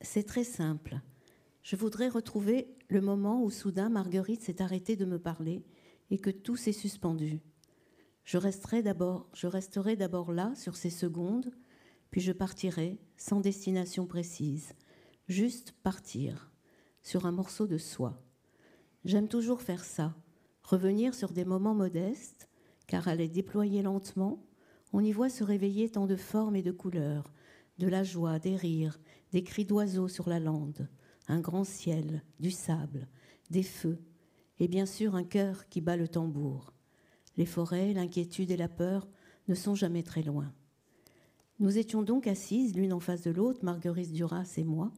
c'est 0.00 0.24
très 0.24 0.44
simple. 0.44 0.98
Je 1.62 1.76
voudrais 1.76 2.08
retrouver 2.08 2.74
le 2.88 3.00
moment 3.00 3.42
où 3.42 3.50
soudain 3.50 3.88
Marguerite 3.88 4.42
s'est 4.42 4.62
arrêtée 4.62 4.96
de 4.96 5.04
me 5.04 5.18
parler 5.18 5.62
et 6.10 6.18
que 6.18 6.30
tout 6.30 6.56
s'est 6.56 6.72
suspendu. 6.72 7.40
Je 8.24 8.38
resterai 8.38 8.82
d'abord, 8.82 9.28
je 9.34 9.46
resterai 9.46 9.96
d'abord 9.96 10.32
là 10.32 10.52
sur 10.54 10.76
ces 10.76 10.90
secondes, 10.90 11.50
puis 12.10 12.20
je 12.20 12.32
partirai 12.32 12.98
sans 13.16 13.40
destination 13.40 14.06
précise, 14.06 14.74
juste 15.28 15.72
partir 15.82 16.50
sur 17.02 17.26
un 17.26 17.32
morceau 17.32 17.66
de 17.66 17.78
soie. 17.78 18.22
J'aime 19.04 19.28
toujours 19.28 19.62
faire 19.62 19.84
ça, 19.84 20.14
revenir 20.62 21.14
sur 21.14 21.32
des 21.32 21.44
moments 21.44 21.74
modestes, 21.74 22.48
car 22.86 23.08
à 23.08 23.14
les 23.14 23.28
déployer 23.28 23.82
lentement, 23.82 24.44
on 24.92 25.00
y 25.00 25.12
voit 25.12 25.28
se 25.28 25.44
réveiller 25.44 25.90
tant 25.90 26.06
de 26.06 26.16
formes 26.16 26.56
et 26.56 26.62
de 26.62 26.72
couleurs, 26.72 27.32
de 27.78 27.86
la 27.86 28.02
joie, 28.02 28.38
des 28.38 28.56
rires, 28.56 28.98
des 29.32 29.44
cris 29.44 29.64
d'oiseaux 29.64 30.08
sur 30.08 30.28
la 30.28 30.40
lande, 30.40 30.88
un 31.28 31.40
grand 31.40 31.64
ciel, 31.64 32.22
du 32.40 32.50
sable, 32.50 33.08
des 33.50 33.62
feux, 33.62 33.98
et 34.60 34.68
bien 34.68 34.86
sûr 34.86 35.14
un 35.14 35.24
cœur 35.24 35.68
qui 35.68 35.80
bat 35.80 35.96
le 35.96 36.08
tambour. 36.08 36.72
Les 37.36 37.46
forêts, 37.46 37.92
l'inquiétude 37.92 38.50
et 38.50 38.56
la 38.56 38.68
peur 38.68 39.08
ne 39.46 39.54
sont 39.54 39.74
jamais 39.74 40.02
très 40.02 40.22
loin. 40.22 40.52
Nous 41.60 41.78
étions 41.78 42.02
donc 42.02 42.26
assises 42.26 42.74
l'une 42.76 42.92
en 42.92 43.00
face 43.00 43.22
de 43.22 43.30
l'autre, 43.30 43.64
Marguerite 43.64 44.12
Duras 44.12 44.54
et 44.56 44.64
moi, 44.64 44.92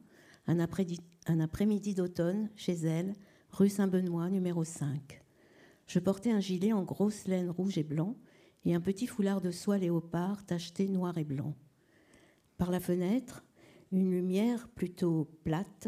un 0.47 0.59
après-midi 0.59 1.93
d'automne 1.93 2.49
chez 2.55 2.73
elle, 2.73 3.13
rue 3.51 3.69
Saint-Benoît, 3.69 4.29
numéro 4.29 4.63
5. 4.63 5.21
Je 5.87 5.99
portais 5.99 6.31
un 6.31 6.39
gilet 6.39 6.73
en 6.73 6.83
grosse 6.83 7.25
laine 7.25 7.49
rouge 7.49 7.77
et 7.77 7.83
blanc 7.83 8.15
et 8.65 8.75
un 8.75 8.81
petit 8.81 9.07
foulard 9.07 9.41
de 9.41 9.51
soie 9.51 9.77
léopard 9.77 10.45
tacheté 10.45 10.87
noir 10.87 11.17
et 11.17 11.23
blanc. 11.23 11.55
Par 12.57 12.71
la 12.71 12.79
fenêtre, 12.79 13.43
une 13.91 14.11
lumière 14.11 14.69
plutôt 14.69 15.27
plate 15.43 15.87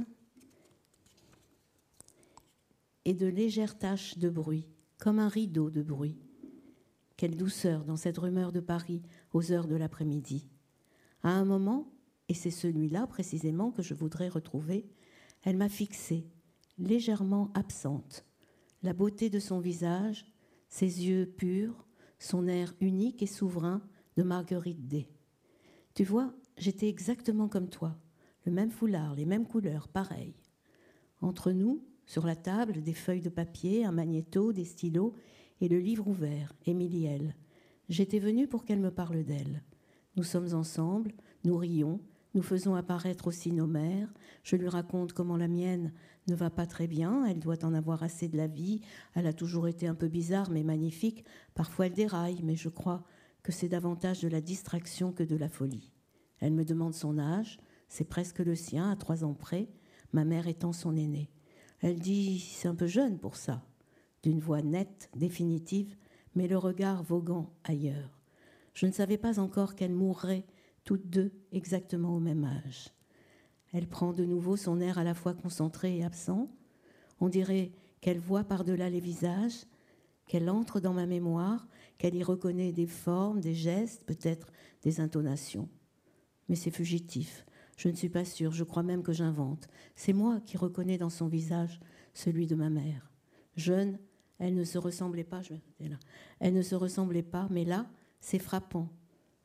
et 3.06 3.14
de 3.14 3.28
légères 3.28 3.78
taches 3.78 4.18
de 4.18 4.30
bruit, 4.30 4.68
comme 5.00 5.20
un 5.20 5.28
rideau 5.28 5.70
de 5.70 5.82
bruit. 5.82 6.18
Quelle 7.18 7.36
douceur 7.36 7.84
dans 7.86 7.96
cette 7.96 8.18
rumeur 8.18 8.52
de 8.52 8.60
Paris 8.60 9.02
aux 9.34 9.52
heures 9.52 9.68
de 9.68 9.76
l'après-midi. 9.76 10.48
À 11.22 11.30
un 11.30 11.46
moment, 11.46 11.92
et 12.30 12.34
c'est 12.34 12.52
celui-là 12.52 13.08
précisément 13.08 13.72
que 13.72 13.82
je 13.82 13.94
voudrais 13.94 14.30
retrouver, 14.30 14.88
elle 15.44 15.58
m'a 15.58 15.70
fixée, 15.70 16.26
légèrement 16.78 17.52
absente. 17.54 18.26
La 18.82 18.94
beauté 18.94 19.30
de 19.30 19.40
son 19.40 19.60
visage, 19.60 20.26
ses 20.70 21.06
yeux 21.06 21.26
purs, 21.26 21.86
son 22.20 22.48
air 22.48 22.74
unique 22.80 23.22
et 23.22 23.28
souverain 23.28 23.82
de 24.18 24.24
Marguerite 24.24 24.88
D. 24.88 25.08
Tu 25.94 26.04
vois, 26.04 26.34
j'étais 26.58 26.88
exactement 26.88 27.48
comme 27.48 27.70
toi, 27.70 27.98
le 28.46 28.52
même 28.52 28.72
foulard, 28.72 29.16
les 29.16 29.26
mêmes 29.26 29.46
couleurs, 29.46 29.88
pareil. 29.88 30.34
Entre 31.22 31.52
nous, 31.52 31.86
sur 32.06 32.26
la 32.26 32.36
table, 32.36 32.82
des 32.82 32.94
feuilles 32.94 33.22
de 33.22 33.30
papier, 33.30 33.86
un 33.86 33.92
magnéto, 33.92 34.54
des 34.54 34.66
stylos 34.66 35.14
et 35.62 35.68
le 35.68 35.80
livre 35.80 36.08
ouvert, 36.08 36.54
Émilie 36.66 37.06
L. 37.06 37.36
J'étais 37.90 38.20
venue 38.20 38.48
pour 38.48 38.66
qu'elle 38.66 38.80
me 38.80 38.92
parle 38.92 39.24
d'elle. 39.24 39.64
Nous 40.16 40.24
sommes 40.24 40.54
ensemble, 40.54 41.14
nous 41.44 41.58
rions, 41.58 42.00
nous 42.34 42.42
faisons 42.42 42.76
apparaître 42.76 43.28
aussi 43.28 43.52
nos 43.52 43.68
mères. 43.68 44.12
Je 44.44 44.56
lui 44.56 44.68
raconte 44.68 45.14
comment 45.14 45.38
la 45.38 45.48
mienne 45.48 45.94
ne 46.28 46.36
va 46.36 46.50
pas 46.50 46.66
très 46.66 46.88
bien, 46.88 47.26
elle 47.26 47.40
doit 47.40 47.64
en 47.64 47.74
avoir 47.74 48.04
assez 48.04 48.28
de 48.28 48.38
la 48.38 48.48
vie. 48.48 48.82
Elle 49.14 49.28
a 49.28 49.34
toujours 49.34 49.68
été 49.68 49.88
un 49.88 49.96
peu 49.96 50.08
bizarre 50.08 50.50
mais 50.50 50.64
magnifique. 50.64 51.26
Parfois 51.54 51.88
elle 51.88 51.94
déraille, 51.94 52.42
mais 52.44 52.56
je 52.56 52.70
crois 52.70 53.04
que 53.44 53.52
c'est 53.52 53.70
davantage 53.70 54.22
de 54.22 54.30
la 54.30 54.42
distraction 54.42 55.12
que 55.12 55.24
de 55.24 55.36
la 55.36 55.50
folie. 55.50 55.92
Elle 56.40 56.54
me 56.54 56.66
demande 56.66 56.94
son 56.94 57.20
âge, 57.20 57.60
c'est 57.88 58.08
presque 58.08 58.40
le 58.40 58.56
sien, 58.56 58.90
à 58.90 58.96
trois 58.96 59.24
ans 59.24 59.34
près, 59.34 59.70
ma 60.14 60.26
mère 60.26 60.48
étant 60.48 60.74
son 60.74 60.96
aînée. 60.96 61.30
Elle 61.84 62.00
dit 62.00 62.40
C'est 62.40 62.70
un 62.70 62.76
peu 62.76 62.88
jeune 62.88 63.20
pour 63.20 63.36
ça, 63.36 63.62
d'une 64.24 64.40
voix 64.40 64.62
nette, 64.62 65.10
définitive, 65.18 65.98
mais 66.34 66.48
le 66.48 66.58
regard 66.58 67.04
voguant 67.04 67.52
ailleurs. 67.66 68.22
Je 68.74 68.86
ne 68.86 68.94
savais 68.94 69.18
pas 69.18 69.38
encore 69.38 69.76
qu'elles 69.76 69.94
mourraient 69.94 70.46
toutes 70.86 71.10
deux 71.10 71.34
exactement 71.52 72.16
au 72.16 72.22
même 72.22 72.46
âge. 72.46 72.90
Elle 73.74 73.88
prend 73.88 74.14
de 74.14 74.24
nouveau 74.24 74.56
son 74.56 74.80
air 74.80 74.98
à 74.98 75.04
la 75.04 75.14
fois 75.14 75.34
concentré 75.34 75.98
et 75.98 76.06
absent. 76.06 76.48
On 77.20 77.28
dirait 77.28 77.74
qu'elle 78.00 78.20
voit 78.20 78.46
par-delà 78.46 78.90
les 78.90 79.02
visages, 79.02 79.66
qu'elle 80.26 80.50
entre 80.50 80.80
dans 80.80 80.94
ma 80.94 81.06
mémoire, 81.06 81.68
qu'elle 81.98 82.16
y 82.16 82.24
reconnaît 82.24 82.72
des 82.72 82.88
formes, 82.88 83.42
des 83.42 83.56
gestes, 83.56 84.06
peut-être 84.06 84.54
des 84.84 85.02
intonations. 85.02 85.68
Mais 86.48 86.56
c'est 86.56 86.72
fugitif. 86.72 87.46
Je 87.78 87.90
ne 87.90 87.96
suis 87.96 88.10
pas 88.10 88.26
sûre, 88.26 88.52
je 88.52 88.64
crois 88.64 88.84
même 88.84 89.04
que 89.04 89.14
j'invente. 89.14 89.68
C'est 89.96 90.14
moi 90.14 90.40
qui 90.46 90.58
reconnais 90.58 90.98
dans 90.98 91.10
son 91.10 91.28
visage 91.28 91.80
celui 92.14 92.48
de 92.48 92.56
ma 92.56 92.70
mère. 92.70 93.12
Jeune, 93.56 93.98
elle 94.40 94.56
ne 94.56 94.64
se 94.64 94.78
ressemblait 94.78 95.24
pas. 95.24 95.42
Elle 96.40 96.54
ne 96.54 96.62
se 96.62 96.76
ressemblait 96.76 97.24
pas, 97.24 97.48
mais 97.50 97.66
là, 97.66 97.88
c'est 98.20 98.40
frappant. 98.40 98.90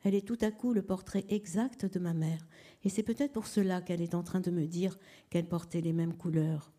Elle 0.03 0.15
est 0.15 0.25
tout 0.25 0.37
à 0.41 0.51
coup 0.51 0.73
le 0.73 0.81
portrait 0.81 1.25
exact 1.29 1.85
de 1.85 1.99
ma 1.99 2.13
mère, 2.13 2.47
et 2.83 2.89
c'est 2.89 3.03
peut-être 3.03 3.33
pour 3.33 3.47
cela 3.47 3.81
qu'elle 3.81 4.01
est 4.01 4.15
en 4.15 4.23
train 4.23 4.39
de 4.39 4.51
me 4.51 4.65
dire 4.65 4.97
qu'elle 5.29 5.47
portait 5.47 5.81
les 5.81 5.91
mêmes 5.91 6.15
couleurs. 6.15 6.71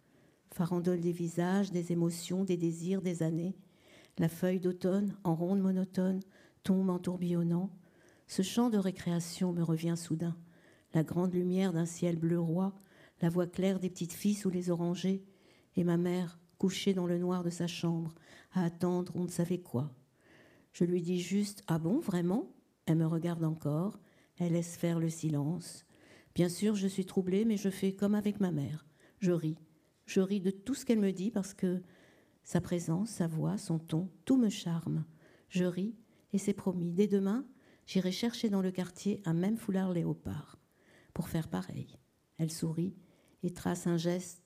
Farandole 0.53 1.01
des 1.01 1.13
visages, 1.13 1.71
des 1.71 1.93
émotions, 1.93 2.45
des 2.45 2.57
désirs, 2.57 3.03
des 3.03 3.23
années. 3.23 3.55
La 4.19 4.29
feuille 4.29 4.59
d'automne, 4.59 5.15
en 5.23 5.35
ronde 5.35 5.61
monotone, 5.61 6.21
tombe 6.63 6.89
en 6.89 6.99
tourbillonnant. 6.99 7.71
Ce 8.27 8.43
chant 8.43 8.71
de 8.71 8.79
récréation 8.79 9.53
me 9.53 9.63
revient 9.63 9.97
soudain 9.97 10.37
la 10.95 11.03
grande 11.03 11.35
lumière 11.35 11.73
d'un 11.73 11.87
ciel 11.87 12.17
bleu 12.17 12.41
roi, 12.41 12.75
la 13.21 13.29
voix 13.29 13.47
claire 13.47 13.79
des 13.79 13.91
petites 13.91 14.13
filles 14.13 14.35
sous 14.35 14.51
les 14.51 14.71
orangers, 14.71 15.25
et 15.77 15.85
ma 15.85 15.97
mère 15.97 16.39
couchée 16.59 16.95
dans 16.95 17.07
le 17.07 17.19
noir 17.19 17.43
de 17.43 17.51
sa 17.51 17.67
chambre, 17.67 18.15
à 18.53 18.65
attendre 18.65 19.13
on 19.15 19.25
ne 19.25 19.29
savait 19.29 19.61
quoi. 19.61 19.95
Je 20.73 20.85
lui 20.85 21.03
dis 21.03 21.21
juste 21.21 21.63
Ah 21.67 21.79
bon, 21.79 21.99
vraiment? 21.99 22.53
Elle 22.87 22.97
me 22.97 23.07
regarde 23.07 23.45
encore, 23.45 23.99
elle 24.39 24.53
laisse 24.53 24.77
faire 24.77 24.99
le 24.99 25.11
silence. 25.11 25.85
Bien 26.35 26.49
sûr, 26.49 26.75
je 26.75 26.87
suis 26.87 27.07
troublée, 27.07 27.45
mais 27.45 27.57
je 27.57 27.71
fais 27.71 27.93
comme 27.93 28.15
avec 28.15 28.41
ma 28.41 28.51
mère. 28.51 28.87
Je 29.19 29.33
ris. 29.33 29.59
Je 30.07 30.21
ris 30.21 30.41
de 30.41 30.51
tout 30.51 30.75
ce 30.75 30.85
qu'elle 30.85 31.01
me 31.01 31.13
dit 31.13 31.31
parce 31.31 31.55
que 31.55 31.83
sa 32.43 32.61
présence, 32.61 33.11
sa 33.11 33.27
voix, 33.27 33.59
son 33.59 33.79
ton, 33.79 34.09
tout 34.25 34.37
me 34.37 34.49
charme. 34.49 35.05
Je 35.49 35.65
ris 35.65 35.95
et 36.33 36.39
c'est 36.39 36.53
promis. 36.53 36.93
Dès 36.93 37.07
demain, 37.07 37.45
J'irai 37.91 38.13
chercher 38.13 38.51
dans 38.51 38.63
le 38.63 38.71
quartier 38.71 39.21
un 39.25 39.35
même 39.35 39.57
foulard 39.57 39.93
léopard 39.93 40.60
pour 41.21 41.29
faire 41.29 41.49
pareil. 41.49 41.99
Elle 42.39 42.51
sourit 42.51 42.95
et 43.43 43.53
trace 43.53 43.87
un 43.87 43.99
geste 43.99 44.43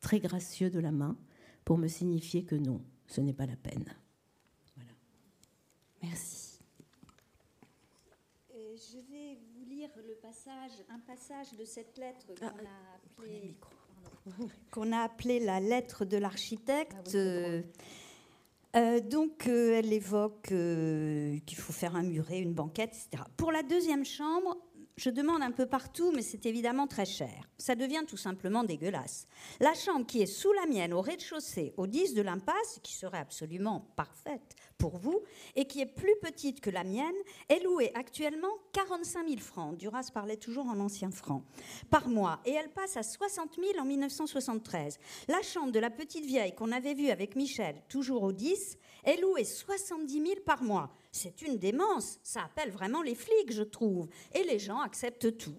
très 0.00 0.18
gracieux 0.18 0.68
de 0.68 0.80
la 0.80 0.90
main 0.90 1.16
pour 1.64 1.78
me 1.78 1.86
signifier 1.86 2.44
que 2.44 2.56
non, 2.56 2.82
ce 3.06 3.20
n'est 3.20 3.32
pas 3.32 3.46
la 3.46 3.54
peine. 3.54 3.84
Voilà. 4.74 4.90
Merci. 6.02 6.58
je 8.50 8.98
vais 8.98 9.38
vous 9.54 9.64
lire 9.64 9.90
le 9.96 10.16
passage, 10.16 10.72
un 10.88 10.98
passage 10.98 11.52
de 11.56 11.64
cette 11.64 11.96
lettre 11.98 12.34
qu'on 12.34 12.46
ah, 12.46 12.54
a 12.66 12.96
appelée 12.96 13.54
qu'on 14.72 14.90
a 14.90 15.02
appelé 15.02 15.38
la 15.38 15.60
lettre 15.60 16.04
de 16.04 16.16
l'architecte. 16.16 16.96
Ah 17.14 17.16
euh, 17.16 17.62
euh, 18.74 18.98
donc, 18.98 19.46
euh, 19.46 19.78
elle 19.78 19.92
évoque 19.92 20.48
qu'il 20.48 21.56
faut 21.56 21.72
faire 21.72 21.94
un 21.94 22.02
muret, 22.02 22.40
une 22.40 22.54
banquette, 22.54 22.90
etc. 22.90 23.22
Pour 23.36 23.52
la 23.52 23.62
deuxième 23.62 24.04
chambre, 24.04 24.56
je 24.96 25.10
demande 25.10 25.42
un 25.42 25.50
peu 25.50 25.66
partout, 25.66 26.10
mais 26.14 26.22
c'est 26.22 26.46
évidemment 26.46 26.86
très 26.86 27.04
cher. 27.04 27.48
Ça 27.58 27.74
devient 27.74 28.04
tout 28.06 28.16
simplement 28.16 28.64
dégueulasse. 28.64 29.26
La 29.60 29.74
chambre 29.74 30.06
qui 30.06 30.22
est 30.22 30.26
sous 30.26 30.52
la 30.54 30.64
mienne, 30.66 30.94
au 30.94 31.02
rez-de-chaussée, 31.02 31.74
au 31.76 31.86
10 31.86 32.14
de 32.14 32.22
l'impasse, 32.22 32.80
qui 32.82 32.94
serait 32.94 33.18
absolument 33.18 33.92
parfaite 33.96 34.56
pour 34.78 34.96
vous, 34.96 35.20
et 35.54 35.66
qui 35.66 35.80
est 35.80 35.86
plus 35.86 36.14
petite 36.22 36.60
que 36.60 36.70
la 36.70 36.82
mienne, 36.82 37.14
est 37.50 37.62
louée 37.62 37.92
actuellement 37.94 38.48
45 38.72 39.28
000 39.28 39.40
francs. 39.40 39.76
Duras 39.76 40.08
parlait 40.14 40.38
toujours 40.38 40.66
en 40.66 40.80
anciens 40.80 41.10
francs 41.10 41.44
par 41.90 42.08
mois, 42.08 42.40
et 42.46 42.52
elle 42.52 42.70
passe 42.70 42.96
à 42.96 43.02
60 43.02 43.56
000 43.56 43.78
en 43.78 43.84
1973. 43.84 44.98
La 45.28 45.42
chambre 45.42 45.72
de 45.72 45.78
la 45.78 45.90
petite 45.90 46.24
vieille 46.24 46.54
qu'on 46.54 46.72
avait 46.72 46.94
vue 46.94 47.10
avec 47.10 47.36
Michel, 47.36 47.82
toujours 47.90 48.22
au 48.22 48.32
10, 48.32 48.78
est 49.04 49.20
louée 49.20 49.44
70 49.44 50.12
000 50.12 50.24
par 50.46 50.62
mois. 50.62 50.90
C'est 51.16 51.40
une 51.40 51.56
démence, 51.56 52.18
ça 52.22 52.44
appelle 52.44 52.70
vraiment 52.70 53.00
les 53.00 53.14
flics, 53.14 53.50
je 53.50 53.62
trouve, 53.62 54.06
et 54.34 54.44
les 54.44 54.58
gens 54.58 54.80
acceptent 54.80 55.38
tout. 55.38 55.58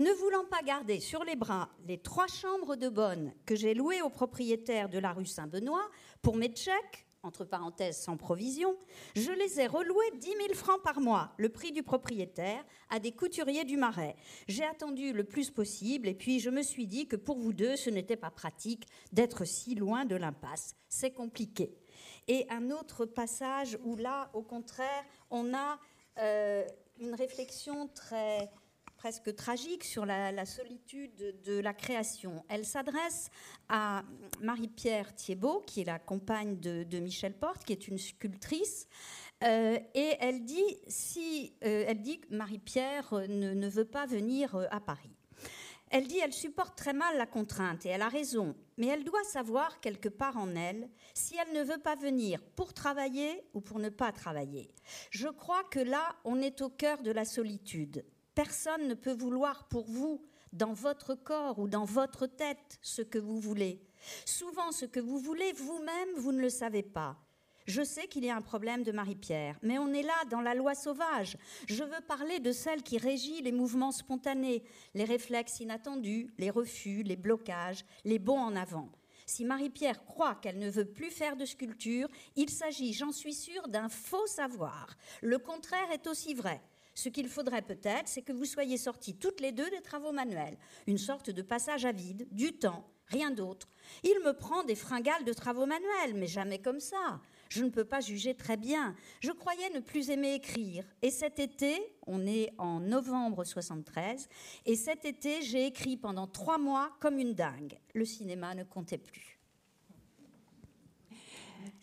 Ne 0.00 0.10
voulant 0.12 0.44
pas 0.44 0.60
garder 0.60 1.00
sur 1.00 1.24
les 1.24 1.34
bras 1.34 1.70
les 1.86 1.96
trois 1.96 2.26
chambres 2.26 2.76
de 2.76 2.90
bonne 2.90 3.32
que 3.46 3.56
j'ai 3.56 3.72
louées 3.72 4.02
au 4.02 4.10
propriétaire 4.10 4.90
de 4.90 4.98
la 4.98 5.14
rue 5.14 5.24
Saint-Benoît 5.24 5.88
pour 6.20 6.36
mes 6.36 6.54
chèques, 6.54 7.06
entre 7.22 7.46
parenthèses 7.46 7.96
sans 8.02 8.18
provision, 8.18 8.76
je 9.16 9.32
les 9.32 9.60
ai 9.60 9.66
relouées 9.66 10.10
10 10.18 10.26
000 10.26 10.38
francs 10.52 10.82
par 10.82 11.00
mois, 11.00 11.32
le 11.38 11.48
prix 11.48 11.72
du 11.72 11.82
propriétaire, 11.82 12.62
à 12.90 12.98
des 12.98 13.12
couturiers 13.12 13.64
du 13.64 13.78
Marais. 13.78 14.16
J'ai 14.46 14.64
attendu 14.64 15.14
le 15.14 15.24
plus 15.24 15.50
possible 15.50 16.06
et 16.06 16.14
puis 16.14 16.38
je 16.38 16.50
me 16.50 16.62
suis 16.62 16.86
dit 16.86 17.08
que 17.08 17.16
pour 17.16 17.38
vous 17.38 17.54
deux, 17.54 17.76
ce 17.76 17.88
n'était 17.88 18.16
pas 18.16 18.30
pratique 18.30 18.86
d'être 19.10 19.46
si 19.46 19.74
loin 19.74 20.04
de 20.04 20.16
l'impasse. 20.16 20.74
C'est 20.88 21.12
compliqué 21.12 21.78
et 22.28 22.46
un 22.50 22.70
autre 22.70 23.06
passage 23.06 23.78
où 23.84 23.96
là, 23.96 24.30
au 24.32 24.42
contraire, 24.42 25.04
on 25.30 25.54
a 25.54 25.78
euh, 26.18 26.64
une 26.98 27.14
réflexion 27.14 27.88
très 27.88 28.50
presque 28.96 29.34
tragique 29.34 29.82
sur 29.82 30.06
la, 30.06 30.46
solitude 30.46 31.42
de 31.44 31.58
la 31.58 31.74
création. 31.74 32.44
Elle 32.48 32.64
s'adresse 32.64 33.30
à 33.68 34.04
Marie-Pierre 34.40 35.12
Thiebaud, 35.16 35.64
qui 35.66 35.80
est 35.80 35.84
la 35.84 35.98
compagne 35.98 36.60
de, 36.60 36.98
Michel 37.00 37.34
Porte, 37.34 37.64
qui 37.64 37.72
est 37.72 37.88
une 37.88 37.98
sculptrice. 37.98 38.86
Euh, 39.42 39.76
et 39.94 40.14
elle 40.20 40.44
dit, 40.44 40.78
si, 40.86 41.52
euh, 41.64 41.84
elle 41.88 42.00
dit 42.00 42.20
que 42.20 42.32
Marie-Pierre 42.32 43.12
ne, 43.28 43.52
ne, 43.54 43.68
veut 43.68 43.84
pas 43.84 44.06
venir 44.06 44.54
à 44.70 44.78
Paris. 44.78 45.16
Elle 45.92 46.06
dit 46.06 46.18
elle 46.20 46.32
supporte 46.32 46.74
très 46.74 46.94
mal 46.94 47.18
la 47.18 47.26
contrainte 47.26 47.84
et 47.84 47.90
elle 47.90 48.00
a 48.00 48.08
raison, 48.08 48.56
mais 48.78 48.86
elle 48.86 49.04
doit 49.04 49.24
savoir 49.24 49.78
quelque 49.80 50.08
part 50.08 50.38
en 50.38 50.56
elle 50.56 50.88
si 51.12 51.36
elle 51.36 51.52
ne 51.52 51.62
veut 51.62 51.82
pas 51.82 51.96
venir 51.96 52.42
pour 52.56 52.72
travailler 52.72 53.44
ou 53.52 53.60
pour 53.60 53.78
ne 53.78 53.90
pas 53.90 54.10
travailler. 54.10 54.74
Je 55.10 55.28
crois 55.28 55.62
que 55.64 55.80
là, 55.80 56.16
on 56.24 56.40
est 56.40 56.62
au 56.62 56.70
cœur 56.70 57.02
de 57.02 57.10
la 57.10 57.26
solitude. 57.26 58.06
Personne 58.34 58.88
ne 58.88 58.94
peut 58.94 59.12
vouloir 59.12 59.68
pour 59.68 59.84
vous, 59.84 60.24
dans 60.54 60.72
votre 60.72 61.14
corps 61.14 61.58
ou 61.58 61.68
dans 61.68 61.84
votre 61.84 62.26
tête, 62.26 62.78
ce 62.80 63.02
que 63.02 63.18
vous 63.18 63.38
voulez. 63.38 63.82
Souvent, 64.24 64.72
ce 64.72 64.86
que 64.86 65.00
vous 65.00 65.18
voulez 65.18 65.52
vous-même, 65.52 66.08
vous 66.16 66.32
ne 66.32 66.40
le 66.40 66.48
savez 66.48 66.82
pas. 66.82 67.18
Je 67.66 67.82
sais 67.82 68.08
qu'il 68.08 68.24
y 68.24 68.30
a 68.30 68.36
un 68.36 68.42
problème 68.42 68.82
de 68.82 68.90
Marie-Pierre, 68.90 69.56
mais 69.62 69.78
on 69.78 69.92
est 69.92 70.02
là 70.02 70.24
dans 70.30 70.40
la 70.40 70.54
loi 70.54 70.74
sauvage. 70.74 71.36
Je 71.68 71.84
veux 71.84 72.00
parler 72.08 72.40
de 72.40 72.50
celle 72.50 72.82
qui 72.82 72.98
régit 72.98 73.40
les 73.40 73.52
mouvements 73.52 73.92
spontanés, 73.92 74.64
les 74.94 75.04
réflexes 75.04 75.60
inattendus, 75.60 76.32
les 76.38 76.50
refus, 76.50 77.02
les 77.02 77.16
blocages, 77.16 77.84
les 78.04 78.18
bons 78.18 78.40
en 78.40 78.56
avant. 78.56 78.90
Si 79.26 79.44
Marie-Pierre 79.44 80.04
croit 80.04 80.34
qu'elle 80.34 80.58
ne 80.58 80.68
veut 80.68 80.84
plus 80.84 81.10
faire 81.10 81.36
de 81.36 81.44
sculpture, 81.44 82.08
il 82.34 82.50
s'agit, 82.50 82.92
j'en 82.92 83.12
suis 83.12 83.34
sûre, 83.34 83.68
d'un 83.68 83.88
faux 83.88 84.26
savoir. 84.26 84.96
Le 85.22 85.38
contraire 85.38 85.90
est 85.92 86.08
aussi 86.08 86.34
vrai. 86.34 86.60
Ce 86.94 87.08
qu'il 87.08 87.28
faudrait 87.28 87.62
peut-être, 87.62 88.08
c'est 88.08 88.22
que 88.22 88.32
vous 88.32 88.44
soyez 88.44 88.76
sortis 88.76 89.14
toutes 89.14 89.40
les 89.40 89.52
deux 89.52 89.70
des 89.70 89.80
travaux 89.80 90.12
manuels, 90.12 90.58
une 90.86 90.98
sorte 90.98 91.30
de 91.30 91.42
passage 91.42 91.84
à 91.84 91.92
vide, 91.92 92.26
du 92.32 92.52
temps, 92.52 92.84
rien 93.06 93.30
d'autre. 93.30 93.68
Il 94.02 94.20
me 94.24 94.32
prend 94.32 94.64
des 94.64 94.74
fringales 94.74 95.24
de 95.24 95.32
travaux 95.32 95.64
manuels, 95.64 96.14
mais 96.14 96.26
jamais 96.26 96.58
comme 96.58 96.80
ça 96.80 97.20
je 97.52 97.64
ne 97.64 97.70
peux 97.70 97.84
pas 97.84 98.00
juger 98.00 98.34
très 98.34 98.56
bien. 98.56 98.94
Je 99.20 99.30
croyais 99.30 99.68
ne 99.70 99.80
plus 99.80 100.10
aimer 100.10 100.34
écrire. 100.34 100.84
Et 101.02 101.10
cet 101.10 101.38
été, 101.38 101.78
on 102.06 102.26
est 102.26 102.50
en 102.58 102.80
novembre 102.80 103.44
73, 103.44 104.28
et 104.64 104.76
cet 104.76 105.04
été, 105.04 105.42
j'ai 105.42 105.66
écrit 105.66 105.96
pendant 105.96 106.26
trois 106.26 106.58
mois 106.58 106.90
comme 107.00 107.18
une 107.18 107.34
dingue. 107.34 107.78
Le 107.94 108.04
cinéma 108.04 108.54
ne 108.54 108.64
comptait 108.64 108.98
plus. 108.98 109.38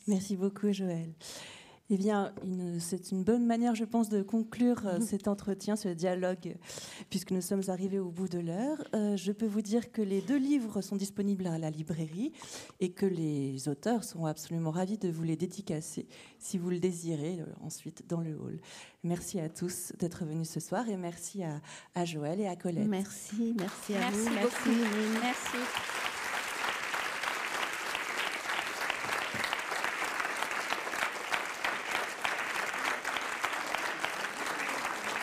Merci 0.07 0.36
beaucoup, 0.36 0.72
Joël. 0.72 1.13
Eh 1.92 1.98
bien, 1.98 2.34
c'est 2.80 3.12
une 3.12 3.24
bonne 3.24 3.46
manière, 3.48 3.74
je 3.74 3.84
pense, 3.84 4.10
de 4.10 4.22
conclure 4.22 4.86
euh, 4.86 5.00
cet 5.00 5.28
entretien, 5.28 5.76
ce 5.76 5.90
dialogue, 5.90 6.56
puisque 7.10 7.32
nous 7.32 7.42
sommes 7.42 7.64
arrivés 7.68 7.98
au 7.98 8.12
bout 8.12 8.28
de 8.28 8.38
l'heure. 8.38 8.78
Euh, 8.94 9.18
je 9.18 9.32
peux 9.32 9.48
vous 9.48 9.64
dire 9.64 9.92
que 9.92 10.04
les 10.04 10.22
deux 10.22 10.38
livres 10.38 10.82
sont 10.82 10.96
disponibles 10.96 11.48
à 11.48 11.58
la 11.58 11.72
librairie 11.72 12.32
et 12.80 12.92
que 12.92 13.08
les 13.08 13.68
auteurs 13.68 14.04
sont 14.04 14.26
absolument 14.26 14.70
ravis 14.70 15.00
de 15.00 15.10
vous 15.10 15.24
les 15.24 15.36
dédicacer, 15.36 16.08
si 16.38 16.60
vous 16.60 16.70
le 16.70 16.80
désirez, 16.80 17.40
euh, 17.40 17.46
ensuite 17.62 18.08
dans 18.08 18.22
le 18.22 18.36
hall. 18.36 18.60
Merci 19.04 19.40
à 19.40 19.50
tous 19.50 19.92
d'être 19.98 20.26
venus 20.26 20.50
ce 20.50 20.60
soir 20.60 20.88
et 20.90 20.98
merci 20.98 21.42
à, 21.96 22.06
Joël 22.06 22.40
et 22.40 22.48
à 22.48 22.56
Colette. 22.56 22.88
Merci, 22.88 23.56
merci 23.58 23.96
à 23.96 24.12
vous. 24.12 24.30
Merci. 24.30 24.70
merci. 25.22 26.09